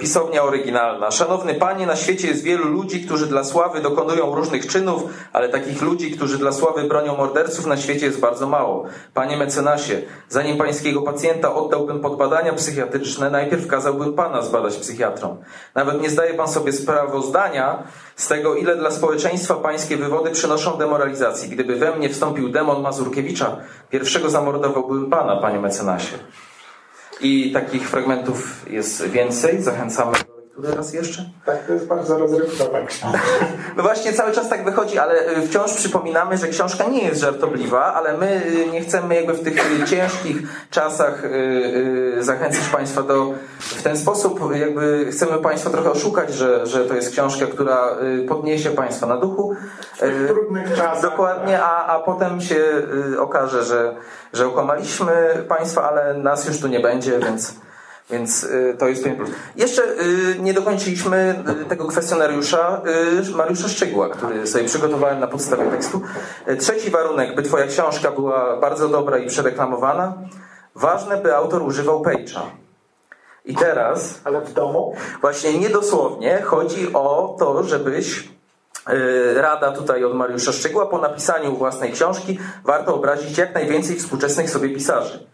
pisownia 0.00 0.42
oryginalna. 0.42 1.10
Szanowny 1.10 1.54
panie, 1.54 1.86
na 1.86 1.96
świecie 1.96 2.28
jest 2.28 2.42
wielu 2.42 2.68
ludzi, 2.68 3.04
którzy 3.04 3.26
dla 3.26 3.44
sławy 3.44 3.80
dokonują 3.80 4.34
różnych 4.34 4.66
czynów, 4.66 5.02
ale 5.32 5.48
takich 5.48 5.82
ludzi, 5.82 6.10
którzy 6.10 6.38
dla 6.38 6.52
sławy 6.52 6.82
bronią 6.82 7.16
morderców 7.16 7.66
na 7.66 7.76
świecie 7.76 8.06
jest 8.06 8.20
bardzo 8.20 8.46
mało. 8.48 8.84
Panie 9.14 9.36
mecenasie, 9.36 10.02
zanim 10.28 10.56
pańskiego 10.56 11.02
pacjenta 11.02 11.54
oddałbym 11.54 12.00
pod 12.00 12.16
badania 12.16 12.52
psychiatryczne, 12.52 13.30
najpierw 13.30 13.66
kazałbym 13.66 14.12
pana 14.14 14.42
zbadać 14.42 14.76
psychiatrą. 14.76 15.36
Nawet 15.74 16.02
nie 16.02 16.10
zdaje 16.10 16.34
pan 16.34 16.48
sobie 16.48 16.72
sprawozdania 16.72 17.82
z 18.16 18.28
tego, 18.28 18.54
ile 18.54 18.76
dla 18.76 18.90
społeczeństwa 18.90 19.54
pańskie 19.54 19.96
wywody 19.96 20.30
przynoszą 20.30 20.78
demoralizacji. 20.78 21.48
Gdyby 21.48 21.76
we 21.76 21.96
mnie 21.96 22.08
wstąpił 22.08 22.48
demon 22.48 22.82
Mazurkiewicza, 22.82 23.56
pierwszego 23.90 24.30
zamordowałbym 24.30 25.10
pana, 25.10 25.36
panie 25.36 25.60
mecenasie. 25.60 26.18
I 27.20 27.52
takich 27.52 27.88
fragmentów 27.88 28.66
jest 28.70 29.06
więcej. 29.06 29.62
Zachęcamy 29.62 30.16
lektury 30.56 30.76
raz 30.76 30.92
jeszcze. 30.92 31.24
Tak, 31.46 31.66
to 31.66 31.72
jest 31.72 31.86
bardzo 31.86 32.18
rozrywkowa 32.18 32.86
książka. 32.86 33.18
No 33.76 33.82
właśnie, 33.82 34.12
cały 34.12 34.32
czas 34.32 34.48
tak 34.48 34.64
wychodzi, 34.64 34.98
ale 34.98 35.38
y, 35.38 35.46
wciąż 35.46 35.72
przypominamy, 35.72 36.36
że 36.36 36.48
książka 36.48 36.84
nie 36.84 37.02
jest 37.02 37.20
żartobliwa, 37.20 37.94
ale 37.94 38.18
my 38.18 38.42
y, 38.46 38.66
nie 38.72 38.80
chcemy 38.80 39.14
jakby 39.14 39.32
w 39.32 39.42
tych 39.42 39.80
y, 39.82 39.84
ciężkich 39.84 40.36
czasach 40.70 41.22
zachęcić 42.18 42.68
Państwa 42.68 43.02
do 43.02 43.32
w 43.58 43.82
ten 43.82 43.96
sposób, 43.96 44.40
jakby 44.54 45.06
chcemy 45.10 45.38
Państwa 45.38 45.70
trochę 45.70 45.90
oszukać, 45.90 46.34
że, 46.34 46.66
że 46.66 46.84
to 46.84 46.94
jest 46.94 47.12
książka, 47.12 47.46
która 47.46 47.96
podniesie 48.28 48.70
Państwa 48.70 49.06
na 49.06 49.16
duchu. 49.16 49.54
W 50.02 50.26
trudnych 50.26 50.74
czasach. 50.74 51.02
Dokładnie, 51.02 51.62
a, 51.62 51.86
a 51.86 51.98
potem 51.98 52.40
się 52.40 52.64
okaże, 53.18 53.64
że 53.64 53.94
że 54.32 54.46
okłamaliśmy 54.46 55.44
Państwa, 55.48 55.90
ale 55.90 56.14
nas 56.14 56.46
już 56.48 56.60
tu 56.60 56.68
nie 56.68 56.80
będzie, 56.80 57.18
więc, 57.18 57.54
więc 58.10 58.44
y, 58.44 58.76
to 58.78 58.88
jest 58.88 59.02
pewien 59.02 59.18
plus. 59.18 59.30
Jeszcze 59.56 59.82
y, 59.82 60.38
nie 60.38 60.54
dokończyliśmy 60.54 61.44
y, 61.62 61.64
tego 61.64 61.88
kwestionariusza 61.88 62.82
Mariusza 63.34 63.68
Szczegła, 63.68 64.08
który 64.08 64.46
sobie 64.46 64.64
przygotowałem 64.64 65.20
na 65.20 65.26
podstawie 65.26 65.70
tekstu. 65.70 66.00
Trzeci 66.58 66.90
warunek, 66.90 67.34
by 67.34 67.42
Twoja 67.42 67.66
książka 67.66 68.10
była 68.10 68.56
bardzo 68.56 68.88
dobra 68.88 69.18
i 69.18 69.28
przereklamowana. 69.28 70.14
Ważne, 70.74 71.16
by 71.16 71.36
autor 71.36 71.62
używał 71.62 72.02
Page'a. 72.02 72.40
I 73.44 73.54
teraz. 73.54 74.20
Ale 74.24 74.40
w 74.40 74.52
domu? 74.52 74.94
Właśnie 75.20 75.58
niedosłownie 75.58 76.42
chodzi 76.42 76.92
o 76.92 77.36
to, 77.38 77.62
żebyś 77.62 78.28
rada 79.34 79.72
tutaj 79.72 80.04
od 80.04 80.14
Mariusza 80.14 80.52
Szczegła. 80.52 80.86
Po 80.86 80.98
napisaniu 80.98 81.56
własnej 81.56 81.92
książki 81.92 82.38
warto 82.64 82.94
obrazić 82.94 83.38
jak 83.38 83.54
najwięcej 83.54 83.96
współczesnych 83.96 84.50
sobie 84.50 84.68
pisarzy. 84.68 85.26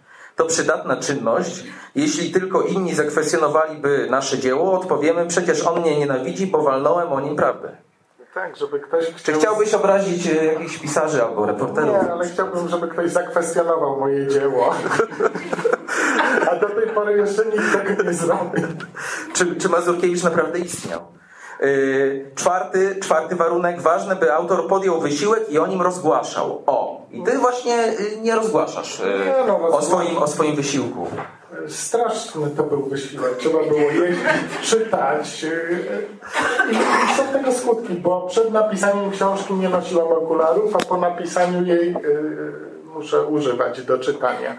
To 0.43 0.49
przydatna 0.49 0.97
czynność. 0.97 1.65
Jeśli 1.95 2.33
tylko 2.33 2.63
inni 2.63 2.95
zakwestionowaliby 2.95 4.07
nasze 4.11 4.39
dzieło, 4.39 4.73
odpowiemy, 4.73 5.27
przecież 5.27 5.67
on 5.67 5.81
mnie 5.81 5.99
nienawidzi, 5.99 6.47
bo 6.47 6.63
walnąłem 6.63 7.13
o 7.13 7.21
nim 7.21 7.37
prawdę. 7.37 7.77
Tak, 8.35 8.57
żeby 8.57 8.81
ktoś... 8.81 9.05
Chciał... 9.05 9.35
Czy 9.35 9.41
chciałbyś 9.41 9.75
obrazić 9.75 10.27
y, 10.27 10.45
jakichś 10.45 10.79
pisarzy 10.79 11.23
albo 11.23 11.47
reporterów? 11.47 12.03
Nie, 12.03 12.13
ale 12.13 12.29
chciałbym, 12.29 12.69
żeby 12.69 12.89
ktoś 12.89 13.11
zakwestionował 13.11 14.01
moje 14.01 14.27
dzieło. 14.29 14.75
A 16.51 16.57
do 16.57 16.69
tej 16.69 16.89
pory 16.89 17.19
jeszcze 17.19 17.45
nikt 17.45 17.73
tego 17.73 18.03
nie 18.03 18.15
zrobił. 18.15 18.67
Czy, 19.33 19.57
czy 19.57 19.69
Mazurkiewicz 19.69 20.23
naprawdę 20.23 20.59
istniał? 20.59 21.01
Y, 21.63 22.31
czwarty, 22.35 22.97
czwarty 23.03 23.37
warunek, 23.37 23.81
ważne, 23.81 24.17
by 24.17 24.33
autor 24.33 24.69
podjął 24.69 25.01
wysiłek 25.01 25.51
i 25.51 25.59
o 25.59 25.67
nim 25.67 25.83
rozgłaszał. 25.83 26.63
O, 26.67 26.92
i 27.13 27.23
ty 27.23 27.39
właśnie 27.39 27.89
y, 28.01 28.21
nie 28.21 28.35
rozgłaszasz 28.35 29.01
y, 29.01 29.03
nie, 29.05 29.47
no, 29.47 29.69
o, 29.69 29.83
swoim, 29.83 30.19
o 30.19 30.27
swoim 30.27 30.57
wysiłku. 30.57 31.07
Straszny 31.69 32.51
to 32.57 32.63
był 32.63 32.83
wysiłek. 32.83 33.37
Trzeba 33.37 33.59
było 33.59 33.81
jeździć, 33.81 34.25
czytać. 34.71 35.47
I 36.71 37.17
są 37.17 37.23
tego 37.33 37.53
skutki, 37.53 37.95
bo 37.95 38.27
przed 38.27 38.53
napisaniem 38.53 39.11
książki 39.11 39.55
nie 39.55 39.69
nosiłam 39.69 40.13
okularów, 40.13 40.77
a 40.77 40.79
po 40.79 40.97
napisaniu 40.97 41.65
jej 41.65 41.97
muszę 42.95 43.27
używać 43.27 43.83
do 43.83 43.99
czytania 43.99 44.57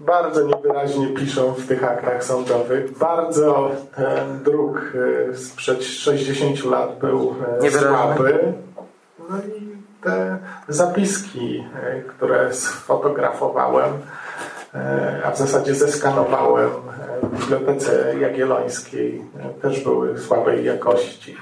bardzo 0.00 0.42
niewyraźnie 0.42 1.06
piszą 1.06 1.52
w 1.52 1.66
tych 1.66 1.84
aktach 1.84 2.24
sądowych. 2.24 2.98
Bardzo 2.98 3.70
ten 3.96 4.42
druk 4.42 4.92
sprzed 5.34 5.84
60 5.84 6.64
lat 6.64 6.98
był 6.98 7.34
słaby. 7.70 8.52
No 9.30 9.36
i 9.38 9.75
te 10.06 10.38
zapiski, 10.68 11.64
e, 11.82 12.00
które 12.00 12.54
sfotografowałem, 12.54 13.92
a 15.24 15.30
w 15.30 15.38
zasadzie 15.38 15.74
zeskanowałem 15.74 16.70
w 17.22 17.40
Bibliotece 17.40 18.18
Jagiellońskiej, 18.20 19.24
też 19.62 19.84
były 19.84 20.18
słabej 20.18 20.64
jakości. 20.64 21.36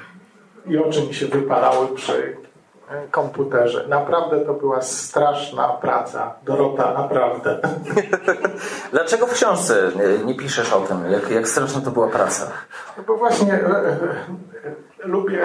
I 0.66 0.78
oczy 0.78 1.06
mi 1.06 1.14
się 1.14 1.26
wypalały 1.26 1.88
przy 1.94 2.36
komputerze. 3.10 3.84
Naprawdę 3.88 4.40
to 4.40 4.54
była 4.54 4.82
straszna 4.82 5.68
praca. 5.68 6.34
Dorota, 6.44 6.94
naprawdę. 6.94 7.58
Dlaczego 8.92 9.26
w 9.26 9.32
książce 9.32 9.90
nie, 9.96 10.24
nie 10.24 10.34
piszesz 10.34 10.72
o 10.72 10.80
tym, 10.80 11.10
jak, 11.10 11.30
jak 11.30 11.48
straszna 11.48 11.80
to 11.80 11.90
była 11.90 12.08
praca? 12.08 12.50
No 12.96 13.04
bo 13.06 13.16
właśnie 13.16 13.52
e, 13.52 13.58
e, 13.58 13.96
lubię 15.06 15.42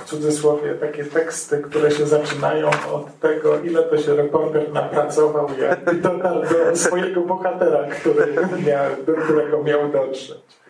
w 0.00 0.04
cudzysłowie 0.04 0.74
takie 0.74 1.04
teksty, 1.04 1.58
które 1.58 1.90
się 1.90 2.06
zaczynają 2.06 2.70
od 2.92 3.18
tego, 3.20 3.58
ile 3.58 3.82
to 3.82 3.98
się 3.98 4.14
reporter 4.16 4.72
napracował, 4.72 5.48
jak 5.60 6.00
dotarł 6.00 6.40
do 6.42 6.76
swojego 6.76 7.20
bohatera, 7.20 7.84
który 7.84 8.34
miał, 8.66 8.90
do 9.06 9.22
którego 9.22 9.62
miał 9.62 9.88
dotrzeć. 9.88 10.64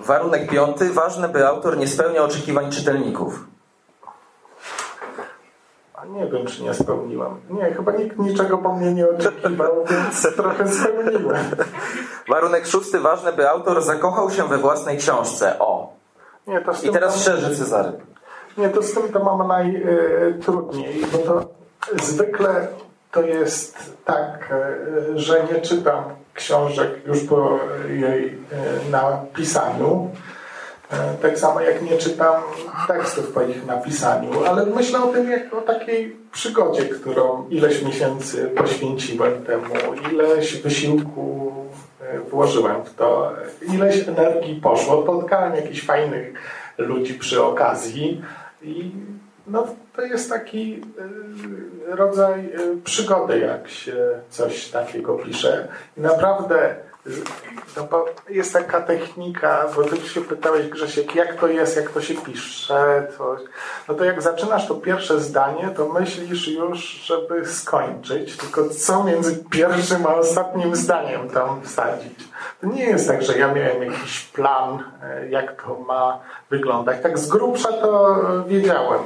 Warunek 0.00 0.50
piąty. 0.50 0.92
Ważne, 0.92 1.28
by 1.28 1.46
autor 1.46 1.76
nie 1.76 1.88
spełniał 1.88 2.24
oczekiwań 2.24 2.70
czytelników. 2.70 3.44
A 5.94 6.04
nie 6.06 6.26
wiem, 6.26 6.46
czy 6.46 6.62
nie 6.62 6.74
spełniłam. 6.74 7.40
Nie, 7.50 7.74
chyba 7.74 7.92
nikt 7.92 8.18
niczego 8.18 8.58
po 8.58 8.76
mnie 8.76 8.94
nie 8.94 9.08
oczekiwał, 9.08 9.84
więc 9.90 10.36
trochę 10.36 10.68
spełniłem. 10.68 11.44
Warunek 12.28 12.66
szósty, 12.66 13.00
ważne, 13.00 13.32
by 13.32 13.50
autor 13.50 13.82
zakochał 13.82 14.30
się 14.30 14.48
we 14.48 14.58
własnej 14.58 14.96
książce. 14.96 15.58
O. 15.58 15.97
Nie, 16.48 16.60
to 16.60 16.72
I 16.82 16.90
teraz 16.90 17.20
szczerze, 17.20 17.56
Cezary. 17.56 17.92
Nie, 18.58 18.68
to 18.68 18.82
z 18.82 18.92
tym 18.94 19.12
to 19.12 19.24
mam 19.24 19.48
najtrudniej, 19.48 21.04
bo 21.12 21.18
to 21.18 21.48
zwykle 22.02 22.68
to 23.12 23.22
jest 23.22 23.96
tak, 24.04 24.54
y, 25.14 25.18
że 25.18 25.44
nie 25.52 25.60
czytam 25.60 26.04
książek 26.34 27.06
już 27.06 27.20
po 27.24 27.58
jej 27.88 28.26
y, 28.26 28.90
napisaniu, 28.90 30.10
E, 30.92 31.14
tak 31.22 31.38
samo 31.38 31.60
jak 31.60 31.82
nie 31.82 31.98
czytam 31.98 32.42
tekstów 32.86 33.32
po 33.32 33.42
ich 33.42 33.66
napisaniu, 33.66 34.44
ale 34.44 34.66
myślę 34.66 35.02
o 35.02 35.06
tym 35.06 35.30
jak 35.30 35.54
o 35.54 35.60
takiej 35.60 36.16
przygodzie, 36.32 36.82
którą 36.82 37.48
ileś 37.48 37.82
miesięcy 37.82 38.50
poświęciłem 38.56 39.44
temu, 39.44 39.74
ileś 40.12 40.62
wysiłku 40.62 41.52
e, 41.52 41.57
włożyłem 42.30 42.84
w 42.84 42.94
to, 42.94 43.32
ileś 43.74 44.08
energii 44.08 44.60
poszło, 44.60 45.02
spotkałem 45.02 45.54
jakichś 45.54 45.86
fajnych 45.86 46.34
ludzi 46.78 47.14
przy 47.14 47.44
okazji 47.44 48.22
i 48.62 48.90
no, 49.46 49.66
to 49.98 50.04
jest 50.04 50.30
taki 50.30 50.80
rodzaj 51.86 52.52
przygody, 52.84 53.38
jak 53.38 53.68
się 53.68 53.96
coś 54.30 54.68
takiego 54.68 55.14
pisze. 55.14 55.68
I 55.96 56.00
naprawdę 56.00 56.74
no 57.76 57.84
bo 57.90 58.06
jest 58.28 58.52
taka 58.52 58.80
technika, 58.80 59.66
bo 59.76 59.84
ty 59.84 59.96
się 59.96 60.20
pytałeś 60.20 60.68
Grzesiek, 60.68 61.14
jak 61.14 61.34
to 61.34 61.48
jest, 61.48 61.76
jak 61.76 61.90
to 61.90 62.00
się 62.00 62.14
pisze, 62.14 63.06
coś. 63.18 63.40
no 63.88 63.94
to 63.94 64.04
jak 64.04 64.22
zaczynasz 64.22 64.68
to 64.68 64.74
pierwsze 64.74 65.20
zdanie, 65.20 65.70
to 65.76 65.88
myślisz 65.88 66.48
już, 66.48 66.78
żeby 66.80 67.46
skończyć, 67.46 68.36
tylko 68.36 68.68
co 68.68 69.04
między 69.04 69.44
pierwszym 69.50 70.06
a 70.06 70.14
ostatnim 70.14 70.76
zdaniem 70.76 71.30
tam 71.30 71.62
wsadzić. 71.62 72.28
To 72.60 72.66
nie 72.66 72.84
jest 72.84 73.08
tak, 73.08 73.22
że 73.22 73.38
ja 73.38 73.54
miałem 73.54 73.82
jakiś 73.82 74.20
plan, 74.20 74.82
jak 75.30 75.62
to 75.62 75.74
ma 75.74 76.20
wyglądać. 76.50 77.02
Tak 77.02 77.18
z 77.18 77.28
grubsza 77.28 77.72
to 77.72 78.16
wiedziałem, 78.46 79.00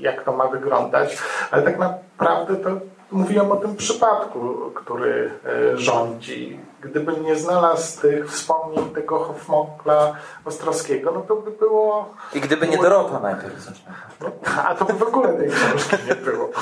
jak 0.00 0.24
to 0.24 0.32
ma 0.32 0.48
wyglądać, 0.48 1.18
ale 1.50 1.62
tak 1.62 1.78
naprawdę 1.78 2.56
to 2.56 2.70
mówiłem 3.12 3.52
o 3.52 3.56
tym 3.56 3.76
przypadku, 3.76 4.70
który 4.74 5.30
e, 5.72 5.76
rządzi. 5.76 6.60
Gdybym 6.80 7.24
nie 7.24 7.36
znalazł 7.36 8.00
tych 8.00 8.30
wspomnień 8.30 8.90
tego 8.90 9.18
Hofmokla 9.18 10.14
Ostrowskiego, 10.44 11.12
no 11.12 11.20
to 11.20 11.36
by 11.36 11.50
było... 11.50 12.14
I 12.34 12.40
gdyby 12.40 12.68
nie 12.68 12.78
Dorota 12.78 13.20
najpierw 13.20 13.70
No, 14.20 14.30
a 14.68 14.74
to 14.74 14.84
by 14.84 14.92
w 14.92 15.02
ogóle 15.02 15.32
tej 15.32 15.50
książki 15.50 15.96
nie 16.08 16.14
było. 16.14 16.50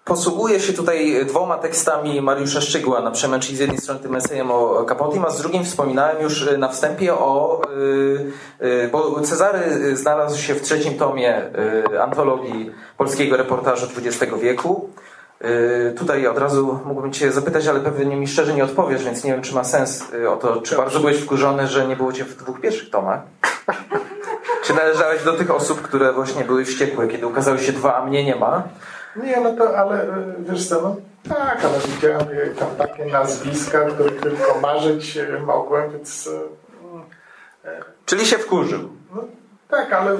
Y, 0.00 0.04
posługuje 0.04 0.60
się 0.60 0.72
tutaj 0.72 1.26
dwoma 1.26 1.58
tekstami 1.58 2.20
Mariusza 2.22 2.60
Szczygła 2.60 3.00
na 3.00 3.10
przemian, 3.10 3.40
czyli 3.40 3.56
z 3.56 3.60
jednej 3.60 3.78
strony 3.78 4.00
tym 4.00 4.16
esejem 4.16 4.50
o 4.50 4.84
Kapotim, 4.84 5.24
a 5.24 5.30
z 5.30 5.40
drugiej 5.40 5.64
wspominałem 5.64 6.22
już 6.22 6.48
na 6.58 6.68
wstępie 6.68 7.14
o, 7.14 7.62
y, 8.60 8.66
y, 8.66 8.88
bo 8.92 9.20
Cezary 9.20 9.96
znalazł 9.96 10.38
się 10.38 10.54
w 10.54 10.62
trzecim 10.62 10.94
tomie 10.98 11.42
antologii 12.02 12.70
polskiego 12.96 13.36
reportażu 13.36 13.86
XX 13.96 14.34
wieku. 14.42 14.90
Tutaj 15.98 16.26
od 16.26 16.38
razu 16.38 16.80
mógłbym 16.84 17.12
Cię 17.12 17.32
zapytać, 17.32 17.66
ale 17.66 17.80
pewnie 17.80 18.16
mi 18.16 18.28
szczerze 18.28 18.54
nie 18.54 18.64
odpowiesz, 18.64 19.04
więc 19.04 19.24
nie 19.24 19.32
wiem, 19.32 19.42
czy 19.42 19.54
ma 19.54 19.64
sens 19.64 20.04
o 20.28 20.36
to, 20.36 20.62
czy 20.62 20.76
bardzo 20.76 21.00
byłeś 21.00 21.16
wkurzony, 21.16 21.66
że 21.66 21.86
nie 21.86 21.96
było 21.96 22.12
Cię 22.12 22.24
w 22.24 22.36
dwóch 22.36 22.60
pierwszych 22.60 22.90
tomach. 22.90 23.20
Czy 24.64 24.74
należałeś 24.74 25.22
do 25.22 25.32
tych 25.32 25.50
osób, 25.50 25.82
które 25.82 26.12
właśnie 26.12 26.44
były 26.44 26.64
wściekłe, 26.64 27.08
kiedy 27.08 27.26
ukazały 27.26 27.58
się 27.58 27.72
dwa, 27.72 27.96
a 27.96 28.06
mnie 28.06 28.24
nie 28.24 28.36
ma? 28.36 28.62
Nie, 29.16 29.40
no 29.40 29.52
to, 29.52 29.78
ale 29.78 30.02
e, 30.02 30.34
wiesz 30.38 30.68
co, 30.68 30.82
no 30.82 30.96
tak, 31.28 31.64
ale 31.64 31.78
widziałem 31.78 32.26
tam 32.58 32.68
takie 32.78 33.04
nazwiska, 33.04 33.84
których 33.84 34.20
tylko 34.20 34.60
marzyć 34.60 35.16
e, 35.16 35.38
mogłem, 35.38 35.90
więc... 35.90 36.30
E, 37.64 37.80
Czyli 38.06 38.26
się 38.26 38.38
wkurzył. 38.38 38.88
No, 39.14 39.22
tak, 39.68 39.92
ale... 39.92 40.18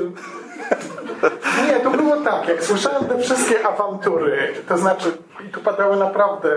Nie, 1.67 1.81
to 1.81 1.91
było 1.91 2.17
tak, 2.17 2.49
jak 2.49 2.65
słyszałem 2.65 3.05
te 3.05 3.19
wszystkie 3.19 3.67
awantury, 3.67 4.55
to 4.69 4.79
znaczy, 4.79 5.13
i 5.49 5.49
tu 5.49 5.61
padały 5.61 5.97
naprawdę 5.97 6.51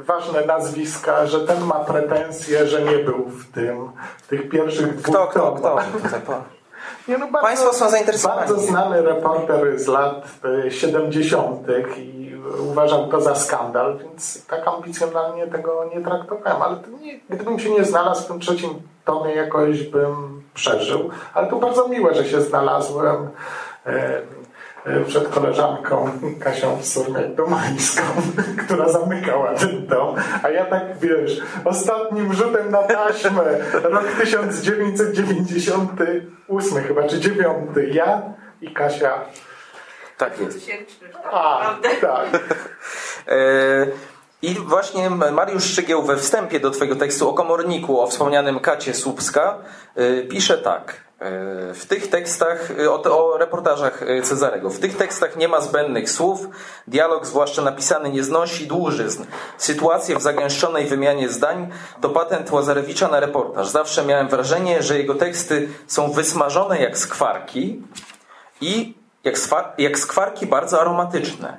ważne 0.00 0.46
nazwiska, 0.46 1.26
że 1.26 1.40
ten 1.40 1.64
ma 1.64 1.74
pretensje, 1.74 2.66
że 2.66 2.82
nie 2.82 2.98
był 2.98 3.24
w 3.24 3.52
tym, 3.52 3.90
w 4.18 4.26
tych 4.26 4.48
pierwszych 4.48 4.96
dwóch 4.96 5.14
Kto, 5.14 5.26
kto, 5.26 5.52
kto? 5.52 5.78
Nie, 7.08 7.18
no 7.18 7.26
bardzo, 7.26 7.46
Państwo 7.46 7.72
są 7.72 7.90
zainteresowani. 7.90 8.40
Bardzo 8.40 8.60
znany 8.60 9.02
reporter 9.02 9.78
z 9.78 9.86
lat 9.86 10.28
70. 10.68 11.68
E, 11.68 12.00
i 12.00 12.34
uważał 12.70 13.08
to 13.08 13.20
za 13.20 13.34
skandal, 13.34 13.98
więc 13.98 14.46
tak 14.46 14.68
ambicjonalnie 14.68 15.46
tego 15.46 15.90
nie 15.94 16.00
traktowałem. 16.00 16.62
Ale 16.62 16.76
nie, 17.00 17.20
gdybym 17.30 17.58
się 17.58 17.70
nie 17.70 17.84
znalazł 17.84 18.24
w 18.24 18.26
tym 18.26 18.40
trzecim 18.40 18.70
tomie, 19.04 19.34
jakoś 19.34 19.82
bym 19.82 20.42
przeżył. 20.54 21.10
Ale 21.34 21.46
to 21.46 21.56
bardzo 21.56 21.88
miłe, 21.88 22.14
że 22.14 22.24
się 22.24 22.40
znalazłem. 22.40 23.28
E, 24.84 25.04
przed 25.04 25.28
koleżanką 25.28 26.10
Kasią 26.40 26.78
Surmiak-Domańską, 26.82 28.02
która 28.64 28.88
zamykała 28.88 29.54
ten 29.54 29.86
dom, 29.86 30.16
a 30.42 30.50
ja 30.50 30.64
tak, 30.64 30.82
wiesz, 31.00 31.40
ostatnim 31.64 32.34
rzutem 32.34 32.70
na 32.70 32.82
taśmę, 32.82 33.42
rok 33.82 34.04
1998 34.20 36.84
chyba, 36.84 37.02
czy 37.02 37.20
9, 37.20 37.46
ja 37.92 38.22
i 38.60 38.72
Kasia. 38.72 39.20
Tak 40.18 40.40
jest. 40.40 40.70
A, 41.32 41.74
tak. 42.00 42.26
E, 43.28 43.86
I 44.42 44.54
właśnie 44.54 45.10
Mariusz 45.10 45.64
Szczygieł 45.64 46.02
we 46.02 46.16
wstępie 46.16 46.60
do 46.60 46.70
Twojego 46.70 46.96
tekstu 46.96 47.30
o 47.30 47.34
komorniku, 47.34 48.00
o 48.00 48.06
wspomnianym 48.06 48.60
Kacie 48.60 48.94
Słupska, 48.94 49.58
e, 49.96 50.22
pisze 50.22 50.58
tak. 50.58 51.07
W 51.74 51.86
tych 51.88 52.10
tekstach, 52.10 52.68
o, 52.88 53.32
o, 53.32 53.38
reportażach 53.38 54.00
Cezarego, 54.22 54.70
w 54.70 54.78
tych 54.78 54.96
tekstach 54.96 55.36
nie 55.36 55.48
ma 55.48 55.60
zbędnych 55.60 56.10
słów, 56.10 56.48
dialog, 56.86 57.26
zwłaszcza 57.26 57.62
napisany, 57.62 58.10
nie 58.10 58.24
znosi 58.24 58.66
dłużyzn. 58.66 59.24
Sytuacje 59.58 60.16
w 60.16 60.22
zagęszczonej 60.22 60.86
wymianie 60.86 61.28
zdań 61.28 61.70
to 62.00 62.08
patent 62.08 62.52
Łazarewicza 62.52 63.08
na 63.08 63.20
reportaż. 63.20 63.68
Zawsze 63.68 64.04
miałem 64.04 64.28
wrażenie, 64.28 64.82
że 64.82 64.98
jego 64.98 65.14
teksty 65.14 65.68
są 65.86 66.12
wysmażone 66.12 66.80
jak 66.80 66.98
skwarki 66.98 67.82
i 68.60 68.94
jak, 69.24 69.36
jak 69.78 69.98
skwarki 69.98 70.46
bardzo 70.46 70.80
aromatyczne. 70.80 71.58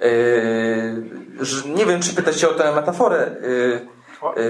Yy, 0.00 0.08
nie 1.74 1.86
wiem, 1.86 2.02
czy 2.02 2.14
pytać 2.14 2.40
się 2.40 2.48
o 2.48 2.54
tę 2.54 2.72
metaforę. 2.72 3.36
Yy, 3.42 3.97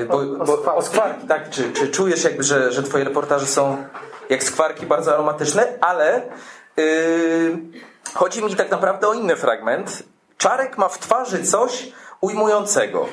bo, 0.08 0.22
bo, 0.46 0.74
o 0.74 0.82
skwarki, 0.82 1.26
tak? 1.26 1.50
Czy, 1.50 1.72
czy 1.72 1.88
czujesz 1.88 2.24
jakby, 2.24 2.42
że, 2.42 2.72
że 2.72 2.82
twoje 2.82 3.04
reportaże 3.04 3.46
są 3.46 3.84
jak 4.28 4.42
skwarki 4.42 4.86
bardzo 4.86 5.14
aromatyczne, 5.14 5.78
ale 5.80 6.22
yy, 6.76 7.58
chodzi 8.14 8.44
mi 8.44 8.56
tak 8.56 8.70
naprawdę 8.70 9.08
o 9.08 9.14
inny 9.14 9.36
fragment. 9.36 10.02
Czarek 10.38 10.78
ma 10.78 10.88
w 10.88 10.98
twarzy 10.98 11.44
coś 11.44 11.92
ujmującego. 12.20 13.08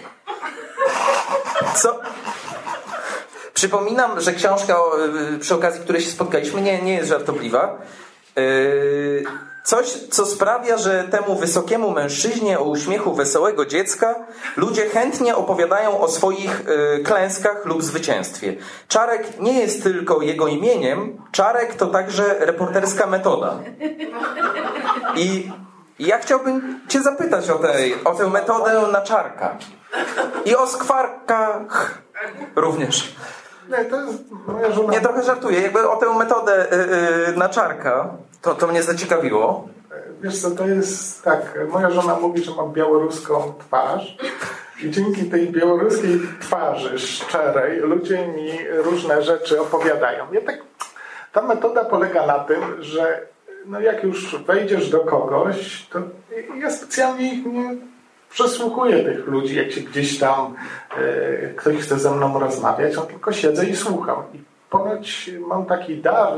Co? 1.75 1.99
Przypominam, 3.53 4.21
że 4.21 4.33
książka, 4.33 4.79
yy, 5.31 5.39
przy 5.39 5.55
okazji 5.55 5.81
której 5.81 6.01
się 6.01 6.11
spotkaliśmy, 6.11 6.61
nie, 6.61 6.81
nie 6.81 6.93
jest 6.93 7.09
żartobliwa. 7.09 7.77
Yy, 8.35 9.23
Coś, 9.65 9.97
co 10.11 10.25
sprawia, 10.25 10.77
że 10.77 11.03
temu 11.03 11.35
wysokiemu 11.35 11.91
mężczyźnie 11.91 12.59
o 12.59 12.63
uśmiechu 12.63 13.13
wesołego 13.13 13.65
dziecka 13.65 14.15
ludzie 14.57 14.89
chętnie 14.89 15.35
opowiadają 15.35 15.99
o 15.99 16.07
swoich 16.07 16.63
y, 16.69 17.03
klęskach 17.03 17.65
lub 17.65 17.83
zwycięstwie. 17.83 18.55
Czarek 18.87 19.39
nie 19.39 19.59
jest 19.59 19.83
tylko 19.83 20.21
jego 20.21 20.47
imieniem, 20.47 21.21
Czarek 21.31 21.75
to 21.75 21.87
także 21.87 22.35
reporterska 22.39 23.07
metoda. 23.07 23.59
I 25.15 25.51
ja 25.99 26.19
chciałbym 26.19 26.79
Cię 26.87 27.01
zapytać 27.01 27.49
o, 27.49 27.59
tej, 27.59 28.03
o 28.03 28.15
tę 28.15 28.29
metodę 28.29 28.81
na 28.91 29.01
czarka. 29.01 29.57
I 30.45 30.55
o 30.55 30.67
skwarkach 30.67 32.01
również. 32.55 33.15
Nie, 33.69 33.85
to 33.85 34.01
jest 34.01 34.23
moja 34.47 34.71
żona. 34.71 34.93
Nie, 34.93 35.01
trochę 35.01 35.23
żartuję. 35.23 35.61
Jakby 35.61 35.89
o 35.89 35.97
tę 35.97 36.17
metodę 36.17 36.67
yy, 37.27 37.37
na 37.37 37.49
czarka, 37.49 38.09
to, 38.41 38.55
to 38.55 38.67
mnie 38.67 38.83
zaciekawiło. 38.83 39.67
Wiesz 40.21 40.41
co, 40.41 40.51
to 40.51 40.67
jest 40.67 41.23
tak, 41.23 41.59
moja 41.69 41.89
żona 41.89 42.19
mówi, 42.19 42.43
że 42.43 42.55
mam 42.55 42.73
białoruską 42.73 43.53
twarz 43.59 44.17
i 44.83 44.91
dzięki 44.91 45.25
tej 45.25 45.49
białoruskiej 45.49 46.21
twarzy 46.41 46.99
szczerej 46.99 47.79
ludzie 47.79 48.27
mi 48.27 48.51
różne 48.69 49.21
rzeczy 49.21 49.61
opowiadają. 49.61 50.25
Ja 50.31 50.41
tak, 50.41 50.57
ta 51.31 51.41
metoda 51.41 51.85
polega 51.85 52.25
na 52.25 52.39
tym, 52.39 52.61
że 52.79 53.27
no 53.65 53.79
jak 53.79 54.03
już 54.03 54.43
wejdziesz 54.43 54.89
do 54.89 54.99
kogoś, 54.99 55.87
to 55.91 55.99
ja 56.57 56.71
specjalnie 56.71 57.33
ich 57.33 57.45
nie 57.45 57.75
przesłuchuję 58.35 59.03
tych 59.03 59.27
ludzi, 59.27 59.55
jak 59.55 59.71
się 59.71 59.81
gdzieś 59.81 60.19
tam 60.19 60.55
e, 60.97 61.47
ktoś 61.47 61.75
chce 61.75 61.99
ze 61.99 62.11
mną 62.11 62.39
rozmawiać, 62.39 62.97
on 62.97 63.07
tylko 63.07 63.31
siedzę 63.31 63.65
i 63.65 63.75
słucham. 63.75 64.23
I 64.33 64.39
ponoć 64.69 65.31
mam 65.47 65.65
taki 65.65 65.97
dar, 65.97 66.33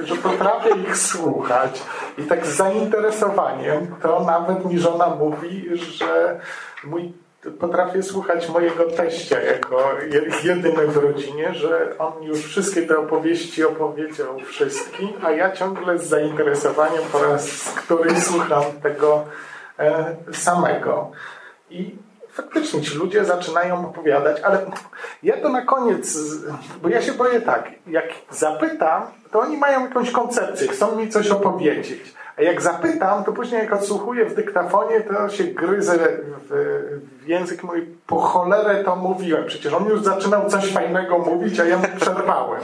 e, 0.00 0.06
że 0.06 0.16
potrafię 0.16 0.70
ich 0.70 0.96
słuchać 0.96 1.82
i 2.18 2.22
tak 2.22 2.46
z 2.46 2.56
zainteresowaniem, 2.56 3.86
to 4.02 4.24
nawet 4.24 4.64
mi 4.64 4.78
żona 4.78 5.10
mówi, 5.10 5.66
że 5.74 6.40
mój 6.84 7.12
potrafię 7.60 8.02
słuchać 8.02 8.48
mojego 8.48 8.84
teścia 8.84 9.40
jako 9.42 9.90
jedyny 10.44 10.86
w 10.86 10.96
rodzinie, 10.96 11.54
że 11.54 11.98
on 11.98 12.22
już 12.22 12.38
wszystkie 12.38 12.82
te 12.82 12.98
opowieści 12.98 13.64
opowiedział 13.64 14.38
wszystkim, 14.38 15.08
a 15.22 15.30
ja 15.30 15.52
ciągle 15.52 15.98
z 15.98 16.06
zainteresowaniem 16.06 17.02
po 17.12 17.18
raz 17.18 17.74
któryś 17.76 18.22
słucham 18.22 18.64
tego 18.82 19.24
samego. 20.32 21.10
I 21.70 21.98
faktycznie 22.30 22.82
ci 22.82 22.98
ludzie 22.98 23.24
zaczynają 23.24 23.88
opowiadać, 23.88 24.40
ale 24.40 24.66
ja 25.22 25.36
to 25.36 25.48
na 25.48 25.62
koniec, 25.62 26.18
bo 26.82 26.88
ja 26.88 27.02
się 27.02 27.12
boję 27.12 27.40
tak, 27.40 27.70
jak 27.86 28.04
zapytam, 28.30 29.02
to 29.32 29.40
oni 29.40 29.56
mają 29.56 29.80
jakąś 29.80 30.10
koncepcję, 30.10 30.68
chcą 30.68 30.96
mi 30.96 31.08
coś 31.08 31.28
opowiedzieć. 31.28 32.14
A 32.38 32.42
jak 32.42 32.62
zapytam, 32.62 33.24
to 33.24 33.32
później 33.32 33.60
jak 33.60 33.72
odsłuchuję 33.72 34.24
w 34.24 34.34
dyktafonie, 34.34 35.00
to 35.00 35.28
się 35.28 35.44
gryzę 35.44 35.98
w, 36.50 36.52
w 37.22 37.28
język 37.28 37.62
mój, 37.62 37.86
po 38.06 38.20
cholerę 38.20 38.84
to 38.84 38.96
mówiłem. 38.96 39.46
Przecież 39.46 39.72
on 39.72 39.88
już 39.88 40.02
zaczynał 40.02 40.50
coś 40.50 40.72
fajnego 40.72 41.18
mówić, 41.18 41.60
a 41.60 41.64
ja 41.64 41.78
mu 41.78 41.84
przerwałem. 42.00 42.60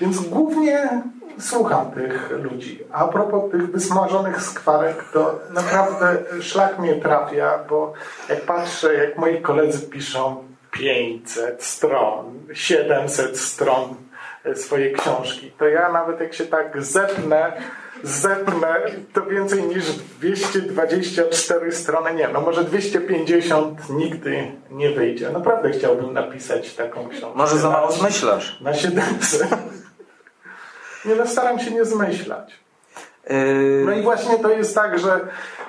Więc 0.00 0.28
głównie 0.28 1.02
słucham 1.40 1.90
tych 1.90 2.30
ludzi. 2.30 2.84
A 2.92 3.08
propos 3.08 3.50
tych 3.50 3.70
wysmażonych 3.70 4.42
skwarek, 4.42 5.04
to 5.12 5.38
naprawdę 5.50 6.16
szlak 6.40 6.78
mnie 6.78 6.94
trafia, 6.94 7.58
bo 7.68 7.92
jak 8.28 8.40
patrzę, 8.40 8.94
jak 8.94 9.18
moi 9.18 9.42
koledzy 9.42 9.86
piszą 9.86 10.44
500 10.70 11.64
stron, 11.64 12.40
700 12.52 13.38
stron 13.38 13.94
swojej 14.54 14.94
książki, 14.94 15.50
to 15.58 15.66
ja 15.66 15.92
nawet 15.92 16.20
jak 16.20 16.34
się 16.34 16.44
tak 16.44 16.82
zepnę, 16.82 17.52
zepnę, 18.02 18.76
to 19.12 19.26
więcej 19.26 19.62
niż 19.62 19.92
224 19.92 21.72
strony 21.72 22.14
nie. 22.14 22.28
No 22.28 22.40
może 22.40 22.64
250 22.64 23.90
nigdy 23.90 24.52
nie 24.70 24.90
wyjdzie. 24.90 25.30
Naprawdę 25.30 25.70
chciałbym 25.70 26.12
napisać 26.12 26.74
taką 26.74 27.08
książkę. 27.08 27.38
Może 27.38 27.58
za 27.58 27.70
mało 27.70 27.92
zmyślasz. 27.92 28.60
Na 28.60 28.74
700. 28.74 29.48
Nie 31.04 31.14
no, 31.14 31.26
staram 31.26 31.58
się 31.58 31.70
nie 31.70 31.84
zmyślać. 31.84 32.64
Yy, 33.30 33.82
No 33.86 33.92
i 33.92 34.02
właśnie 34.02 34.38
to 34.38 34.50
jest 34.50 34.74
tak, 34.74 34.98
że 34.98 35.20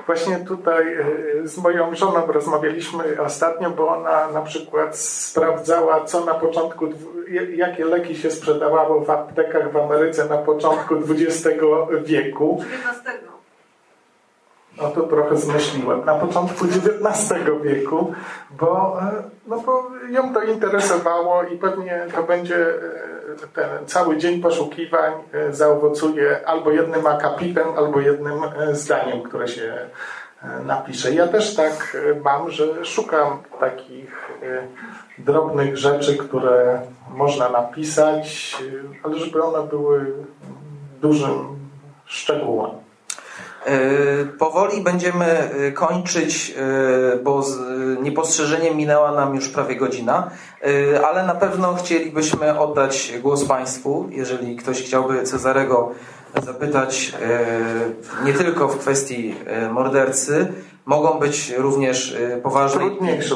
właśnie 0.06 0.38
tutaj 0.38 0.98
y, 1.44 1.48
z 1.48 1.58
moją 1.58 1.96
żoną 1.96 2.26
rozmawialiśmy 2.26 3.22
ostatnio, 3.22 3.70
bo 3.70 3.88
ona 3.88 4.32
na 4.32 4.42
przykład 4.42 4.98
sprawdzała, 4.98 6.06
co 6.06 6.26
na 6.26 6.34
początku, 6.34 6.88
jakie 7.56 7.86
leki 7.86 8.16
się 8.16 8.32
sprzedawało 8.32 9.02
w 9.02 9.10
aptekach 9.10 9.72
w 9.72 9.78
Ameryce 9.78 10.26
na 10.26 10.38
początku 10.38 10.96
XX 10.96 11.48
wieku. 12.06 12.64
19. 12.64 13.35
No 14.82 14.90
to 14.90 15.02
trochę 15.02 15.38
zmyśliłem. 15.38 16.06
Na 16.06 16.16
początku 16.16 16.66
XIX 16.66 17.46
wieku, 17.64 18.14
bo, 18.60 19.02
e, 19.02 19.24
no 19.48 19.60
bo 19.60 19.84
ją 20.10 20.34
to 20.34 20.42
interesowało 20.42 21.44
i 21.44 21.58
pewnie 21.58 22.08
to 22.16 22.24
będzie 22.24 22.58
e, 22.58 23.48
ten 23.54 23.70
cały 23.86 24.18
dzień 24.18 24.42
poszukiwań 24.42 25.14
e, 25.34 25.54
zaowocuje 25.54 26.48
albo 26.48 26.72
jednym 26.72 27.08
akapitem, 27.08 27.68
albo 27.78 28.00
jednym 28.00 28.42
zdaniem, 28.72 29.24
które 29.24 29.48
się 29.48 29.78
napisze. 30.66 31.14
Ja 31.14 31.28
też 31.28 31.56
tak 31.56 31.98
mam, 32.24 32.52
że 32.52 32.86
szukam 32.86 33.44
takich 33.60 34.30
drobnych 35.18 35.78
rzeczy, 35.78 36.18
które 36.18 36.82
można 37.10 37.50
napisać, 37.50 38.58
ale 39.04 39.16
żeby 39.16 39.44
one 39.44 39.68
były 39.68 40.14
dużym 41.02 41.60
szczegółem. 42.06 42.85
Yy, 43.66 44.26
Powoli 44.26 44.82
będziemy 44.82 45.49
yy, 45.59 45.72
kończyć, 45.72 46.49
yy, 46.49 46.55
bo 47.24 47.43
z 47.43 47.59
niepostrzeżeniem 48.01 48.78
minęła 48.78 49.11
nam 49.11 49.36
już 49.36 49.49
prawie 49.49 49.76
godzina, 49.76 50.30
ale 51.07 51.24
na 51.24 51.36
pewno 51.36 51.76
chcielibyśmy 51.76 52.59
oddać 52.59 53.13
głos 53.22 53.45
Państwu, 53.45 54.09
jeżeli 54.11 54.55
ktoś 54.55 54.84
chciałby 54.84 55.24
Cezarego 55.24 55.91
zapytać 56.43 57.13
nie 58.26 58.34
tylko 58.34 58.68
w 58.68 58.78
kwestii 58.78 59.36
mordercy, 59.72 60.53
mogą 60.86 61.20
być 61.20 61.53
również 61.57 62.18
poważne 62.43 62.82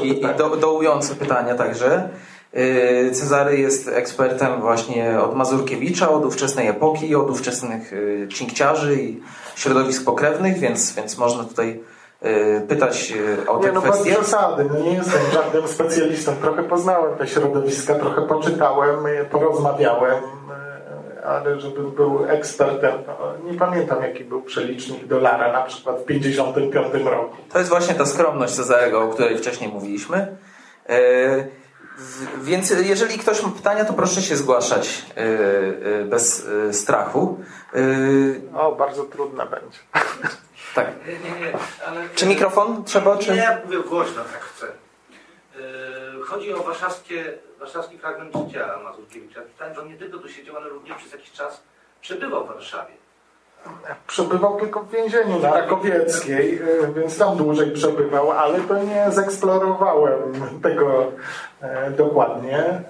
i, 0.04 0.10
i 0.10 0.22
do, 0.38 0.56
dołujące 0.56 1.16
pytania 1.16 1.56
także. 1.56 2.10
Yy, 2.54 3.12
Cezary 3.12 3.58
jest 3.58 3.88
ekspertem 3.88 4.62
właśnie 4.62 5.22
od 5.22 5.36
Mazurkiewicza, 5.36 6.10
od 6.10 6.26
ówczesnej 6.26 6.68
epoki, 6.68 7.16
od 7.16 7.30
ówczesnych 7.30 7.92
yy, 7.92 8.28
cinkciarzy 8.34 8.96
i 8.96 9.22
środowisk 9.56 10.06
pokrewnych, 10.06 10.58
więc, 10.58 10.96
więc 10.96 11.18
można 11.18 11.44
tutaj 11.44 11.80
yy, 12.22 12.62
pytać 12.68 13.14
o 13.48 13.58
te 13.58 13.68
Nie, 13.68 13.74
no 13.74 13.82
bez 13.82 13.92
kwestie. 13.92 14.16
przesady, 14.16 14.66
no 14.74 14.80
nie 14.80 14.94
jestem 14.94 15.22
żadnym 15.34 15.68
specjalistą. 15.68 16.36
Trochę 16.42 16.64
poznałem 16.64 17.18
te 17.18 17.28
środowiska, 17.28 17.96
trochę 17.96 18.22
poczytałem, 18.22 19.00
porozmawiałem, 19.32 20.24
ale 21.26 21.60
żebym 21.60 21.92
był 21.92 22.26
ekspertem, 22.26 22.94
no, 23.08 23.52
nie 23.52 23.58
pamiętam 23.58 24.04
jaki 24.04 24.24
był 24.24 24.42
przelicznik 24.42 25.08
dolara 25.08 25.54
na 25.54 25.62
przykład 25.62 26.00
w 26.00 26.06
55 26.06 26.94
roku. 27.06 27.36
To 27.54 27.58
jest 27.58 27.70
właśnie 27.70 27.96
ta 27.96 28.06
skromność 28.06 28.54
Cezarego, 28.54 29.04
o 29.04 29.08
której 29.08 29.38
wcześniej 29.38 29.72
mówiliśmy. 29.72 30.38
Więc 32.42 32.70
jeżeli 32.70 33.20
ktoś 33.20 33.44
ma 33.44 33.50
pytania, 33.50 33.86
to 33.86 33.94
proszę 33.94 34.22
się 34.22 34.36
zgłaszać 34.36 35.06
yy, 35.16 35.24
yy, 35.90 36.06
bez 36.06 36.46
yy, 36.46 36.74
strachu. 36.74 37.44
Yy, 37.74 38.42
O, 38.56 38.76
bardzo 38.76 39.04
trudne 39.04 39.46
będzie. 39.46 39.80
Tak. 40.76 40.88
Nie, 41.08 41.14
nie, 41.14 41.40
nie, 41.40 41.54
ale... 41.88 42.10
Czy 42.16 42.26
mikrofon 42.26 42.84
trzeba, 42.84 43.18
czy... 43.18 43.32
Nie, 43.32 43.38
ja 43.38 43.62
mówię 43.66 43.80
głośno, 43.80 44.24
tak 44.24 44.42
chcę. 44.42 44.68
Yy, 45.56 46.24
Chodzi 46.26 46.54
o 46.54 46.64
warszawskie, 46.64 47.34
warszawski 47.60 47.98
fragment 47.98 48.36
życia 48.36 48.80
Mazurkiewicza. 48.84 49.42
Czytałem, 49.52 49.76
że 49.76 49.82
on 49.82 49.88
nie 49.88 49.98
tylko 49.98 50.18
tu 50.18 50.30
siedział, 50.30 50.58
ale 50.58 50.70
również 50.70 50.98
przez 50.98 51.12
jakiś 51.12 51.32
czas 51.32 51.62
przebywał 52.02 52.46
w 52.46 52.48
Warszawie. 52.48 52.94
Przebywał 54.08 54.60
tylko 54.60 54.84
w 54.84 54.92
więzieniu 54.92 55.40
na 55.40 55.54
Rakowieckiej, 55.54 56.62
e, 56.84 56.94
więc 56.94 57.18
tam 57.18 57.38
dłużej 57.38 57.72
przebywał, 57.72 58.32
ale 58.32 58.60
to 58.60 58.84
nie 58.84 59.06
zeksplorowałem 59.12 60.20
tego 60.64 61.04
e, 61.62 61.92
dokładnie. 61.92 62.58
E, 62.58 62.84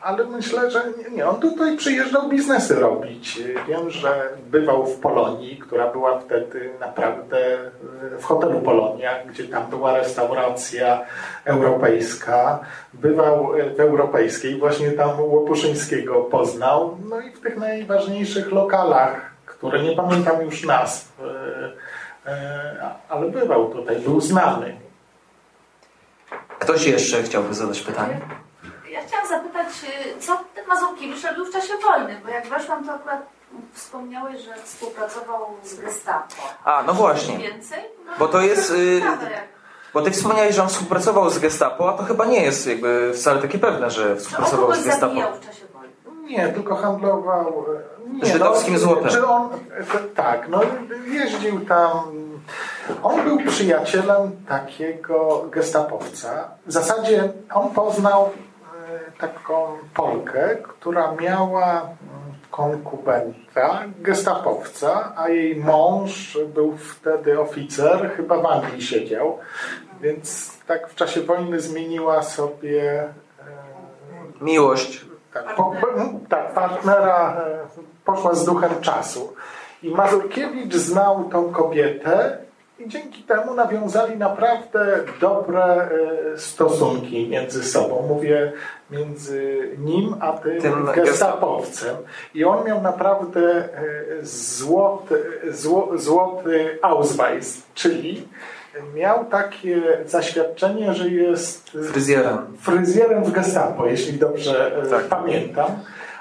Ale 0.00 0.24
myślę, 0.24 0.70
że 0.70 0.82
nie, 0.98 1.16
nie, 1.16 1.28
on 1.28 1.40
tutaj 1.40 1.76
przyjeżdżał 1.76 2.28
biznesy 2.28 2.74
robić. 2.74 3.42
Wiem, 3.68 3.90
że 3.90 4.28
bywał 4.50 4.86
w 4.86 5.00
Polonii, 5.00 5.58
która 5.58 5.92
była 5.92 6.18
wtedy 6.18 6.70
naprawdę 6.80 7.54
e, 7.54 8.18
w 8.18 8.24
hotelu 8.24 8.60
Polonia, 8.60 9.10
gdzie 9.26 9.44
tam 9.44 9.66
była 9.66 9.96
restauracja 9.96 11.00
europejska. 11.44 12.60
Bywał 12.94 13.52
w 13.76 13.80
europejskiej, 13.80 14.58
właśnie 14.58 14.90
tam 14.90 15.20
Łopuszyńskiego 15.20 16.14
poznał. 16.14 16.96
No 17.08 17.20
i 17.20 17.30
w 17.30 17.40
tych 17.40 17.56
najważniejszych 17.56 18.52
lokalach 18.52 19.29
które 19.60 19.82
nie 19.82 19.96
pamiętam 19.96 20.40
już 20.42 20.64
nazw, 20.64 21.12
e, 22.26 22.30
e, 22.30 22.94
ale 23.08 23.30
bywał 23.30 23.70
tutaj, 23.70 23.96
był 23.96 24.20
znany. 24.20 24.80
Ktoś 26.58 26.86
jeszcze 26.86 27.22
chciałby 27.22 27.54
zadać 27.54 27.80
pytanie? 27.80 28.20
Ja 28.90 29.00
chciałam 29.06 29.28
zapytać, 29.28 29.66
y, 30.16 30.20
co 30.20 30.40
ten 30.54 30.66
Mazurkiewicz 30.66 31.24
robił 31.24 31.44
w 31.44 31.52
czasie 31.52 31.72
wojny, 31.82 32.20
bo 32.24 32.28
jak 32.30 32.46
weszłam, 32.46 32.86
to 32.86 32.92
akurat 32.92 33.22
wspomniałeś, 33.72 34.40
że 34.42 34.54
współpracował 34.64 35.46
z 35.64 35.80
Gestapo. 35.80 36.34
A, 36.64 36.82
no 36.86 36.94
właśnie. 36.94 37.38
Więcej? 37.38 37.84
No, 38.06 38.12
Bo 38.18 38.28
to 38.28 38.40
jest, 38.40 38.70
y, 38.70 39.02
Bo 39.94 40.02
ty 40.02 40.10
wspomniałeś, 40.10 40.54
że 40.56 40.62
on 40.62 40.68
współpracował 40.68 41.30
z 41.30 41.38
Gestapo, 41.38 41.88
a 41.88 41.92
to 41.92 42.02
chyba 42.04 42.24
nie 42.24 42.42
jest 42.42 42.66
jakby 42.66 43.12
wcale 43.14 43.42
takie 43.42 43.58
pewne, 43.58 43.90
że 43.90 44.12
on 44.12 44.18
współpracował 44.18 44.74
z 44.74 44.84
Gestapo. 44.84 45.06
zabijał 45.06 45.34
w 45.34 45.46
czasie. 45.46 45.69
Nie, 46.30 46.48
tylko 46.48 46.76
handlował. 46.76 47.64
e, 48.08 48.10
Nie, 48.10 48.26
Żydowskim 48.26 48.74
no, 48.74 48.80
złotem. 48.80 49.08
Czy 49.08 49.26
on, 49.26 49.48
e, 49.52 49.98
tak, 50.14 50.48
no 50.48 50.60
jeździł 51.12 51.60
tam. 51.60 51.90
On 53.02 53.24
był 53.24 53.38
przyjacielem 53.46 54.30
takiego 54.48 55.44
gestapowca. 55.50 56.50
W 56.66 56.72
zasadzie 56.72 57.32
on 57.54 57.70
poznał 57.70 58.30
e, 58.88 59.20
taką 59.20 59.66
Polkę, 59.94 60.56
która 60.62 61.12
miała 61.12 61.72
mm, 61.72 61.90
konkubenta, 62.50 63.82
gestapowca, 63.98 65.12
a 65.16 65.28
jej 65.28 65.56
mąż 65.56 66.38
był 66.54 66.76
wtedy 66.76 67.40
oficer, 67.40 68.10
chyba 68.16 68.38
w 68.42 68.46
Anglii 68.46 68.82
siedział, 68.82 69.38
więc 70.00 70.52
tak 70.66 70.88
w 70.88 70.94
czasie 70.94 71.20
wojny 71.20 71.60
zmieniła 71.60 72.22
sobie 72.22 73.04
Miłość. 74.40 75.09
Tak, 75.32 75.56
po, 75.56 75.72
tak, 76.28 76.54
partnera 76.54 77.36
e, 77.40 77.58
poszła 78.04 78.34
z 78.34 78.44
duchem 78.44 78.80
czasu. 78.80 79.32
I 79.82 79.90
Mazurkiewicz 79.90 80.74
znał 80.74 81.24
tą 81.24 81.52
kobietę 81.52 82.38
i 82.78 82.88
dzięki 82.88 83.22
temu 83.22 83.54
nawiązali 83.54 84.16
naprawdę 84.16 84.98
dobre 85.20 85.64
e, 85.64 85.88
stosunki 86.38 87.28
między 87.28 87.64
sobą. 87.64 88.04
Mówię 88.08 88.52
między 88.90 89.70
nim 89.78 90.14
a 90.20 90.32
tym, 90.32 90.62
Tym 90.62 90.86
gestapowcem. 90.94 91.96
I 92.34 92.44
on 92.44 92.66
miał 92.66 92.82
naprawdę 92.82 93.40
e, 93.40 93.70
złoty, 94.22 95.22
zło, 95.50 95.88
złoty 95.94 96.78
Ausweis, 96.82 97.62
czyli 97.74 98.28
miał 98.94 99.24
takie 99.24 99.82
zaświadczenie, 100.06 100.94
że 100.94 101.08
jest 101.08 101.76
e, 101.80 101.82
Fryzjerem. 101.82 102.56
fryzjerem 102.60 103.24
w 103.24 103.32
Gestapo, 103.32 103.86
jeśli 103.86 104.18
dobrze 104.18 104.76
e, 104.82 104.86
Tak. 104.86 105.04
pamiętam. 105.04 105.66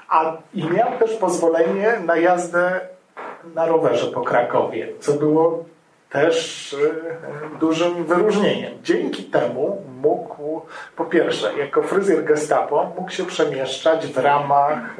A, 0.09 0.37
I 0.53 0.63
miał 0.69 0.87
też 0.99 1.13
pozwolenie 1.15 1.93
na 2.05 2.17
jazdę 2.17 2.79
na 3.55 3.65
rowerze 3.65 4.07
po 4.11 4.21
Krakowie, 4.21 4.87
co 4.99 5.13
było 5.13 5.65
też 6.09 6.75
e, 7.55 7.59
dużym 7.59 8.05
wyróżnieniem. 8.05 8.73
Dzięki 8.83 9.23
temu 9.23 9.81
mógł, 10.01 10.61
po 10.95 11.05
pierwsze, 11.05 11.57
jako 11.57 11.83
fryzjer 11.83 12.23
Gestapo, 12.23 12.91
mógł 12.97 13.11
się 13.11 13.25
przemieszczać 13.25 14.07
w 14.07 14.17
ramach 14.17 14.97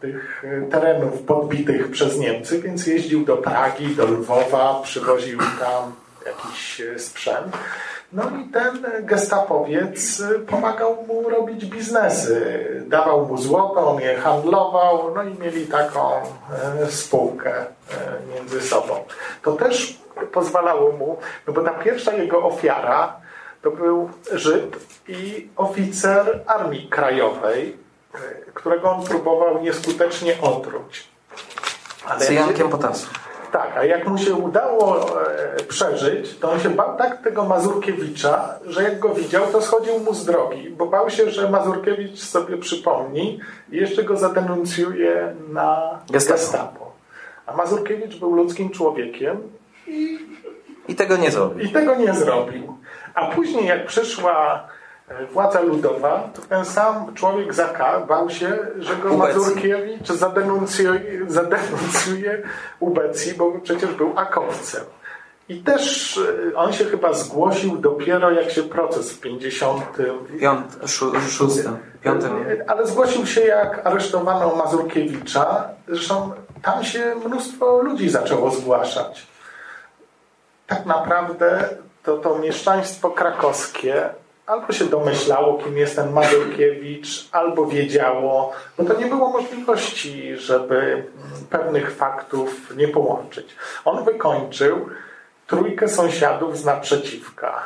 tych 0.00 0.44
e, 0.44 0.70
terenów 0.70 1.22
podbitych 1.22 1.90
przez 1.90 2.18
Niemcy, 2.18 2.62
więc 2.62 2.86
jeździł 2.86 3.24
do 3.24 3.36
Pragi, 3.36 3.96
do 3.96 4.04
Lwowa, 4.04 4.80
przywoził 4.82 5.38
tam 5.38 5.92
jakiś 6.26 6.80
e, 6.80 6.98
sprzęt. 6.98 7.56
No 8.12 8.22
i 8.22 8.50
ten 8.52 8.84
gestapowiec 9.00 10.22
pomagał 10.46 11.04
mu 11.08 11.28
robić 11.28 11.66
biznesy. 11.66 12.64
Dawał 12.86 13.26
mu 13.26 13.38
złoto, 13.38 13.90
on 13.90 14.00
je 14.00 14.16
handlował, 14.16 15.14
no 15.14 15.22
i 15.22 15.38
mieli 15.38 15.66
taką 15.66 16.10
e, 16.82 16.86
spółkę 16.86 17.54
e, 17.56 17.64
między 18.34 18.60
sobą. 18.60 18.94
To 19.42 19.52
też 19.52 19.98
pozwalało 20.32 20.92
mu, 20.92 21.16
no 21.46 21.52
bo 21.52 21.62
ta 21.62 21.70
pierwsza 21.70 22.12
jego 22.12 22.44
ofiara 22.44 23.16
to 23.62 23.70
był 23.70 24.10
Żyd 24.32 24.76
i 25.08 25.48
oficer 25.56 26.40
Armii 26.46 26.88
Krajowej, 26.88 27.68
e, 27.68 27.83
którego 28.54 28.90
on 28.90 29.04
próbował 29.04 29.62
nieskutecznie 29.62 30.40
otruć. 30.40 31.08
Ale 32.06 32.20
Cyjankiem 32.20 32.68
potasu. 32.68 33.08
Tak, 33.52 33.76
a 33.76 33.84
jak 33.84 34.08
mu 34.08 34.18
się 34.18 34.34
udało 34.34 35.20
e, 35.30 35.62
przeżyć, 35.62 36.38
to 36.38 36.50
on 36.50 36.60
się 36.60 36.70
bał 36.70 36.96
tak 36.96 37.22
tego 37.22 37.44
Mazurkiewicza, 37.44 38.54
że 38.66 38.82
jak 38.82 38.98
go 38.98 39.08
widział, 39.08 39.46
to 39.46 39.62
schodził 39.62 39.98
mu 39.98 40.14
z 40.14 40.24
drogi, 40.24 40.70
bo 40.70 40.86
bał 40.86 41.10
się, 41.10 41.30
że 41.30 41.50
Mazurkiewicz 41.50 42.18
sobie 42.18 42.56
przypomni 42.56 43.40
i 43.70 43.76
jeszcze 43.76 44.04
go 44.04 44.16
zadenuncjuje 44.16 45.34
na 45.48 45.98
gestapo. 46.10 46.38
gestapo. 46.38 46.92
A 47.46 47.56
Mazurkiewicz 47.56 48.16
był 48.16 48.34
ludzkim 48.34 48.70
człowiekiem 48.70 49.52
i, 49.86 50.18
I 50.88 50.94
tego 50.94 51.16
nie 51.16 51.30
zrobił. 51.30 51.66
I 51.66 51.68
tego 51.68 51.94
nie 51.94 52.14
zrobił. 52.14 52.76
A 53.14 53.26
później 53.26 53.66
jak 53.66 53.86
przyszła 53.86 54.64
E, 54.64 54.74
władza 55.32 55.60
ludowa, 55.60 56.28
to 56.34 56.42
ten 56.42 56.64
sam 56.64 57.14
człowiek 57.14 57.54
za 57.54 57.68
K 57.68 58.00
bał 58.00 58.30
się, 58.30 58.58
że 58.78 58.96
go 58.96 59.16
Mazurkiewicz 59.16 60.08
zadenuncjuje, 60.08 61.00
zadenuncjuje 61.28 62.42
ubecji, 62.80 63.34
bo 63.34 63.52
przecież 63.62 63.94
był 63.94 64.12
akowcem. 64.16 64.84
I 65.48 65.62
też 65.62 66.16
e, 66.52 66.56
on 66.56 66.72
się 66.72 66.84
chyba 66.84 67.12
zgłosił 67.12 67.76
dopiero 67.76 68.30
jak 68.30 68.50
się 68.50 68.62
proces 68.62 69.12
w 69.12 69.20
50. 69.20 69.84
Piąt, 70.40 70.78
szóstym, 71.28 71.76
piątym. 72.02 72.32
E, 72.36 72.70
ale 72.70 72.86
zgłosił 72.86 73.26
się 73.26 73.40
jak 73.40 73.86
aresztowano 73.86 74.56
Mazurkiewicza. 74.56 75.68
Zresztą 75.88 76.32
tam 76.62 76.84
się 76.84 77.14
mnóstwo 77.26 77.82
ludzi 77.82 78.10
zaczęło 78.10 78.50
zgłaszać. 78.50 79.26
Tak 80.66 80.86
naprawdę 80.86 81.68
to 82.02 82.16
to 82.16 82.38
mieszczaństwo 82.38 83.10
krakowskie 83.10 84.10
albo 84.46 84.72
się 84.72 84.84
domyślało, 84.84 85.58
kim 85.58 85.76
jest 85.76 85.96
ten 85.96 86.12
Mazurkiewicz, 86.12 87.28
albo 87.32 87.66
wiedziało, 87.66 88.52
bo 88.78 88.84
to 88.84 89.00
nie 89.00 89.06
było 89.06 89.30
możliwości, 89.30 90.36
żeby 90.36 91.06
pewnych 91.50 91.96
faktów 91.96 92.76
nie 92.76 92.88
połączyć. 92.88 93.56
On 93.84 94.04
wykończył 94.04 94.88
trójkę 95.46 95.88
sąsiadów 95.88 96.58
z 96.58 96.64
naprzeciwka. 96.64 97.62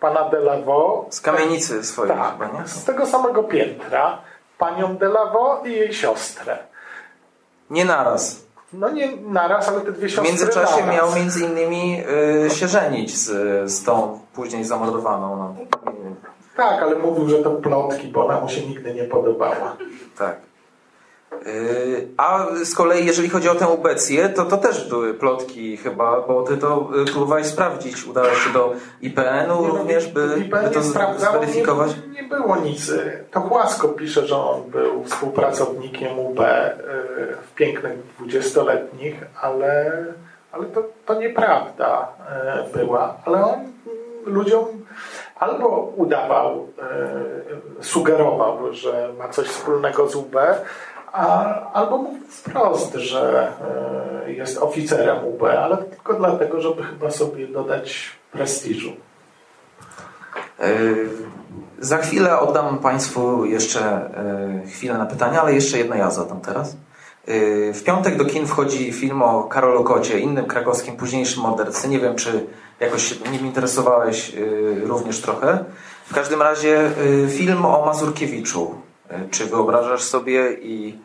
Pana 0.00 0.28
Delavo. 0.28 1.06
Z 1.10 1.20
kamienicy 1.20 1.84
swojej 1.84 2.16
tak, 2.16 2.32
chyba, 2.32 2.46
nie? 2.46 2.68
Z 2.68 2.84
tego 2.84 3.06
samego 3.06 3.42
piętra. 3.42 4.18
Panią 4.58 4.96
Delavo 4.96 5.62
i 5.64 5.72
jej 5.72 5.94
siostrę. 5.94 6.58
Nie 7.70 7.84
naraz. 7.84 8.41
No 8.72 8.90
nie 8.90 9.16
naraz, 9.16 9.68
ale 9.68 9.80
te 9.80 9.92
dwie 9.92 10.08
siostry 10.08 10.24
W 10.24 10.28
międzyczasie 10.28 10.80
naraz. 10.80 10.96
miał 10.96 11.14
między 11.14 11.44
innymi 11.44 12.00
y, 12.46 12.50
się 12.50 12.68
żenić 12.68 13.16
z, 13.18 13.30
z 13.70 13.84
tą 13.84 14.20
później 14.34 14.64
zamordowaną. 14.64 15.36
No. 15.36 15.54
Tak, 16.56 16.82
ale 16.82 16.96
mówił, 16.96 17.28
że 17.28 17.38
to 17.38 17.50
plotki, 17.50 18.08
bo 18.08 18.26
ona 18.26 18.40
mu 18.40 18.48
się 18.48 18.66
nigdy 18.66 18.94
nie 18.94 19.04
podobała. 19.04 19.76
Tak. 20.18 20.36
Y, 21.46 22.08
a 22.16 22.46
z 22.64 22.74
kolei, 22.74 23.06
jeżeli 23.06 23.28
chodzi 23.28 23.48
o 23.48 23.54
tę 23.54 23.68
ubecję, 23.68 24.28
to 24.28 24.44
to 24.44 24.56
też 24.56 24.88
były 24.88 25.14
plotki 25.14 25.76
chyba, 25.76 26.20
bo 26.20 26.42
ty 26.42 26.56
to 26.56 26.88
y, 27.02 27.04
próbowałeś 27.04 27.46
sprawdzić. 27.46 28.06
Udałeś 28.06 28.38
się 28.38 28.52
do 28.52 28.72
IPN-u 29.00 29.62
no, 29.62 29.68
również, 29.68 30.08
by, 30.08 30.28
by 30.28 30.70
to 30.70 30.82
zweryfikować? 30.82 31.90
Nie, 31.96 32.22
nie, 32.22 32.28
było 32.28 32.56
nic. 32.56 32.92
To 33.30 33.40
Chłasko 33.40 33.88
pisze, 33.88 34.26
że 34.26 34.36
on 34.36 34.70
był 34.70 35.04
współpracownikiem 35.04 36.18
UB 36.18 36.40
y, 36.40 36.42
w 37.42 37.54
pięknych 37.54 37.98
dwudziestoletnich, 38.16 39.14
ale, 39.40 40.04
ale 40.52 40.66
to, 40.66 40.84
to 41.06 41.14
nieprawda 41.14 42.08
była. 42.74 43.16
Ale 43.24 43.44
on 43.44 43.72
ludziom 44.26 44.64
albo 45.36 45.92
udawał, 45.96 46.68
sugerował, 47.80 48.72
że 48.72 49.10
ma 49.18 49.28
coś 49.28 49.46
wspólnego 49.46 50.08
z 50.08 50.16
UB, 50.16 50.36
a, 51.12 51.54
albo 51.72 51.98
mówił 51.98 52.28
wprost, 52.28 52.94
że 52.94 53.52
e, 54.26 54.32
jest 54.32 54.58
oficerem 54.58 55.24
UB, 55.24 55.42
ale 55.42 55.76
tylko 55.76 56.14
dlatego, 56.14 56.60
żeby 56.60 56.82
chyba 56.82 57.10
sobie 57.10 57.48
dodać 57.48 58.10
prestiżu. 58.32 58.92
E, 60.60 60.68
za 61.78 61.98
chwilę 61.98 62.38
oddam 62.38 62.78
Państwu 62.78 63.44
jeszcze 63.44 63.80
e, 63.82 64.66
chwilę 64.66 64.98
na 64.98 65.06
pytania, 65.06 65.42
ale 65.42 65.54
jeszcze 65.54 65.78
jedno 65.78 65.96
ja 65.96 66.10
zadam 66.10 66.40
teraz. 66.40 66.76
W 67.74 67.82
piątek 67.84 68.16
do 68.16 68.24
kin 68.24 68.46
wchodzi 68.46 68.92
film 68.92 69.22
o 69.22 69.44
Karolu 69.44 69.84
Kocie, 69.84 70.18
innym 70.18 70.46
krakowskim 70.46 70.96
późniejszym 70.96 71.42
mordercy. 71.42 71.88
Nie 71.88 72.00
wiem, 72.00 72.16
czy 72.16 72.46
jakoś 72.80 73.20
nim 73.30 73.46
interesowałeś 73.46 74.32
również 74.82 75.20
trochę. 75.20 75.64
W 76.06 76.14
każdym 76.14 76.42
razie 76.42 76.90
film 77.28 77.64
o 77.64 77.86
Mazurkiewiczu. 77.86 78.74
Czy 79.30 79.46
wyobrażasz 79.46 80.02
sobie 80.02 80.52
i 80.52 80.98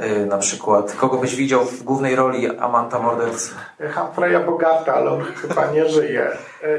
y, 0.00 0.26
na 0.26 0.38
przykład, 0.38 0.92
kogo 0.92 1.16
byś 1.16 1.36
widział 1.36 1.64
w 1.64 1.82
głównej 1.82 2.16
roli 2.16 2.58
Amanta 2.58 2.98
Mordercy? 2.98 3.54
Humphreya 3.94 4.46
Bogata, 4.46 4.94
ale 4.94 5.10
on 5.10 5.22
chyba 5.22 5.66
nie 5.66 5.88
żyje. 5.88 6.28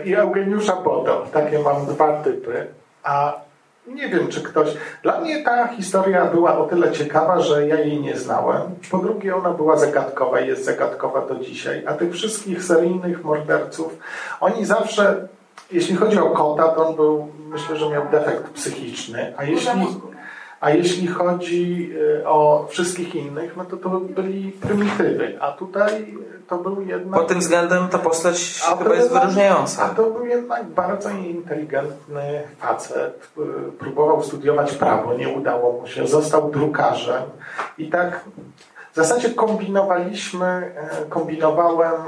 I 0.05 0.15
Eugeniusza 0.15 0.75
Bodo. 0.75 1.25
Takie 1.33 1.59
mam 1.59 1.85
dwa 1.85 2.23
typy. 2.23 2.67
A 3.03 3.33
nie 3.87 4.09
wiem, 4.09 4.27
czy 4.27 4.41
ktoś... 4.43 4.69
Dla 5.03 5.19
mnie 5.19 5.43
ta 5.43 5.67
historia 5.67 6.25
była 6.25 6.57
o 6.57 6.65
tyle 6.65 6.91
ciekawa, 6.91 7.39
że 7.39 7.67
ja 7.67 7.79
jej 7.79 8.01
nie 8.01 8.17
znałem. 8.17 8.61
Po 8.91 8.97
drugie, 8.97 9.35
ona 9.35 9.49
była 9.49 9.77
zagadkowa 9.77 10.39
i 10.39 10.47
jest 10.47 10.65
zagadkowa 10.65 11.21
do 11.21 11.35
dzisiaj. 11.35 11.83
A 11.87 11.93
tych 11.93 12.13
wszystkich 12.13 12.63
seryjnych 12.63 13.23
morderców, 13.23 13.97
oni 14.39 14.65
zawsze... 14.65 15.27
Jeśli 15.71 15.95
chodzi 15.95 16.19
o 16.19 16.29
Kota, 16.29 16.67
to 16.67 16.87
on 16.87 16.95
był, 16.95 17.27
myślę, 17.49 17.75
że 17.75 17.89
miał 17.89 18.03
defekt 18.11 18.49
psychiczny. 18.49 19.33
A 19.37 19.43
jeśli... 19.43 19.71
A 20.65 20.69
jeśli 20.69 21.07
chodzi 21.07 21.91
y, 22.21 22.27
o 22.27 22.67
wszystkich 22.69 23.15
innych, 23.15 23.57
no 23.57 23.65
to 23.65 23.77
to 23.77 23.89
byli 23.89 24.51
prymitywy, 24.51 25.37
a 25.41 25.51
tutaj 25.51 26.17
to 26.47 26.57
był 26.57 26.81
jednak... 26.81 27.19
Pod 27.19 27.27
tym 27.27 27.39
względem 27.39 27.87
ta 27.87 27.99
postać 27.99 28.61
a 28.67 28.75
chyba 28.75 28.95
jest 28.95 29.13
wyróżniająca. 29.13 29.83
A 29.83 29.89
to 29.89 30.03
był 30.03 30.25
jednak 30.25 30.65
bardzo 30.65 31.09
inteligentny 31.09 32.43
facet. 32.59 33.29
Próbował 33.79 34.23
studiować 34.23 34.73
prawo, 34.73 35.13
nie 35.13 35.29
udało 35.29 35.81
mu 35.81 35.87
się. 35.87 36.07
Został 36.07 36.51
drukarzem 36.51 37.23
i 37.77 37.89
tak 37.89 38.25
w 38.93 38.95
zasadzie 38.95 39.29
kombinowaliśmy, 39.29 40.45
e, 40.45 41.05
kombinowałem, 41.09 42.01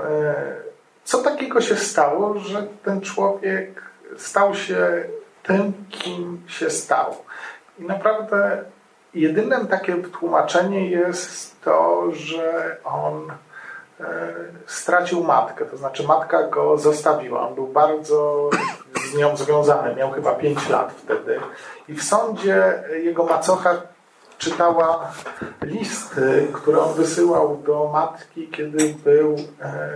co 1.04 1.18
takiego 1.18 1.62
się 1.62 1.76
stało, 1.76 2.40
że 2.40 2.68
ten 2.84 3.02
człowiek 3.02 3.82
stał 4.18 4.56
się 4.56 5.04
tym, 5.44 5.74
kim 5.90 6.42
się 6.48 6.70
stał. 6.70 7.16
I 7.80 7.84
naprawdę 7.84 8.64
jedynym 9.14 9.68
takie 9.68 9.96
tłumaczenie 9.96 10.90
jest 10.90 11.62
to, 11.62 12.04
że 12.12 12.78
on 12.84 13.32
e, 14.00 14.06
stracił 14.66 15.24
matkę, 15.24 15.66
to 15.66 15.78
znaczy 15.78 16.08
matka 16.08 16.44
go 16.44 16.78
zostawiła. 16.78 17.48
On 17.48 17.56
był 17.56 17.68
bardzo 17.68 18.50
z 19.12 19.18
nią 19.18 19.38
związany, 19.38 19.96
miał 19.96 20.12
chyba 20.12 20.36
5 20.36 20.70
lat 20.70 20.94
wtedy. 20.98 21.40
I 21.90 21.94
w 21.94 22.04
sądzie 22.04 22.84
jego 23.04 23.24
macocha 23.24 23.82
czytała 24.38 25.12
listy, 25.62 26.48
które 26.54 26.80
on 26.80 26.94
wysyłał 26.94 27.58
do 27.58 27.90
matki, 27.94 28.48
kiedy 28.48 28.96
był 29.04 29.36
e, 29.62 29.90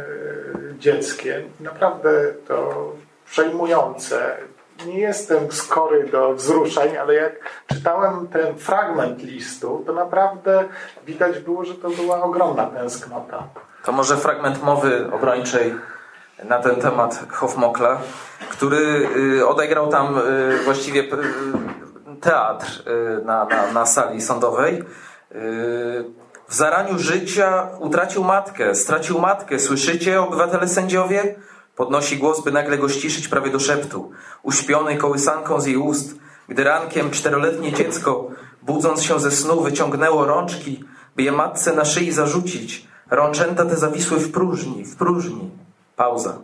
dzieckiem. 0.79 1.41
Naprawdę 1.59 2.09
to 2.47 2.91
przejmujące 3.25 4.37
nie 4.85 4.99
jestem 4.99 5.51
skory 5.51 6.07
do 6.07 6.33
wzruszeń, 6.33 6.97
ale 6.97 7.13
jak 7.13 7.33
czytałem 7.67 8.27
ten 8.27 8.57
fragment 8.57 9.23
listu, 9.23 9.83
to 9.85 9.93
naprawdę 9.93 10.63
widać 11.05 11.39
było, 11.39 11.65
że 11.65 11.73
to 11.73 11.89
była 11.89 12.23
ogromna 12.23 12.65
tęsknota. 12.65 13.43
To 13.83 13.91
może 13.91 14.17
fragment 14.17 14.63
mowy 14.63 15.11
obrończej 15.11 15.75
na 16.43 16.59
ten 16.59 16.75
temat 16.75 17.25
Hofmokla, 17.31 17.97
który 18.49 19.09
y, 19.39 19.47
odegrał 19.47 19.87
tam 19.87 20.17
y, 20.17 20.57
właściwie 20.65 21.01
y, 21.01 21.07
teatr 22.21 22.83
na, 23.25 23.45
na, 23.45 23.71
na 23.71 23.85
sali 23.85 24.21
sądowej. 24.21 24.83
W 26.47 26.53
zaraniu 26.53 26.99
życia 26.99 27.67
utracił 27.79 28.23
matkę, 28.23 28.75
stracił 28.75 29.19
matkę. 29.19 29.59
Słyszycie, 29.59 30.21
obywatele 30.21 30.67
sędziowie? 30.67 31.35
Podnosi 31.75 32.17
głos, 32.17 32.43
by 32.43 32.51
nagle 32.51 32.77
go 32.77 32.89
ściszyć 32.89 33.27
prawie 33.27 33.51
do 33.51 33.59
szeptu. 33.59 34.11
Uśpiony 34.43 34.97
kołysanką 34.97 35.61
z 35.61 35.65
jej 35.65 35.77
ust, 35.77 36.15
gdy 36.49 36.63
rankiem 36.63 37.11
czteroletnie 37.11 37.73
dziecko, 37.73 38.27
budząc 38.61 39.03
się 39.03 39.19
ze 39.19 39.31
snu, 39.31 39.61
wyciągnęło 39.61 40.25
rączki, 40.25 40.83
by 41.15 41.23
je 41.23 41.31
matce 41.31 41.73
na 41.73 41.85
szyi 41.85 42.11
zarzucić. 42.11 42.87
Rączęta 43.09 43.65
te 43.65 43.77
zawisły 43.77 44.17
w 44.17 44.31
próżni, 44.31 44.85
w 44.85 44.95
próżni. 44.95 45.49
Pauza. 45.95 46.37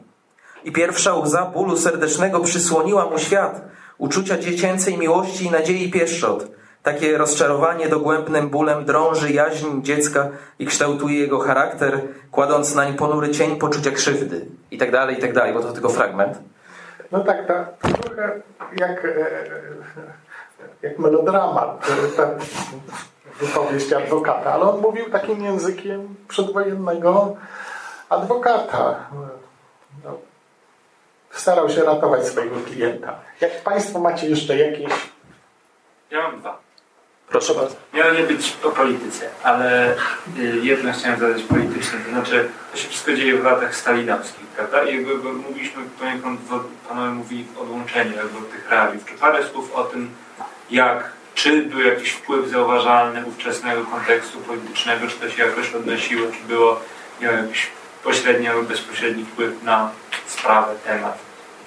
i 0.64 0.72
pierwsza 0.72 1.16
łza 1.16 1.46
bólu 1.46 1.78
serdecznego 1.78 2.40
przysłoniła 2.40 3.10
mu 3.10 3.20
świat, 3.20 3.62
uczucia 3.98 4.38
dziecięcej 4.38 4.98
miłości 4.98 5.46
i 5.46 5.52
nadziei 5.52 5.92
pieszczot. 5.92 6.48
Takie 6.88 7.18
rozczarowanie 7.18 7.90
dogłębnym 7.90 8.50
bólem 8.50 8.86
drąży 8.86 9.32
jaźń 9.32 9.82
dziecka 9.82 10.30
i 10.60 10.66
kształtuje 10.66 11.20
jego 11.20 11.40
charakter, 11.40 12.02
kładąc 12.32 12.76
nań 12.76 12.94
ponury 12.94 13.30
cień 13.30 13.60
poczucia 13.60 13.92
krzywdy. 13.92 14.46
I 14.72 14.78
tak 14.78 14.92
dalej, 14.92 15.18
i 15.18 15.22
tak 15.22 15.34
dalej, 15.34 15.54
bo 15.54 15.62
to 15.62 15.72
tylko 15.72 15.90
fragment. 15.90 16.38
No 17.12 17.24
tak, 17.24 17.48
ta, 17.48 17.64
trochę 17.64 18.42
jak, 18.78 19.06
e, 19.06 19.30
jak 20.82 21.00
melodramat, 21.00 21.90
e, 21.90 22.18
ta 22.18 22.30
wypowiedź 23.40 23.94
adwokata, 23.94 24.54
ale 24.54 24.64
on 24.64 24.82
mówił 24.82 25.10
takim 25.10 25.44
językiem 25.44 26.16
przedwojennego 26.28 27.36
adwokata. 28.10 29.10
No, 30.04 30.18
starał 31.32 31.70
się 31.70 31.84
ratować 31.84 32.26
swojego 32.26 32.56
klienta. 32.60 33.20
Jak 33.42 33.64
Państwo 33.64 34.00
macie 34.00 34.30
jeszcze 34.30 34.58
jakieś... 34.58 35.12
Ja 36.12 36.22
mam 36.22 36.40
dwa. 36.40 36.67
Proszę 37.30 37.54
bardzo. 37.54 37.76
Miało 37.94 38.14
nie 38.14 38.24
być 38.24 38.58
o 38.64 38.70
polityce, 38.70 39.30
ale 39.44 39.94
y, 40.40 40.60
jedno 40.64 40.94
chciałem 40.94 41.20
zadać 41.20 41.44
polityczne, 41.44 42.00
to 42.00 42.10
znaczy 42.10 42.50
to 42.72 42.78
się 42.78 42.88
wszystko 42.88 43.14
dzieje 43.14 43.38
w 43.38 43.44
latach 43.44 43.76
stalinowskich, 43.76 44.48
prawda? 44.48 44.84
I 44.84 44.96
jakby 44.96 45.34
mówiliśmy 45.34 45.84
poniekąd, 46.00 46.42
panowie 46.90 47.12
mówili 47.12 47.44
w 47.44 47.58
odłączeniu 47.58 48.16
jakby 48.16 48.38
od 48.38 48.52
tych 48.52 48.70
realiów. 48.70 49.06
Czy 49.06 49.14
parę 49.14 49.44
słów 49.44 49.74
o 49.74 49.84
tym, 49.84 50.10
jak, 50.72 51.12
czy 51.36 51.62
był 51.62 51.80
jakiś 51.80 52.12
wpływ 52.12 52.50
zauważalny 52.50 53.26
ówczesnego 53.26 53.86
kontekstu 53.86 54.40
politycznego, 54.40 55.08
czy 55.08 55.16
to 55.16 55.30
się 55.30 55.44
jakoś 55.44 55.74
odnosiło, 55.74 56.28
czy 56.32 56.48
było 56.48 56.80
miało 57.22 57.38
jakiś 57.38 57.68
pośredni 58.04 58.48
albo 58.48 58.64
bezpośredni 58.64 59.26
wpływ 59.26 59.64
na 59.64 59.92
sprawę, 60.28 60.76
temat 60.86 61.18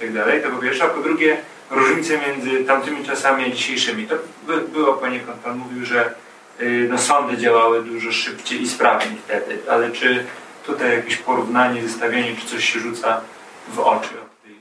itd. 0.01 0.41
To 0.41 0.51
po 0.51 0.63
pierwsze, 0.63 0.85
a 0.85 0.89
po 0.89 1.01
drugie 1.01 1.37
różnice 1.71 2.19
między 2.19 2.65
tamtymi 2.65 3.05
czasami 3.05 3.45
a 3.45 3.51
dzisiejszymi. 3.51 4.07
To 4.07 4.15
by, 4.47 4.61
było 4.61 4.95
poniekąd, 4.95 5.39
Pan 5.41 5.57
mówił, 5.59 5.85
że 5.85 6.15
y, 6.61 6.87
no, 6.91 6.99
sądy 6.99 7.37
działały 7.37 7.83
dużo 7.83 8.13
szybciej 8.13 8.63
i 8.63 8.69
sprawniej 8.69 9.17
wtedy, 9.25 9.59
ale 9.71 9.91
czy 9.91 10.25
tutaj 10.67 10.97
jakieś 10.97 11.17
porównanie, 11.17 11.83
zestawienie, 11.83 12.37
czy 12.37 12.47
coś 12.47 12.73
się 12.73 12.81
rzuca 12.81 13.21
w 13.69 13.79
oczy? 13.79 14.09
od 14.21 14.43
tej- 14.43 14.61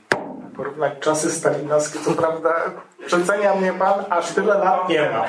Porównać 0.56 0.92
czasy 1.00 1.30
stalinowskie, 1.30 1.98
co 2.04 2.12
prawda 2.12 2.54
przecenia 3.06 3.54
mnie 3.54 3.72
Pan, 3.72 4.04
aż 4.10 4.30
tyle 4.32 4.54
lat 4.58 4.88
nie 4.88 5.10
ma. 5.10 5.24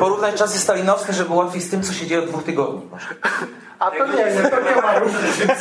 Porównać 0.00 0.34
czasy 0.34 0.58
stalinowskie, 0.58 1.12
żeby 1.12 1.34
łatwiej 1.34 1.60
z 1.60 1.70
tym, 1.70 1.82
co 1.82 1.92
się 1.92 2.06
dzieje 2.06 2.20
od 2.22 2.26
dwóch 2.28 2.44
tygodni. 2.44 2.80
A 3.78 3.90
to 3.90 4.06
nie, 4.06 4.12
nie, 4.24 4.50
to 4.50 4.60
nie 4.60 4.82
ma 4.82 4.98
różnicy. 4.98 5.54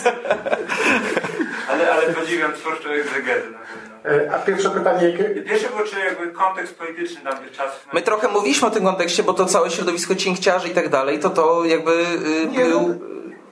Ale, 1.69 1.91
ale 1.93 2.13
podziwiam 2.13 2.53
twórczą 2.53 2.89
egzegezę 2.89 3.49
na 3.51 3.59
pewno. 3.59 4.25
E, 4.25 4.35
A 4.35 4.39
pierwsze 4.39 4.69
pytanie, 4.69 5.09
jakie... 5.09 5.23
Pierwsze 5.23 5.69
było, 5.69 5.83
czy 5.83 5.99
jakby 5.99 6.27
kontekst 6.27 6.77
polityczny 6.77 7.21
tamtych 7.21 7.51
czasów. 7.51 7.87
My 7.93 8.01
trochę 8.01 8.27
mówiliśmy 8.27 8.67
o 8.67 8.71
tym 8.71 8.83
kontekście, 8.83 9.23
bo 9.23 9.33
to 9.33 9.45
całe 9.45 9.71
środowisko 9.71 10.15
cinkciarzy 10.15 10.67
i 10.69 10.71
tak 10.71 10.89
dalej, 10.89 11.19
to 11.19 11.29
to 11.29 11.65
jakby 11.65 11.91
y, 11.91 12.47
Nie, 12.51 12.65
był... 12.65 12.81
no, 12.89 12.95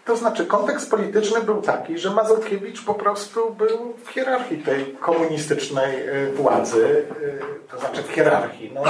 to 0.05 0.15
znaczy 0.15 0.45
kontekst 0.45 0.91
polityczny 0.91 1.41
był 1.41 1.61
taki, 1.61 1.97
że 1.97 2.09
Mazurkiewicz 2.09 2.85
po 2.85 2.93
prostu 2.93 3.53
był 3.53 3.93
w 4.05 4.09
hierarchii 4.09 4.57
tej 4.57 4.85
komunistycznej 4.99 6.09
y, 6.09 6.31
władzy, 6.33 7.05
y, 7.21 7.39
to 7.71 7.79
znaczy 7.79 8.03
w 8.03 8.11
hierarchii. 8.11 8.71
No, 8.73 8.83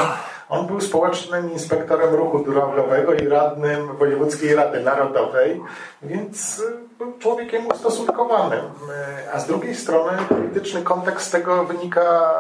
on 0.54 0.68
był 0.68 0.82
społecznym 0.82 1.54
inspektorem 1.54 2.16
ruchu 2.16 2.44
drogowego 2.44 3.14
i 3.14 3.28
radnym 3.28 3.98
Wojewódzkiej 3.98 4.56
Rady 4.56 4.80
Narodowej, 4.80 5.62
więc 6.02 6.60
y, 6.60 6.64
był 6.98 7.14
człowiekiem 7.20 7.68
ustosunkowanym. 7.68 8.66
Y, 8.66 9.32
A 9.34 9.40
z 9.40 9.48
drugiej 9.48 9.76
strony 9.76 10.18
polityczny 10.30 10.82
kontekst 10.82 11.32
tego 11.32 11.64
wynika 11.64 12.34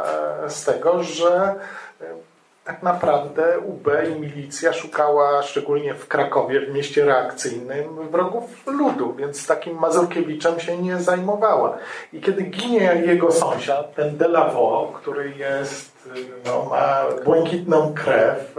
e, 0.45 0.49
z 0.49 0.65
tego, 0.65 1.03
że 1.03 1.55
tak 2.63 2.83
naprawdę 2.83 3.59
UB 3.59 3.87
i 4.11 4.19
milicja 4.19 4.73
szukała, 4.73 5.43
szczególnie 5.43 5.93
w 5.93 6.07
Krakowie, 6.07 6.59
w 6.61 6.73
mieście 6.73 7.05
reakcyjnym, 7.05 8.09
wrogów 8.11 8.67
ludu, 8.67 9.13
więc 9.13 9.47
takim 9.47 9.79
Mazurkiewiczem 9.79 10.59
się 10.59 10.77
nie 10.77 10.97
zajmowała. 10.97 11.77
I 12.13 12.21
kiedy 12.21 12.43
ginie 12.43 13.01
jego 13.05 13.31
sąsiad, 13.31 13.95
ten 13.95 14.17
Delavaux, 14.17 14.99
który 14.99 15.33
jest, 15.37 15.93
no, 16.45 16.65
ma 16.69 17.05
błękitną 17.25 17.93
krew, 17.93 18.55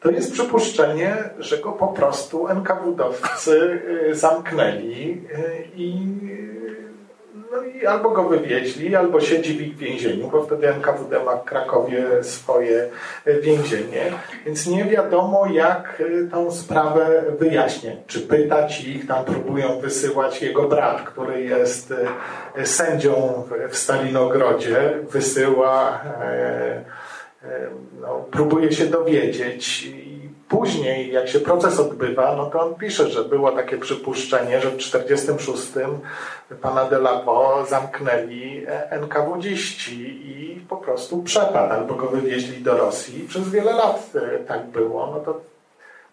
to 0.00 0.10
jest 0.10 0.32
przypuszczenie, 0.32 1.16
że 1.38 1.58
go 1.58 1.72
po 1.72 1.88
prostu 1.88 2.48
NKWD-owcy 2.48 3.82
y, 4.10 4.14
zamknęli 4.14 5.22
y, 5.38 5.68
i 5.76 6.06
no 7.52 7.62
i 7.62 7.86
albo 7.86 8.10
go 8.10 8.24
wywieźli, 8.24 8.96
albo 8.96 9.20
siedzi 9.20 9.54
w 9.54 9.60
ich 9.60 9.76
więzieniu, 9.76 10.28
bo 10.28 10.42
wtedy 10.42 10.68
NKWD 10.68 11.24
ma 11.24 11.36
w 11.36 11.44
Krakowie 11.44 12.24
swoje 12.24 12.88
e, 13.24 13.40
więzienie. 13.40 14.12
Więc 14.46 14.66
nie 14.66 14.84
wiadomo, 14.84 15.46
jak 15.52 16.02
e, 16.26 16.30
tą 16.30 16.50
sprawę 16.52 17.22
wyjaśniać. 17.38 17.94
Czy 18.06 18.20
pytać 18.20 18.84
ich, 18.84 19.06
tam 19.06 19.24
próbują 19.24 19.80
wysyłać 19.80 20.42
jego 20.42 20.68
brat, 20.68 21.02
który 21.02 21.42
jest 21.42 21.94
e, 22.56 22.66
sędzią 22.66 23.44
w- 23.70 23.76
Stalinogrodzie, 23.76 24.98
wysyła, 25.10 26.00
no, 28.00 28.24
próbuje 28.30 28.72
się 28.72 28.86
dowiedzieć. 28.86 29.88
Później, 30.48 31.12
jak 31.12 31.28
się 31.28 31.40
proces 31.40 31.80
odbywa, 31.80 32.36
no 32.36 32.46
to 32.46 32.60
on 32.60 32.74
pisze, 32.74 33.10
że 33.10 33.24
było 33.24 33.52
takie 33.52 33.78
przypuszczenie, 33.78 34.60
że 34.60 34.70
w 34.70 34.76
1946 34.76 35.72
pana 36.62 36.84
Delapo 36.84 37.64
zamknęli 37.68 38.66
NKWDziści 38.90 40.00
i 40.30 40.60
po 40.68 40.76
prostu 40.76 41.22
przepadł, 41.22 41.72
albo 41.72 41.94
go 41.94 42.06
wywieźli 42.08 42.62
do 42.62 42.76
Rosji. 42.76 43.26
Przez 43.28 43.48
wiele 43.48 43.72
lat 43.72 44.12
e, 44.14 44.38
tak 44.38 44.66
było. 44.66 45.06
No 45.06 45.20
to, 45.20 45.40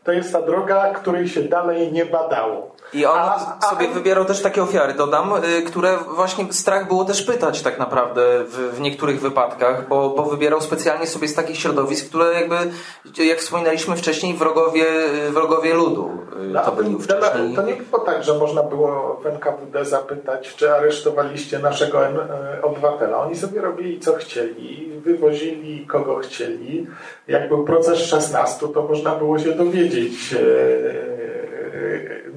to 0.04 0.12
jest 0.12 0.34
ta 0.34 0.42
droga, 0.42 0.94
której 0.94 1.28
się 1.28 1.42
dalej 1.42 1.92
nie 1.92 2.06
badało. 2.06 2.74
I 2.94 3.06
on 3.06 3.18
A- 3.20 3.58
a- 3.62 3.70
sobie 3.70 3.88
wybierał 3.88 4.26
też 4.26 4.42
takie 4.42 4.64
ofiary, 4.64 4.94
dodam, 4.94 5.34
y, 5.60 5.62
które 5.62 5.98
właśnie 6.16 6.54
strach 6.54 6.88
było 6.88 7.06
też 7.06 7.22
pytać 7.24 7.62
tak 7.62 7.80
naprawdę 7.80 8.22
w, 8.44 8.76
w 8.76 8.82
niektórych 8.82 9.22
wypadkach, 9.22 9.88
bo, 9.88 10.10
bo 10.10 10.24
wybierał 10.24 10.62
specjalnie 10.62 11.08
sobie 11.08 11.28
z 11.28 11.34
takich 11.36 11.58
środowisk, 11.60 12.10
które 12.10 12.34
jakby, 12.34 12.56
jak 13.24 13.38
wspominaliśmy 13.40 13.96
wcześniej, 13.96 14.34
wrogowie, 14.34 14.86
y, 15.28 15.32
wrogowie 15.32 15.74
ludu 15.74 16.10
y, 16.42 16.48
No, 16.48 16.62
to 16.62 16.68
a 16.68 16.72
byli 16.72 16.92
to, 16.92 16.98
ówcześni. 16.98 17.56
to 17.56 17.62
nie 17.62 17.74
było 17.76 18.00
tak, 18.04 18.24
że 18.24 18.34
można 18.34 18.64
było 18.64 19.20
w 19.24 19.28
NKWD 19.28 19.86
zapytać, 19.86 20.56
czy 20.56 20.74
aresztowaliście 20.76 21.60
naszego 21.60 22.00
obywatela. 22.64 23.18
Oni 23.18 23.36
sobie 23.36 23.62
robili 23.62 24.00
co 24.00 24.14
chcieli, 24.14 24.92
wywozili 25.06 25.88
kogo 25.88 26.16
chcieli. 26.20 26.88
Jak 27.28 27.50
był 27.50 27.64
proces 27.66 28.00
16, 28.00 28.68
to 28.74 28.82
można 28.84 29.16
było 29.16 29.40
się 29.40 29.52
dowiedzieć 29.52 29.93
e, 29.98 30.38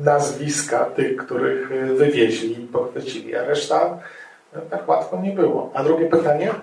nazwiska 0.05 0.85
tych, 0.85 1.17
których 1.17 1.73
e, 1.73 1.85
wywieźli 1.85 2.65
i 2.65 2.67
pochwycili. 2.67 3.37
A 3.37 3.45
reszta 3.45 3.99
no, 4.55 4.61
tak 4.71 4.89
łatwo 4.89 5.21
nie 5.21 5.33
było. 5.33 5.71
A 5.75 5.85
drugie 5.85 6.07
pytanie? 6.07 6.55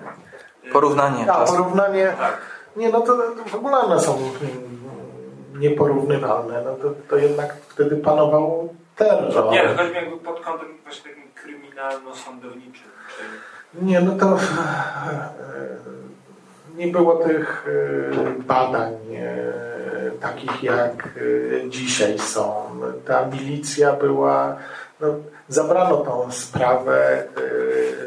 Porównanie 0.73 1.31
A, 1.31 1.45
porównanie. 1.45 2.13
Tak. 2.19 2.37
Nie, 2.75 2.89
no 2.89 3.01
to, 3.01 3.17
to 3.17 3.43
w 3.45 3.55
ogóle 3.55 3.77
one 3.77 3.99
są 3.99 4.17
nieporównywalne. 5.59 6.61
No 6.65 6.75
to, 6.75 6.93
to 7.09 7.17
jednak 7.17 7.55
wtedy 7.67 7.95
panował 7.95 8.73
terror. 8.95 9.51
Nie, 9.51 9.67
chodzi 9.67 10.11
mi 10.11 10.19
pod 10.19 10.39
kątem 10.39 10.67
właśnie 10.83 11.11
takim 11.11 11.29
kryminalno-sądowniczym. 11.35 12.89
Czy... 13.17 13.85
Nie, 13.85 14.01
no 14.01 14.15
to 14.15 14.25
e, 14.25 14.39
nie 16.75 16.87
było 16.87 17.15
tych 17.15 17.67
badań 18.47 18.93
takich 20.23 20.63
jak 20.63 21.09
e, 21.17 21.69
dzisiaj 21.69 22.19
są. 22.19 22.53
Ta 23.05 23.25
milicja 23.25 23.93
była, 23.93 24.57
no, 25.01 25.07
zabrano 25.47 25.97
tą 25.97 26.31
sprawę 26.31 27.23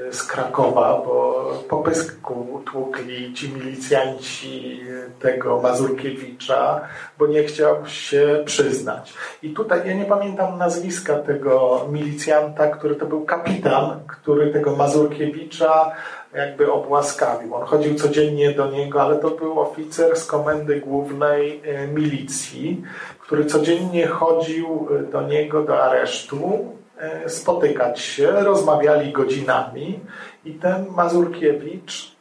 e, 0.09 0.13
z 0.13 0.23
Krakowa, 0.23 1.03
bo 1.05 1.47
po 1.69 1.77
pysku 1.77 2.63
tłukli 2.73 3.35
ci 3.35 3.53
milicjanci 3.53 4.81
tego 5.21 5.61
Mazurkiewicza, 5.61 6.81
bo 7.19 7.27
nie 7.27 7.45
chciał 7.45 7.87
się 7.87 8.43
przyznać. 8.45 9.15
I 9.43 9.51
tutaj 9.51 9.89
ja 9.89 9.95
nie 9.95 10.05
pamiętam 10.05 10.59
nazwiska 10.59 11.15
tego 11.15 11.85
milicjanta, 11.93 12.69
który 12.69 12.95
to 12.95 13.07
był 13.07 13.25
kapitan, 13.25 14.01
który 14.07 14.53
tego 14.53 14.77
Mazurkiewicza 14.77 15.93
jakby 16.37 16.73
obłaskawił. 16.73 17.55
On 17.55 17.65
chodził 17.65 17.95
codziennie 17.95 18.53
do 18.53 18.71
niego, 18.71 19.03
ale 19.03 19.17
to 19.17 19.31
był 19.31 19.61
oficer 19.61 20.17
z 20.17 20.27
komendy 20.27 20.81
głównej 20.81 21.63
e, 21.65 21.87
milicji, 21.87 22.83
który 23.21 23.45
codziennie 23.45 24.07
chodził 24.07 24.89
e, 24.91 25.03
do 25.03 25.23
niego 25.23 25.63
do 25.63 25.85
aresztu, 25.85 26.73
e, 26.99 27.29
spotykać 27.29 28.01
się, 28.01 28.31
rozmawiali 28.31 29.13
godzinami 29.13 30.01
i 30.45 30.53
ten 30.53 30.87
Mazurkiewicz 30.97 32.17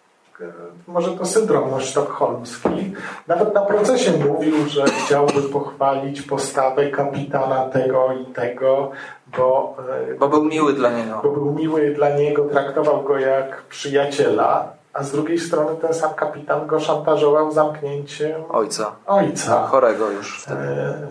może 0.88 1.12
to 1.12 1.26
syndrom 1.26 1.82
sztokholmski. 1.82 2.94
Nawet 3.28 3.54
na 3.54 3.62
procesie 3.62 4.12
mówił, 4.12 4.68
że 4.68 4.86
chciałby 4.86 5.42
pochwalić 5.42 6.22
postawę 6.22 6.90
kapitana 6.90 7.70
tego 7.70 8.14
i 8.14 8.26
tego, 8.26 8.92
bo, 9.38 9.76
e, 10.12 10.16
Bo 10.16 10.28
był 10.30 10.44
miły 10.44 10.74
dla 10.74 10.90
niego. 10.90 11.20
bo 11.24 11.30
był 11.32 11.52
miły 11.52 11.92
dla 11.94 12.10
niego, 12.10 12.46
traktował 12.46 13.04
go 13.04 13.20
jak 13.20 13.62
przyjaciela, 13.62 14.68
a 14.94 15.04
z 15.04 15.12
drugiej 15.12 15.40
strony 15.40 15.76
ten 15.82 15.94
sam 15.94 16.14
kapitan 16.14 16.68
go 16.68 16.80
szantażował 16.80 17.52
zamknięciem 17.52 18.42
Ojca. 18.50 18.92
ojca. 19.06 19.68
Chorego 19.68 20.12
już 20.12 20.44
wtedy. 20.44 20.62
E, 20.62 21.08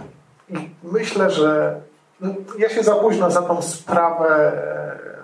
I 0.51 0.71
myślę, 0.83 1.31
że 1.31 1.81
no, 2.21 2.31
ja 2.59 2.69
się 2.69 2.83
za 2.83 2.95
późno 2.95 3.31
za 3.31 3.43
tą 3.43 3.63
sprawę 3.63 4.53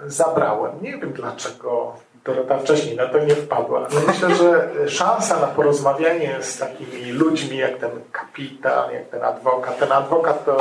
e, 0.06 0.10
zabrałem. 0.10 0.72
Nie 0.82 0.98
wiem 0.98 1.12
dlaczego 1.12 1.92
Dorota 2.24 2.58
wcześniej 2.58 2.96
na 2.96 3.06
to 3.06 3.18
nie 3.18 3.34
wpadła. 3.34 3.86
Ale 3.90 4.00
myślę, 4.06 4.34
że 4.34 4.70
szansa 4.88 5.40
na 5.40 5.46
porozmawianie 5.46 6.36
z 6.40 6.58
takimi 6.58 7.12
ludźmi 7.12 7.56
jak 7.56 7.78
ten 7.78 7.90
kapitan, 8.12 8.92
jak 8.92 9.08
ten 9.08 9.24
adwokat. 9.24 9.78
Ten 9.78 9.92
adwokat 9.92 10.44
to 10.44 10.56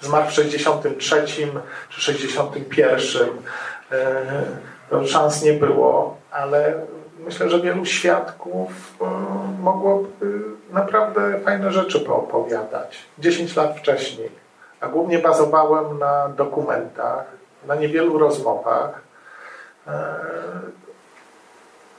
zmarł 0.00 0.26
w 0.28 0.32
63 0.32 1.24
czy 1.88 2.00
61. 2.00 3.28
E, 3.92 4.22
To 4.90 5.06
szans 5.06 5.42
nie 5.42 5.52
było, 5.52 6.16
ale 6.30 6.86
myślę, 7.18 7.50
że 7.50 7.60
wielu 7.60 7.84
świadków 7.84 8.94
e, 9.00 9.04
mogłoby 9.62 10.42
naprawdę 10.70 11.40
fajne 11.40 11.72
rzeczy 11.72 12.00
poopowiadać. 12.00 12.98
10 13.18 13.56
lat 13.56 13.78
wcześniej. 13.78 14.30
A 14.80 14.88
głównie 14.88 15.18
bazowałem 15.18 15.98
na 15.98 16.28
dokumentach, 16.28 17.24
na 17.66 17.74
niewielu 17.74 18.18
rozmowach. 18.18 19.00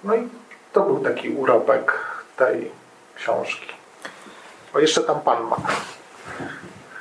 No 0.06 0.16
i 0.16 0.30
to 0.74 0.82
był 0.82 1.00
taki 1.00 1.30
urobek 1.30 2.00
tej 2.38 2.72
książki. 3.16 3.74
O, 4.74 4.80
jeszcze 4.80 5.02
tam 5.02 5.22
pan 5.22 5.44
ma. 5.44 5.56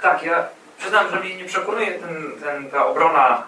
Tak, 0.03 0.23
ja 0.23 0.49
przyznam, 0.79 1.11
że 1.11 1.21
mnie 1.21 1.37
nie 1.37 1.45
przekonuje 1.45 1.99
ten, 1.99 2.33
ten, 2.43 2.71
ta 2.71 2.87
obrona 2.87 3.43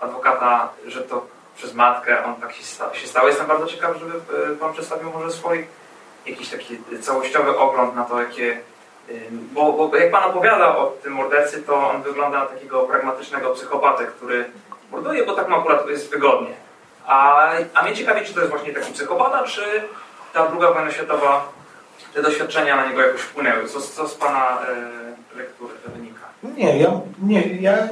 adwokata, 0.00 0.68
że 0.86 1.02
to 1.02 1.26
przez 1.56 1.74
matkę 1.74 2.24
on 2.24 2.34
tak 2.34 2.52
się, 2.52 2.64
sta, 2.64 2.94
się 2.94 3.08
stało. 3.08 3.28
Jestem 3.28 3.46
bardzo 3.46 3.66
ciekaw, 3.66 3.96
żeby 3.96 4.14
e, 4.52 4.56
pan 4.56 4.72
przedstawił 4.72 5.10
może 5.10 5.30
swój 5.32 5.66
jakiś 6.26 6.48
taki 6.50 6.78
całościowy 7.00 7.58
ogląd 7.58 7.94
na 7.96 8.04
to, 8.04 8.22
jakie... 8.22 8.60
y, 9.10 9.28
Bo, 9.30 9.72
bo 9.72 9.96
jak 9.96 10.10
pan 10.10 10.30
opowiada 10.30 10.76
o 10.76 10.86
tym 10.86 11.12
mordercy, 11.12 11.62
to 11.62 11.90
on 11.90 12.02
wygląda 12.02 12.38
na 12.38 12.46
takiego 12.46 12.82
pragmatycznego 12.82 13.50
psychopatę, 13.50 14.06
który 14.06 14.44
morduje, 14.90 15.26
bo 15.26 15.34
tak 15.34 15.48
mu 15.48 15.56
akurat 15.56 15.88
jest 15.88 16.10
wygodnie. 16.10 16.54
A, 17.06 17.50
a 17.74 17.82
mnie 17.82 17.96
ciekawi, 17.96 18.26
czy 18.26 18.34
to 18.34 18.40
jest 18.40 18.50
właśnie 18.50 18.72
taki 18.72 18.92
psychopata, 18.92 19.44
czy 19.44 19.62
ta 20.32 20.46
druga 20.46 20.72
wojna 20.72 20.90
światowa, 20.90 21.52
te 22.14 22.22
doświadczenia 22.22 22.76
na 22.76 22.86
niego 22.86 23.00
jakoś 23.00 23.20
wpłynęły. 23.20 23.68
Co, 23.68 23.80
co 23.80 24.08
z 24.08 24.14
pana 24.14 24.58
e, 25.34 25.36
lektury 25.36 25.74
wynika? 25.86 26.20
Nie, 26.42 26.78
ja, 26.78 26.90
nie, 27.22 27.56
ja, 27.60 27.88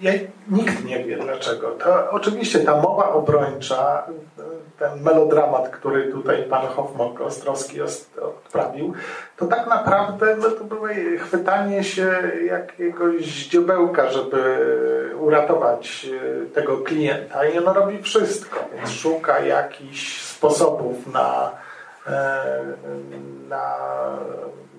ja 0.00 0.12
nikt 0.50 0.84
nie 0.84 1.04
wie 1.04 1.16
dlaczego. 1.16 1.70
To 1.70 2.10
oczywiście 2.10 2.58
ta 2.58 2.80
mowa 2.80 3.12
obrończa, 3.12 4.06
ten 4.78 5.02
melodramat, 5.02 5.68
który 5.68 6.12
tutaj 6.12 6.42
pan 6.42 6.66
Hoffman 6.66 7.22
Ostrowski 7.22 7.82
os- 7.82 8.06
odprawił, 8.22 8.94
to 9.36 9.46
tak 9.46 9.66
naprawdę 9.66 10.36
no, 10.36 10.50
to 10.50 10.64
było 10.64 10.86
chwytanie 11.18 11.84
się 11.84 12.32
jakiegoś 12.46 13.22
ździobełka, 13.22 14.10
żeby 14.10 14.66
uratować 15.20 16.06
e, 16.42 16.46
tego 16.46 16.76
klienta 16.78 17.44
i 17.46 17.58
on 17.58 17.74
robi 17.74 18.02
wszystko, 18.02 18.56
więc 18.76 18.90
szuka 18.90 19.40
jakichś 19.40 20.22
sposobów 20.22 21.06
na 21.12 21.50
na 23.48 23.64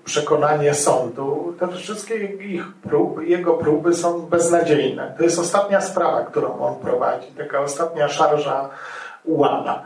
przekonanie 0.04 0.74
sądu, 0.74 1.54
te 1.60 1.68
wszystkie 1.68 2.14
ich 2.24 2.64
próby, 2.82 3.26
jego 3.26 3.54
próby 3.54 3.94
są 3.94 4.20
beznadziejne. 4.20 5.14
To 5.18 5.22
jest 5.22 5.38
ostatnia 5.38 5.80
sprawa, 5.80 6.20
którą 6.24 6.58
on 6.58 6.74
prowadzi, 6.76 7.26
taka 7.26 7.60
ostatnia 7.60 8.08
szarża 8.08 8.68
ułana. 9.24 9.82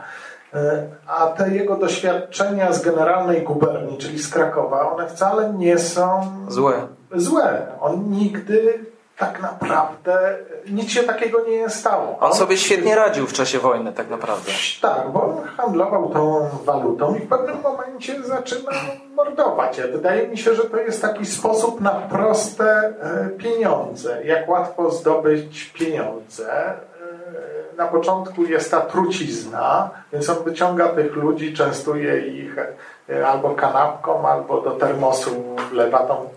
E, 0.53 0.87
A 1.07 1.27
te 1.27 1.49
jego 1.49 1.75
doświadczenia 1.75 2.73
z 2.73 2.81
generalnej 2.81 3.41
guberni, 3.41 3.97
czyli 3.97 4.19
z 4.19 4.29
Krakowa, 4.29 4.91
one 4.91 5.07
wcale 5.07 5.53
nie 5.53 5.77
są 5.79 6.21
Złe. 6.47 6.73
złe. 7.15 7.67
On 7.81 8.09
nigdy 8.09 8.85
tak 9.17 9.41
naprawdę 9.41 10.37
nic 10.69 10.89
się 10.91 11.03
takiego 11.03 11.41
nie 11.47 11.69
stało. 11.69 12.17
On 12.19 12.33
sobie 12.33 12.57
świetnie 12.57 12.95
radził 12.95 13.27
w 13.27 13.33
czasie 13.33 13.59
wojny, 13.59 13.93
tak 13.93 14.09
naprawdę. 14.09 14.51
Tak, 14.81 15.09
bo 15.11 15.23
on 15.23 15.47
handlował 15.57 16.09
tą 16.09 16.49
walutą 16.63 17.15
i 17.15 17.19
w 17.19 17.27
pewnym 17.29 17.61
momencie 17.61 18.23
zaczyna 18.23 18.71
mordować. 19.15 19.81
Wydaje 19.81 20.27
mi 20.27 20.37
się, 20.37 20.55
że 20.55 20.63
to 20.63 20.77
jest 20.77 21.01
taki 21.01 21.25
sposób 21.25 21.81
na 21.81 21.91
proste 21.91 22.93
e, 23.01 23.29
pieniądze. 23.37 24.25
Jak 24.25 24.49
łatwo 24.49 24.91
zdobyć 24.91 25.63
pieniądze. 25.73 26.53
E, 26.65 26.73
Na 27.77 27.87
początku 27.87 28.43
jest 28.43 28.71
ta 28.71 28.81
trucizna, 28.81 29.89
więc 30.13 30.29
on 30.29 30.43
wyciąga 30.43 30.87
tych 30.89 31.15
ludzi, 31.15 31.53
częstuje 31.53 32.27
ich 32.27 32.57
e, 33.09 33.27
albo 33.27 33.49
kanapką, 33.49 34.27
albo 34.27 34.61
do 34.61 34.71
termosu 34.71 35.29
wlewa 35.71 35.99
tą 35.99 36.29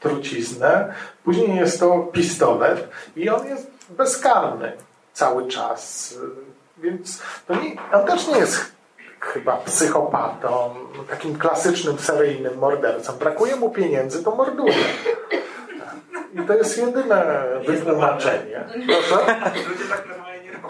truciznę. 0.00 0.94
Później 1.24 1.56
jest 1.56 1.80
to 1.80 1.98
pistolet 1.98 2.88
i 3.16 3.28
on 3.30 3.46
jest 3.46 3.70
bezkarny 3.90 4.72
cały 5.12 5.48
czas. 5.48 6.14
Więc 6.78 7.22
to 7.46 7.54
nie, 7.54 7.76
on 7.92 8.06
też 8.06 8.28
nie 8.28 8.38
jest 8.38 8.72
chyba 9.20 9.56
psychopatą, 9.56 10.74
takim 11.10 11.38
klasycznym 11.38 11.98
seryjnym 11.98 12.58
mordercą. 12.58 13.12
Brakuje 13.12 13.56
mu 13.56 13.70
pieniędzy, 13.70 14.24
to 14.24 14.30
morduje. 14.30 14.74
I 16.34 16.46
to 16.46 16.54
jest 16.54 16.78
jedyne 16.78 17.44
wytłumaczenie. 17.66 18.64
Proszę? 18.86 19.40
Ludzie 19.68 19.84
tak 19.90 20.08
normalnie 20.08 20.42
nie 20.42 20.52
robią. 20.52 20.68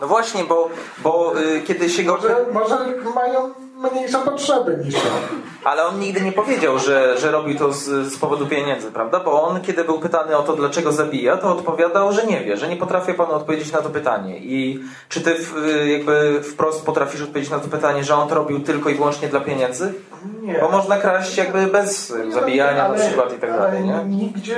No 0.00 0.06
właśnie, 0.06 0.44
bo, 0.44 0.70
bo 0.98 1.40
y, 1.40 1.60
kiedy 1.60 1.90
się 1.90 2.02
go... 2.02 2.12
Może, 2.16 2.46
może 2.52 2.78
mają 3.14 3.54
mniejsze 3.90 4.18
potrzeby 4.18 4.78
niż 4.84 4.94
on. 4.94 5.42
Ale 5.64 5.84
on 5.84 6.00
nigdy 6.00 6.20
nie 6.20 6.32
powiedział, 6.32 6.78
że, 6.78 7.18
że 7.18 7.30
robił 7.30 7.58
to 7.58 7.72
z, 7.72 7.84
z 7.84 8.18
powodu 8.18 8.46
pieniędzy, 8.46 8.92
prawda? 8.92 9.20
Bo 9.20 9.42
on, 9.42 9.60
kiedy 9.60 9.84
był 9.84 9.98
pytany 9.98 10.36
o 10.36 10.42
to, 10.42 10.56
dlaczego 10.56 10.92
zabija, 10.92 11.36
to 11.36 11.52
odpowiadał, 11.52 12.12
że 12.12 12.26
nie 12.26 12.44
wie, 12.44 12.56
że 12.56 12.68
nie 12.68 12.76
potrafię 12.76 13.14
panu 13.14 13.32
odpowiedzieć 13.32 13.72
na 13.72 13.82
to 13.82 13.90
pytanie. 13.90 14.38
I 14.38 14.84
czy 15.08 15.20
ty 15.20 15.34
w, 15.34 15.54
jakby 15.86 16.42
wprost 16.42 16.86
potrafisz 16.86 17.22
odpowiedzieć 17.22 17.50
na 17.50 17.58
to 17.58 17.68
pytanie, 17.68 18.04
że 18.04 18.14
on 18.14 18.28
to 18.28 18.34
robił 18.34 18.60
tylko 18.60 18.90
i 18.90 18.94
wyłącznie 18.94 19.28
dla 19.28 19.40
pieniędzy? 19.40 19.94
Nie. 20.42 20.58
Bo 20.60 20.68
można 20.68 20.96
kraść 20.98 21.36
jakby 21.36 21.66
bez 21.66 22.10
y, 22.10 22.32
zabijania 22.32 22.88
na 22.88 22.94
przykład 22.94 23.36
i 23.36 23.40
tak 23.40 23.50
dalej, 23.50 23.90
ale 23.90 24.04
nie? 24.04 24.16
nigdzie 24.16 24.56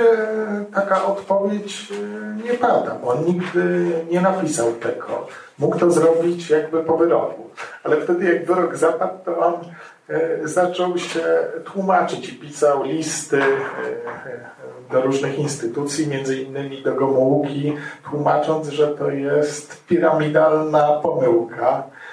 taka 0.73 1.05
odpowiedź 1.05 1.87
y, 1.91 2.43
nie 2.43 2.53
pada, 2.53 2.95
bo 3.03 3.07
on 3.07 3.25
nigdy 3.25 3.91
nie 4.11 4.21
napisał 4.21 4.71
tego. 4.71 5.27
Mógł 5.59 5.79
to 5.79 5.91
zrobić 5.91 6.49
jakby 6.49 6.83
po 6.83 6.97
wyroku. 6.97 7.49
Ale 7.83 8.01
wtedy 8.01 8.33
jak 8.33 8.45
wyrok 8.45 8.75
zapadł, 8.75 9.13
to 9.25 9.37
on 9.37 9.53
y, 10.09 10.47
zaczął 10.47 10.97
się 10.97 11.23
tłumaczyć 11.65 12.29
i 12.29 12.35
pisał 12.35 12.83
listy 12.83 13.37
y, 13.37 13.41
do 14.91 15.01
różnych 15.01 15.39
instytucji, 15.39 16.07
między 16.07 16.41
innymi 16.41 16.83
do 16.83 16.95
Gomułki, 16.95 17.73
tłumacząc, 18.09 18.67
że 18.67 18.87
to 18.87 19.09
jest 19.09 19.85
piramidalna 19.85 20.99
pomyłka 21.03 21.83
e, 21.83 22.04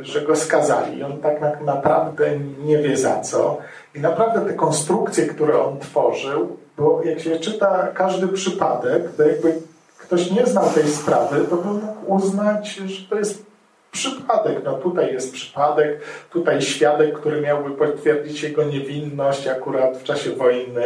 że 0.00 0.20
go 0.22 0.36
skazali. 0.36 1.02
On 1.02 1.18
tak 1.20 1.40
na- 1.40 1.60
naprawdę 1.60 2.30
nie 2.64 2.78
wie 2.78 2.96
za 2.96 3.20
co. 3.20 3.58
I 3.94 4.00
naprawdę 4.00 4.40
te 4.40 4.54
konstrukcje, 4.54 5.26
które 5.26 5.60
on 5.62 5.78
tworzył, 5.78 6.56
bo 6.76 7.02
jak 7.04 7.20
się 7.20 7.38
czyta 7.38 7.88
każdy 7.94 8.28
przypadek, 8.28 9.02
to 9.16 9.22
jakby 9.22 9.54
ktoś 9.98 10.30
nie 10.30 10.46
znał 10.46 10.64
tej 10.70 10.88
sprawy, 10.88 11.44
to 11.50 11.56
by 11.56 11.68
mógł 11.68 12.14
uznać, 12.14 12.74
że 12.74 13.08
to 13.10 13.16
jest 13.16 13.46
przypadek. 13.92 14.58
No 14.64 14.74
tutaj 14.74 15.12
jest 15.12 15.32
przypadek, 15.32 16.00
tutaj 16.30 16.62
świadek, 16.62 17.14
który 17.14 17.40
miałby 17.40 17.70
potwierdzić 17.70 18.42
jego 18.42 18.64
niewinność, 18.64 19.46
akurat 19.46 19.96
w 19.96 20.02
czasie 20.02 20.30
wojny 20.30 20.84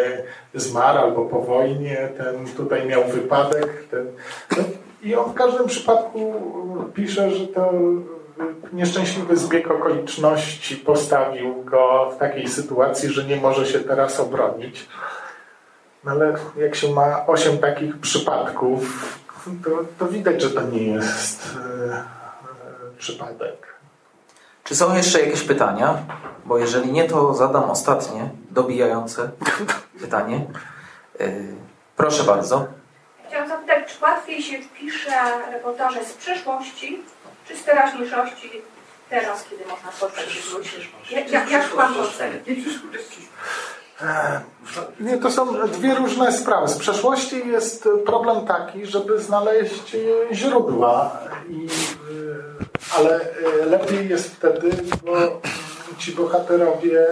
zmarł 0.54 0.98
albo 0.98 1.24
po 1.24 1.40
wojnie, 1.40 2.08
ten 2.18 2.46
tutaj 2.56 2.86
miał 2.86 3.04
wypadek. 3.04 3.84
Ten, 3.90 4.06
I 5.02 5.14
on 5.14 5.30
w 5.30 5.34
każdym 5.34 5.66
przypadku 5.66 6.32
pisze, 6.94 7.30
że 7.30 7.46
to 7.46 7.72
nieszczęśliwy 8.72 9.36
zbieg 9.36 9.70
okoliczności 9.70 10.76
postawił 10.76 11.64
go 11.64 12.10
w 12.14 12.18
takiej 12.18 12.48
sytuacji, 12.48 13.08
że 13.08 13.24
nie 13.24 13.36
może 13.36 13.66
się 13.66 13.80
teraz 13.80 14.20
obronić. 14.20 14.88
No 16.04 16.10
ale 16.10 16.34
jak 16.56 16.74
się 16.74 16.92
ma 16.92 17.26
osiem 17.26 17.58
takich 17.58 18.00
przypadków, 18.00 19.18
to, 19.64 19.70
to 19.98 20.06
widać, 20.06 20.42
że 20.42 20.50
to 20.50 20.62
nie 20.62 20.86
jest 20.86 21.56
e, 21.90 22.02
przypadek. 22.98 23.74
Czy 24.64 24.76
są 24.76 24.96
jeszcze 24.96 25.20
jakieś 25.20 25.42
pytania? 25.42 25.98
Bo 26.44 26.58
jeżeli 26.58 26.92
nie, 26.92 27.04
to 27.08 27.34
zadam 27.34 27.70
ostatnie, 27.70 28.30
dobijające 28.50 29.30
pytanie. 30.00 30.46
Y, 31.20 31.54
Proszę 32.00 32.24
bardzo. 32.24 32.66
Chciałam 33.28 33.48
zapytać, 33.48 33.78
czy 33.92 34.04
łatwiej 34.04 34.42
się 34.42 34.58
pisze 34.78 35.10
reportaże 35.52 36.04
z 36.04 36.12
przeszłości, 36.12 37.02
czy 37.48 37.56
z 37.56 37.64
teraźniejszości 37.64 38.62
teraz, 39.10 39.44
kiedy 39.50 39.64
można 39.70 39.92
spotkać 39.92 40.52
ludzi? 40.54 40.70
Jak, 41.10 41.30
jak, 41.30 41.50
jak 41.50 41.68
Pan 41.68 41.94
to? 41.94 42.04
E, 44.02 44.40
Nie, 45.00 45.18
to 45.18 45.30
są 45.30 45.68
dwie 45.68 45.94
różne 45.94 46.32
sprawy. 46.32 46.68
Z 46.68 46.78
przeszłości 46.78 47.48
jest 47.48 47.88
problem 48.06 48.46
taki, 48.46 48.86
żeby 48.86 49.20
znaleźć 49.20 49.96
źródła, 50.32 51.18
i, 51.48 51.66
e, 51.66 52.96
ale 52.96 53.20
e, 53.20 53.66
lepiej 53.66 54.08
jest 54.08 54.34
wtedy, 54.34 54.70
bo 55.04 55.40
ci 55.98 56.12
bohaterowie 56.12 57.06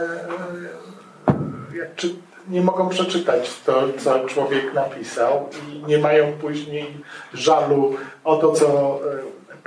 jak 1.74 1.94
czy, 1.96 2.14
nie 2.48 2.60
mogą 2.60 2.88
przeczytać 2.88 3.50
to, 3.66 3.82
co 3.98 4.26
człowiek 4.26 4.74
napisał 4.74 5.48
i 5.72 5.84
nie 5.86 5.98
mają 5.98 6.32
później 6.32 6.96
żalu 7.34 7.96
o 8.24 8.36
to, 8.36 8.52
co 8.52 9.00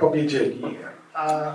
powiedzieli. 0.02 0.78
A 1.14 1.54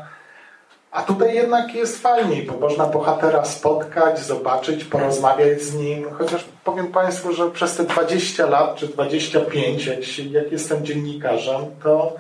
a 0.91 1.01
tutaj 1.01 1.35
jednak 1.35 1.75
jest 1.75 2.01
fajniej, 2.01 2.43
bo 2.43 2.57
można 2.57 2.85
bohatera 2.85 3.45
spotkać, 3.45 4.19
zobaczyć, 4.19 4.83
porozmawiać 4.83 5.61
z 5.61 5.75
nim. 5.75 6.05
Chociaż 6.11 6.45
powiem 6.63 6.87
Państwu, 6.87 7.33
że 7.33 7.51
przez 7.51 7.75
te 7.75 7.83
20 7.83 8.45
lat 8.45 8.75
czy 8.75 8.87
25, 8.87 9.85
jak, 9.85 10.03
się, 10.03 10.23
jak 10.23 10.51
jestem 10.51 10.85
dziennikarzem, 10.85 11.61
to 11.83 12.15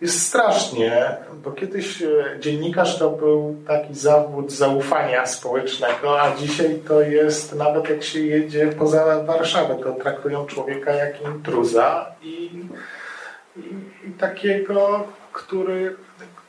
jest 0.00 0.26
strasznie, 0.26 1.16
bo 1.44 1.52
kiedyś 1.52 2.02
e, 2.02 2.08
dziennikarz 2.40 2.98
to 2.98 3.10
był 3.10 3.56
taki 3.66 3.94
zawód 3.94 4.52
zaufania 4.52 5.26
społecznego, 5.26 6.22
a 6.22 6.36
dzisiaj 6.36 6.80
to 6.88 7.00
jest, 7.00 7.54
nawet 7.54 7.88
jak 7.88 8.02
się 8.02 8.20
jedzie 8.20 8.66
poza 8.66 9.22
Warszawę, 9.22 9.74
to 9.74 9.92
traktują 9.92 10.46
człowieka 10.46 10.92
jak 10.92 11.22
intruza 11.22 12.06
i, 12.22 12.50
i, 13.56 13.60
i 14.08 14.12
takiego, 14.18 15.04
który 15.32 15.96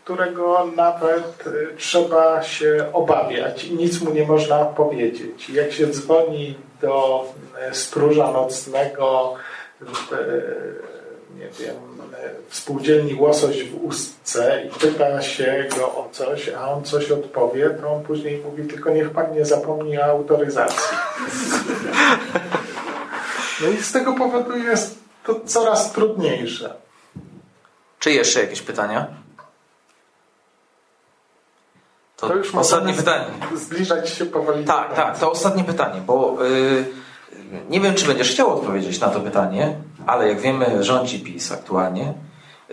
którego 0.04 0.66
nawet 0.76 1.48
y, 1.48 1.68
trzeba 1.78 2.44
się 2.44 2.90
obawiać 2.94 3.64
i 3.64 3.76
nic 3.76 4.02
mu 4.02 4.14
nie 4.14 4.28
można 4.28 4.66
powiedzieć. 4.66 5.50
Jak 5.50 5.72
się 5.72 5.88
dzwoni 5.88 6.58
do 6.82 7.26
y, 7.72 7.76
stróża 7.76 8.32
nocnego, 8.32 9.34
y, 9.82 9.86
nie 11.40 11.50
wiem, 11.60 11.76
w 12.50 12.56
spółdzielni 12.56 13.16
Łosoś 13.16 13.64
w 13.64 13.84
Ustce 13.84 14.64
i 14.66 14.80
pyta 14.80 15.22
się 15.22 15.66
go 15.78 15.86
o 15.86 16.10
coś, 16.12 16.50
a 16.50 16.72
on 16.72 16.84
coś 16.84 17.12
odpowie, 17.12 17.70
to 17.70 17.94
on 17.94 18.04
później 18.04 18.38
mówi, 18.38 18.68
tylko 18.68 18.90
niech 18.90 19.10
pan 19.10 19.34
nie 19.34 19.46
zapomni 19.46 19.98
o 19.98 20.04
autoryzacji. 20.04 20.98
No 23.62 23.70
i 23.70 23.78
z 23.78 23.92
tego 23.92 24.14
powodu 24.14 24.58
jest 24.58 24.96
to 25.26 25.40
coraz 25.46 25.94
trudniejsze. 25.94 26.74
Czy 28.04 28.12
jeszcze 28.12 28.40
jakieś 28.40 28.62
pytania? 28.62 29.08
To, 32.18 32.28
To 32.28 32.36
już 32.36 32.56
ostatnie 32.56 32.94
pytanie. 32.94 33.26
zbliżać 33.56 34.10
się 34.10 34.26
powoli. 34.26 34.66
Tak, 34.66 34.96
tak, 34.96 35.20
to 35.20 35.32
ostatnie 35.32 35.64
pytanie, 35.64 36.02
bo 36.08 36.38
y, 36.46 36.86
nie 37.70 37.80
wiem, 37.82 37.96
czy 37.96 38.06
będziesz 38.08 38.32
chciał 38.32 38.50
odpowiedzieć 38.60 39.00
na 39.00 39.10
to 39.10 39.20
pytanie, 39.20 39.76
ale 40.08 40.28
jak 40.30 40.40
wiemy, 40.42 40.84
rządzi 40.84 41.20
PiS 41.20 41.52
aktualnie 41.52 42.14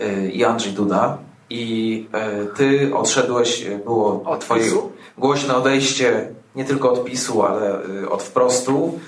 y, 0.03 0.31
i 0.31 0.45
Andrzej 0.45 0.73
Duda 0.73 1.19
i 1.51 2.07
y, 2.45 2.55
ty 2.57 2.91
odszedłeś, 2.97 3.63
y, 3.67 3.79
było 3.85 4.23
Od 4.25 4.41
twoje 4.41 4.63
PiS-u? 4.65 4.93
głośne 5.19 5.57
odejście 5.57 6.29
nie 6.55 6.65
tylko 6.65 6.93
od 6.93 7.05
PiSu, 7.05 7.43
ale 7.43 7.85
y, 8.03 8.11
od 8.11 8.23
wprostu, 8.23 9.01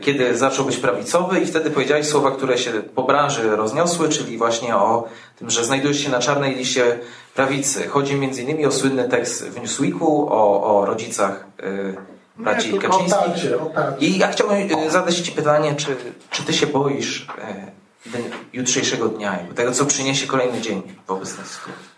kiedy 0.00 0.36
zaczął 0.36 0.64
być 0.64 0.76
prawicowy 0.76 1.40
i 1.40 1.46
wtedy 1.46 1.70
powiedziałeś 1.70 2.06
słowa, 2.06 2.30
które 2.30 2.58
się 2.58 2.72
po 2.72 3.02
branży 3.02 3.56
rozniosły, 3.56 4.08
czyli 4.08 4.38
właśnie 4.38 4.76
o 4.76 5.08
tym, 5.38 5.50
że 5.50 5.64
znajdujesz 5.64 6.00
się 6.00 6.10
na 6.10 6.18
czarnej 6.18 6.54
liście 6.54 6.98
prawicy. 7.34 7.88
Chodzi 7.88 8.12
innymi 8.14 8.66
o 8.66 8.72
słynny 8.72 9.08
tekst 9.08 9.44
w 9.48 9.60
Newsweeku, 9.60 10.28
o, 10.32 10.64
o 10.78 10.86
rodzicach 10.86 11.44
y, 11.62 11.94
braci 12.36 12.72
Nie, 12.72 12.80
tylko 12.80 12.96
o 12.96 12.98
Kaczyńskich. 12.98 13.34
tacie, 13.34 13.60
o 13.60 13.66
tacie. 13.66 14.06
I 14.06 14.18
ja 14.18 14.28
chciałbym 14.28 14.78
y, 14.86 14.90
zadać 14.90 15.16
Ci 15.16 15.32
pytanie, 15.32 15.74
czy, 15.74 15.96
czy 16.30 16.42
Ty 16.42 16.52
się 16.52 16.66
boisz 16.66 17.20
y, 17.20 18.18
jutrzejszego 18.52 19.08
dnia, 19.08 19.32
jakby 19.32 19.54
tego, 19.54 19.72
co 19.72 19.86
przyniesie 19.86 20.26
kolejny 20.26 20.60
dzień 20.60 20.82
w 21.06 21.10
obecnej 21.10 21.46
sytuacji? 21.46 21.96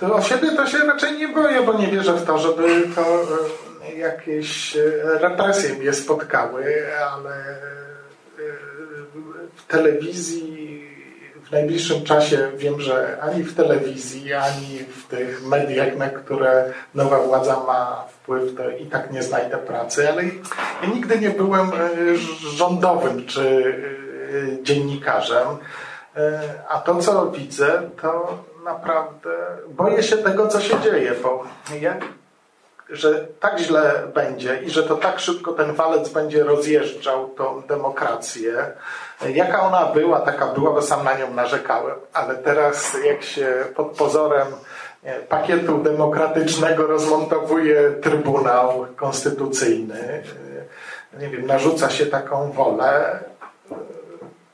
To 0.00 0.14
o 0.14 0.22
siebie 0.22 0.50
to 0.50 0.66
się 0.66 0.78
raczej 0.78 1.18
nie 1.18 1.28
boję, 1.28 1.62
bo 1.62 1.72
nie 1.72 1.86
wierzę 1.86 2.14
w 2.14 2.26
to, 2.26 2.38
żeby 2.38 2.88
to 2.94 3.00
e, 3.00 3.26
jakieś 3.96 4.76
e, 4.76 4.80
represje 5.18 5.74
mnie 5.74 5.92
spotkały, 5.92 6.64
ale 7.12 7.34
e, 7.34 7.56
w 9.56 9.66
telewizji 9.66 10.70
w 11.44 11.52
najbliższym 11.52 12.04
czasie 12.04 12.50
wiem, 12.56 12.80
że 12.80 13.18
ani 13.20 13.44
w 13.44 13.54
telewizji, 13.54 14.32
ani 14.32 14.78
w 14.78 15.06
tych 15.06 15.46
mediach, 15.46 15.96
na 15.96 16.08
które 16.08 16.72
nowa 16.94 17.18
władza 17.18 17.60
ma 17.66 18.04
wpływ, 18.08 18.56
to 18.56 18.70
i 18.70 18.86
tak 18.86 19.12
nie 19.12 19.22
znajdę 19.22 19.58
pracy, 19.58 20.08
ale 20.08 20.22
ja 20.82 20.88
nigdy 20.94 21.18
nie 21.18 21.30
byłem 21.30 21.68
e, 21.68 22.16
rządowym 22.56 23.26
czy 23.26 23.74
dziennikarzem. 24.62 25.46
A 26.68 26.78
to, 26.78 26.96
co 26.96 27.30
widzę, 27.30 27.90
to 28.02 28.38
naprawdę 28.64 29.30
boję 29.68 30.02
się 30.02 30.16
tego, 30.16 30.48
co 30.48 30.60
się 30.60 30.80
dzieje, 30.80 31.12
bo 31.22 31.44
ja, 31.80 31.96
że 32.90 33.26
tak 33.40 33.58
źle 33.58 33.92
będzie 34.14 34.62
i 34.62 34.70
że 34.70 34.82
to 34.82 34.96
tak 34.96 35.20
szybko 35.20 35.52
ten 35.52 35.74
walec 35.74 36.08
będzie 36.08 36.44
rozjeżdżał 36.44 37.28
tą 37.28 37.62
demokrację. 37.62 38.66
Jaka 39.28 39.60
ona 39.60 39.86
była, 39.86 40.20
taka 40.20 40.46
była, 40.46 40.72
bo 40.72 40.82
sam 40.82 41.04
na 41.04 41.18
nią 41.18 41.34
narzekałem, 41.34 41.96
ale 42.12 42.34
teraz 42.34 42.96
jak 43.04 43.22
się 43.22 43.64
pod 43.76 43.86
pozorem 43.86 44.46
pakietu 45.28 45.82
demokratycznego 45.82 46.86
rozmontowuje 46.86 47.90
Trybunał 47.90 48.86
Konstytucyjny, 48.96 50.22
e, 51.14 51.20
nie 51.20 51.28
wiem, 51.28 51.46
narzuca 51.46 51.90
się 51.90 52.06
taką 52.06 52.52
wolę, 52.52 53.20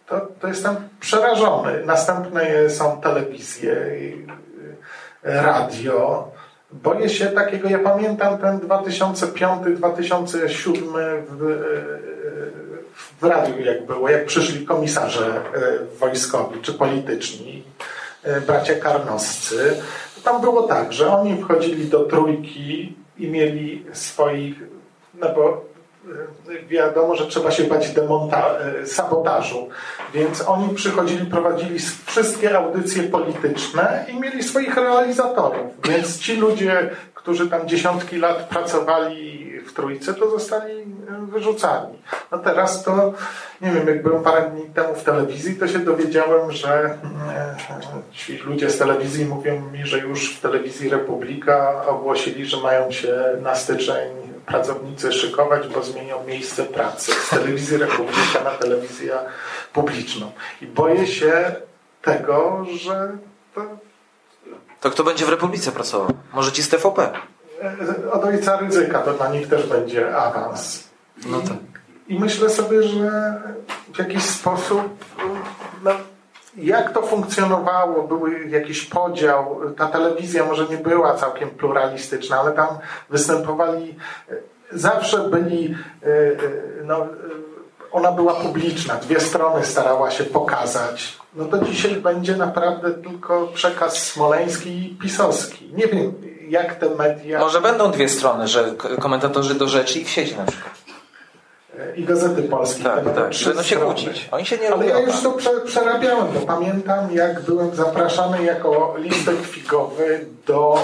to, 0.06 0.20
to 0.40 0.48
jestem 0.48 0.76
przerażony. 1.00 1.86
Następne 1.86 2.70
są 2.70 3.00
telewizje, 3.00 3.76
radio. 5.22 6.28
Boję 6.72 7.08
się 7.08 7.26
takiego, 7.26 7.68
ja 7.68 7.78
pamiętam 7.78 8.38
ten 8.38 8.58
2005-2007 8.58 10.74
w, 11.28 11.42
y, 11.42 11.56
w 13.20 13.24
radiu 13.24 13.64
jak 13.64 13.86
było, 13.86 14.08
jak 14.08 14.26
przyszli 14.26 14.66
komisarze 14.66 15.26
y, 15.26 15.40
wojskowi 15.98 16.60
czy 16.60 16.74
polityczni, 16.74 17.62
y, 18.26 18.40
bracia 18.40 18.74
Karnoscy. 18.74 19.82
Tam 20.24 20.40
było 20.40 20.62
tak, 20.62 20.92
że 20.92 21.16
oni 21.16 21.42
wchodzili 21.42 21.88
do 21.88 22.04
trójki 22.04 22.96
i 23.18 23.28
mieli 23.28 23.86
swoich, 23.92 24.56
no 25.14 25.34
bo 25.34 25.64
wiadomo, 26.68 27.16
że 27.16 27.26
trzeba 27.26 27.50
się 27.50 27.64
bać 27.64 27.88
demonta- 27.88 28.82
y, 28.82 28.86
sabotażu. 28.86 29.68
Więc 30.14 30.42
oni 30.48 30.74
przychodzili, 30.74 31.26
prowadzili 31.26 31.78
wszystkie 32.06 32.58
audycje 32.58 33.02
polityczne 33.02 34.06
i 34.08 34.20
mieli 34.20 34.42
swoich 34.42 34.76
realizatorów. 34.76 35.66
Więc 35.84 36.18
ci 36.18 36.36
ludzie, 36.36 36.90
którzy 37.14 37.50
tam 37.50 37.68
dziesiątki 37.68 38.18
lat 38.18 38.48
pracowali 38.48 39.52
w 39.66 39.72
trójce, 39.72 40.14
to 40.14 40.30
zostali 40.30 40.80
y, 40.80 40.86
wyrzucani. 41.32 41.98
No 42.32 42.38
teraz 42.38 42.84
to, 42.84 43.12
nie 43.60 43.70
wiem, 43.70 43.88
jak 43.88 44.02
byłem 44.02 44.22
parę 44.22 44.50
dni 44.50 44.62
temu 44.74 44.94
w 44.94 45.02
telewizji, 45.04 45.56
to 45.56 45.68
się 45.68 45.78
dowiedziałem, 45.78 46.52
że 46.52 46.98
y, 48.10 48.12
ci 48.12 48.36
ludzie 48.38 48.70
z 48.70 48.78
telewizji 48.78 49.24
mówią 49.24 49.60
mi, 49.72 49.86
że 49.86 49.98
już 49.98 50.36
w 50.36 50.40
telewizji 50.40 50.88
Republika 50.88 51.84
ogłosili, 51.86 52.46
że 52.46 52.56
mają 52.56 52.90
się 52.90 53.24
na 53.42 53.54
styczeń 53.54 54.25
pracownicy 54.46 55.12
szykować, 55.12 55.68
bo 55.68 55.82
zmienią 55.82 56.24
miejsce 56.24 56.64
pracy 56.64 57.12
z 57.12 57.28
telewizji 57.30 57.76
Republika 57.76 58.44
na 58.44 58.50
telewizję 58.50 59.18
publiczną. 59.72 60.32
I 60.62 60.66
boję 60.66 61.06
się 61.06 61.54
tego, 62.02 62.64
że 62.80 63.16
to 63.54 63.60
To 64.80 64.90
kto 64.90 65.04
będzie 65.04 65.26
w 65.26 65.28
Republice 65.28 65.72
pracował? 65.72 66.08
Może 66.32 66.52
ci 66.52 66.62
z 66.62 66.68
TVP? 66.68 67.10
e, 67.62 68.10
od 68.12 68.24
ojca 68.24 68.56
ryzyka 68.56 68.98
to 69.02 69.12
na 69.12 69.28
nich 69.28 69.48
też 69.48 69.66
będzie 69.66 70.16
awans. 70.16 70.88
No 71.26 71.40
tak. 71.40 71.56
I 72.08 72.18
myślę 72.20 72.50
sobie, 72.50 72.82
że 72.82 73.40
w 73.94 73.98
jakiś 73.98 74.22
sposób, 74.22 75.04
no, 75.84 75.90
jak 76.56 76.92
to 76.92 77.02
funkcjonowało, 77.02 78.02
były 78.02 78.48
jakiś 78.48 78.86
podział, 78.86 79.60
ta 79.76 79.86
telewizja 79.86 80.44
może 80.44 80.66
nie 80.66 80.76
była 80.76 81.14
całkiem 81.14 81.50
pluralistyczna, 81.50 82.40
ale 82.40 82.52
tam 82.52 82.68
występowali, 83.10 83.94
zawsze 84.72 85.18
byli, 85.18 85.74
e, 86.02 86.06
e, 86.06 86.36
no, 86.84 87.04
e, 87.04 87.06
ona 87.92 88.12
była 88.12 88.34
publiczna, 88.34 88.94
dwie 88.94 89.20
strony 89.20 89.64
starała 89.64 90.10
się 90.10 90.24
pokazać. 90.24 91.18
No 91.34 91.44
to 91.44 91.64
dzisiaj 91.64 91.96
będzie 91.96 92.36
naprawdę 92.36 92.90
tylko 92.90 93.46
przekaz 93.54 94.02
smoleński 94.02 94.92
i 94.92 94.96
pisowski. 94.96 95.70
Nie 95.74 95.86
wiem, 95.86 96.12
jak 96.48 96.74
te 96.74 96.90
media... 96.90 97.40
Może 97.40 97.60
będą 97.60 97.90
dwie 97.90 98.08
strony, 98.08 98.48
że 98.48 98.74
komentatorzy 99.00 99.54
do 99.54 99.68
rzeczy 99.68 99.98
i 99.98 100.04
w 100.04 100.10
sieci 100.10 100.36
na 100.36 100.44
przykład. 100.44 100.85
I 101.96 102.04
Gazety 102.04 102.42
Polskiej. 102.42 102.84
Tak, 102.84 103.14
tak. 103.14 103.30
trzy 103.30 103.48
Będą 103.48 103.62
się 103.62 103.76
kłócić. 103.76 104.28
Oni 104.30 104.46
się 104.46 104.58
nie 104.58 104.66
Ale 104.66 104.76
lubią. 104.76 104.88
ja 104.88 105.00
już 105.00 105.20
to 105.20 105.32
prze, 105.32 105.60
przerabiałem. 105.60 106.26
To 106.34 106.40
pamiętam, 106.40 107.12
jak 107.12 107.40
byłem 107.40 107.74
zapraszany 107.74 108.44
jako 108.44 108.94
listek 108.98 109.36
figowy 109.42 110.26
do 110.46 110.76
e, 110.76 110.80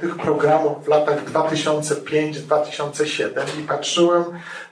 tych 0.00 0.16
programów 0.16 0.84
w 0.84 0.88
latach 0.88 1.24
2005-2007 1.24 3.28
i 3.60 3.62
patrzyłem, 3.62 4.24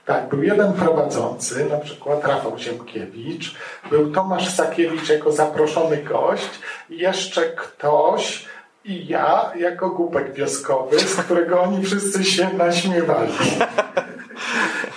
tak, 0.05 0.29
był 0.29 0.43
jeden 0.43 0.73
prowadzący, 0.73 1.65
na 1.65 1.77
przykład 1.77 2.27
Rafał 2.27 2.57
Ziemkiewicz, 2.57 3.55
był 3.89 4.11
Tomasz 4.11 4.55
Sakiewicz 4.55 5.09
jako 5.09 5.31
zaproszony 5.31 5.97
gość 5.97 6.49
i 6.89 6.97
jeszcze 6.97 7.41
ktoś 7.41 8.45
i 8.85 9.07
ja 9.07 9.51
jako 9.55 9.89
głupek 9.89 10.33
wioskowy, 10.33 10.99
z 10.99 11.15
którego 11.15 11.61
oni 11.61 11.85
wszyscy 11.85 12.23
się 12.23 12.49
naśmiewali. 12.57 13.33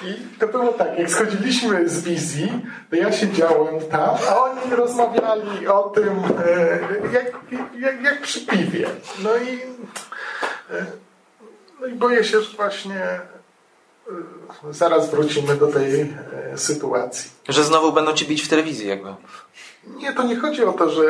I 0.03 0.39
to 0.39 0.49
było 0.49 0.73
tak, 0.73 0.99
jak 0.99 1.11
schodziliśmy 1.11 1.89
z 1.89 2.05
wizji, 2.05 2.67
to 2.91 2.97
ja 2.97 3.13
siedziałem 3.13 3.81
tam, 3.91 4.17
a 4.29 4.45
oni 4.45 4.71
rozmawiali 4.71 5.69
o 5.69 5.83
tym, 5.83 6.09
e, 6.47 6.79
jak, 7.13 7.33
jak, 7.79 8.03
jak 8.03 8.23
przy 8.23 8.47
piwie. 8.47 8.89
No 9.23 9.37
i, 9.37 9.61
e, 10.71 10.87
no 11.81 11.87
i 11.87 11.93
boję 11.93 12.25
się, 12.25 12.41
że 12.41 12.57
właśnie 12.57 13.03
e, 13.03 13.21
zaraz 14.71 15.11
wrócimy 15.11 15.57
do 15.57 15.67
tej 15.67 16.15
sytuacji. 16.57 17.31
Że 17.49 17.65
znowu 17.65 17.93
będą 17.93 18.13
ci 18.13 18.27
bić 18.27 18.43
w 18.43 18.49
telewizji 18.49 18.89
jakby. 18.89 19.15
Nie, 19.87 20.13
to 20.13 20.23
nie 20.23 20.37
chodzi 20.37 20.65
o 20.65 20.73
to, 20.73 20.91
że 20.91 21.03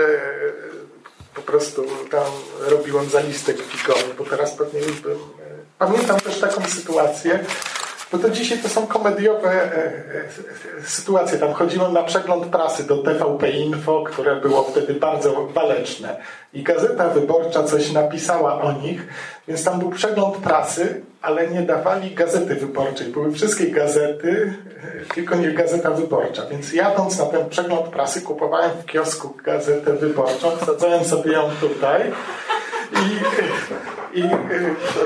po 1.35 1.43
prostu 1.43 1.85
tam 2.11 2.27
robiłem 2.61 3.09
zalistek 3.09 3.63
figowy, 3.63 4.15
bo 4.19 4.25
teraz 4.25 4.55
pewnie 4.55 4.81
już 4.81 5.01
bym... 5.01 5.19
Pamiętam 5.79 6.21
też 6.21 6.41
taką 6.41 6.67
sytuację, 6.67 7.45
bo 8.13 8.19
to 8.19 8.31
dzisiaj 8.31 8.59
to 8.59 8.69
są 8.69 8.87
komediowe 8.87 9.51
e, 9.51 9.75
e, 9.75 10.83
sytuacje. 10.85 11.39
Tam 11.39 11.53
chodziłem 11.53 11.93
na 11.93 12.03
przegląd 12.03 12.47
prasy 12.47 12.85
do 12.85 12.97
TVP 12.97 13.51
Info, 13.51 14.03
które 14.03 14.37
było 14.37 14.63
wtedy 14.63 14.95
bardzo 14.95 15.47
waleczne. 15.47 16.17
I 16.53 16.63
Gazeta 16.63 17.09
Wyborcza 17.09 17.63
coś 17.65 17.93
napisała 17.93 18.63
o 18.63 18.73
nich, 18.73 19.07
więc 19.49 19.65
tam 19.65 19.79
był 19.79 19.91
przegląd 19.91 20.37
prasy, 20.37 21.03
ale 21.23 21.49
nie 21.49 21.63
dawali 21.63 22.15
Gazety 22.15 22.55
Wyborczej. 22.55 23.07
Były 23.07 23.33
wszystkie 23.33 23.67
gazety, 23.67 24.55
e, 25.11 25.15
tylko 25.15 25.37
nie 25.37 25.51
Gazeta 25.51 25.91
Wyborcza. 25.91 26.47
Więc 26.47 26.73
jadąc 26.73 27.19
na 27.19 27.27
ten 27.27 27.49
przegląd 27.49 27.87
prasy, 27.87 28.21
kupowałem 28.21 28.71
w 28.83 28.87
kiosku 28.87 29.35
Gazetę 29.45 29.93
Wyborczą, 29.93 30.51
wsadzałem 30.57 31.05
sobie 31.05 31.33
ją 31.33 31.51
tutaj 31.61 32.13
i, 32.93 34.21
i, 34.21 34.23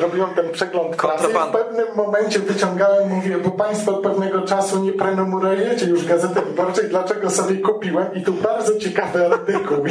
robiłem 0.01 0.35
ten 0.35 0.51
przegląd 0.51 0.97
prasy 0.97 1.27
i 1.31 1.33
w 1.33 1.53
pewnym 1.53 1.87
momencie 1.97 2.39
wyciągałem, 2.39 3.09
mówię, 3.09 3.39
bo 3.39 3.51
Państwo 3.51 3.97
od 3.97 4.03
pewnego 4.03 4.41
czasu 4.41 4.85
nie 4.85 4.93
prenumerujecie 4.93 5.87
już 5.87 6.05
Gazety 6.05 6.41
Wyborczej, 6.41 6.89
dlaczego 6.89 7.31
sobie 7.31 7.57
kupiłem 7.57 8.15
i 8.15 8.23
tu 8.23 8.33
bardzo 8.33 8.79
ciekawy 8.79 9.27
artykuł. 9.27 9.85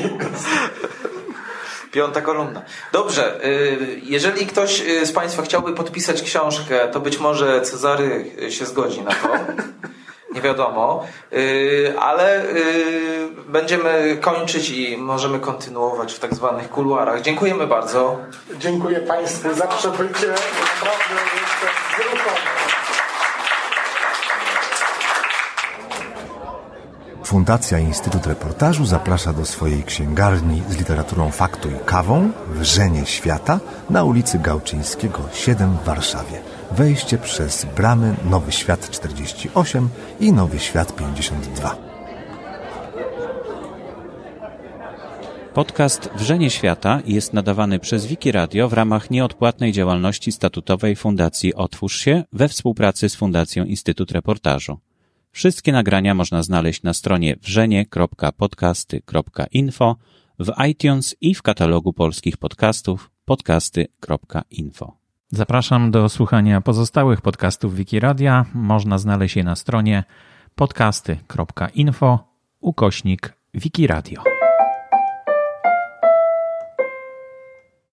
Piąta 1.92 2.22
kolumna. 2.22 2.62
Dobrze, 2.92 3.46
y, 3.46 4.02
jeżeli 4.04 4.46
ktoś 4.46 4.82
y, 4.82 5.06
z 5.06 5.12
Państwa 5.12 5.42
chciałby 5.42 5.74
podpisać 5.74 6.22
książkę, 6.22 6.88
to 6.92 7.00
być 7.00 7.20
może 7.20 7.62
Cezary 7.62 8.32
się 8.50 8.66
zgodzi 8.66 9.02
na 9.02 9.12
to. 9.12 9.28
Nie 10.34 10.42
wiadomo, 10.42 11.04
Y, 11.34 11.94
ale 12.00 12.46
y, 12.46 13.28
będziemy 13.48 14.18
kończyć 14.22 14.70
i 14.70 14.98
możemy 14.98 15.40
kontynuować 15.40 16.14
w 16.14 16.20
tak 16.20 16.36
zwanych 16.36 16.70
kuluarach. 16.70 17.22
Dziękujemy 17.22 17.68
bardzo. 17.68 18.18
Dziękuję 18.60 19.00
Państwu 19.00 19.54
za 19.54 19.68
przybycie. 19.68 20.28
Naprawdę 20.28 21.22
jestem 21.42 21.70
wzruszony. 21.90 22.52
Fundacja 27.24 27.80
Instytut 27.80 28.28
Reportażu 28.28 28.86
zaprasza 28.86 29.34
do 29.34 29.46
swojej 29.46 29.84
księgarni 29.84 30.64
z 30.70 30.78
literaturą 30.78 31.32
faktu 31.32 31.70
i 31.70 31.86
kawą 31.86 32.32
w 32.48 32.64
Żenie 32.64 33.06
Świata 33.06 33.60
na 33.90 34.04
ulicy 34.04 34.40
Gałczyńskiego 34.40 35.20
7 35.34 35.78
w 35.84 35.86
Warszawie. 35.86 36.42
Wejście 36.72 37.18
przez 37.18 37.66
bramy 37.76 38.16
Nowy 38.30 38.52
Świat 38.52 38.90
48 38.90 39.90
i 40.20 40.34
Nowy 40.34 40.60
Świat 40.60 40.96
52. 40.96 41.78
Podcast 45.54 46.10
Wrzenie 46.16 46.50
Świata 46.50 47.02
jest 47.06 47.34
nadawany 47.34 47.80
przez 47.80 48.06
Wiki 48.06 48.32
Radio 48.32 48.70
w 48.70 48.74
ramach 48.74 49.12
nieodpłatnej 49.12 49.72
działalności 49.72 50.32
statutowej 50.32 50.96
Fundacji 50.96 51.56
Otwórz 51.56 52.00
się 52.00 52.24
we 52.34 52.48
współpracy 52.48 53.10
z 53.10 53.16
Fundacją 53.16 53.66
Instytut 53.66 54.12
Reportażu. 54.12 54.78
Wszystkie 55.32 55.72
nagrania 55.72 56.14
można 56.14 56.44
znaleźć 56.44 56.84
na 56.84 56.94
stronie 56.94 57.36
wrzenie.podcasty.info, 57.42 59.96
w 60.40 60.52
iTunes 60.70 61.16
i 61.22 61.36
w 61.36 61.42
katalogu 61.42 61.94
polskich 61.94 62.38
podcastów 62.38 63.12
podcasty.info. 63.26 65.01
Zapraszam 65.34 65.92
do 65.92 66.10
słuchania 66.10 66.62
pozostałych 66.62 67.22
podcastów 67.22 67.76
Wiki 67.76 68.00
Radia. 68.00 68.46
Można 68.54 68.98
znaleźć 68.98 69.36
je 69.36 69.44
na 69.44 69.56
stronie 69.56 70.04
podcasty.info 70.56 72.20
ukośnik 72.60 73.34
Wiki 73.54 73.88
Radio. 73.88 74.41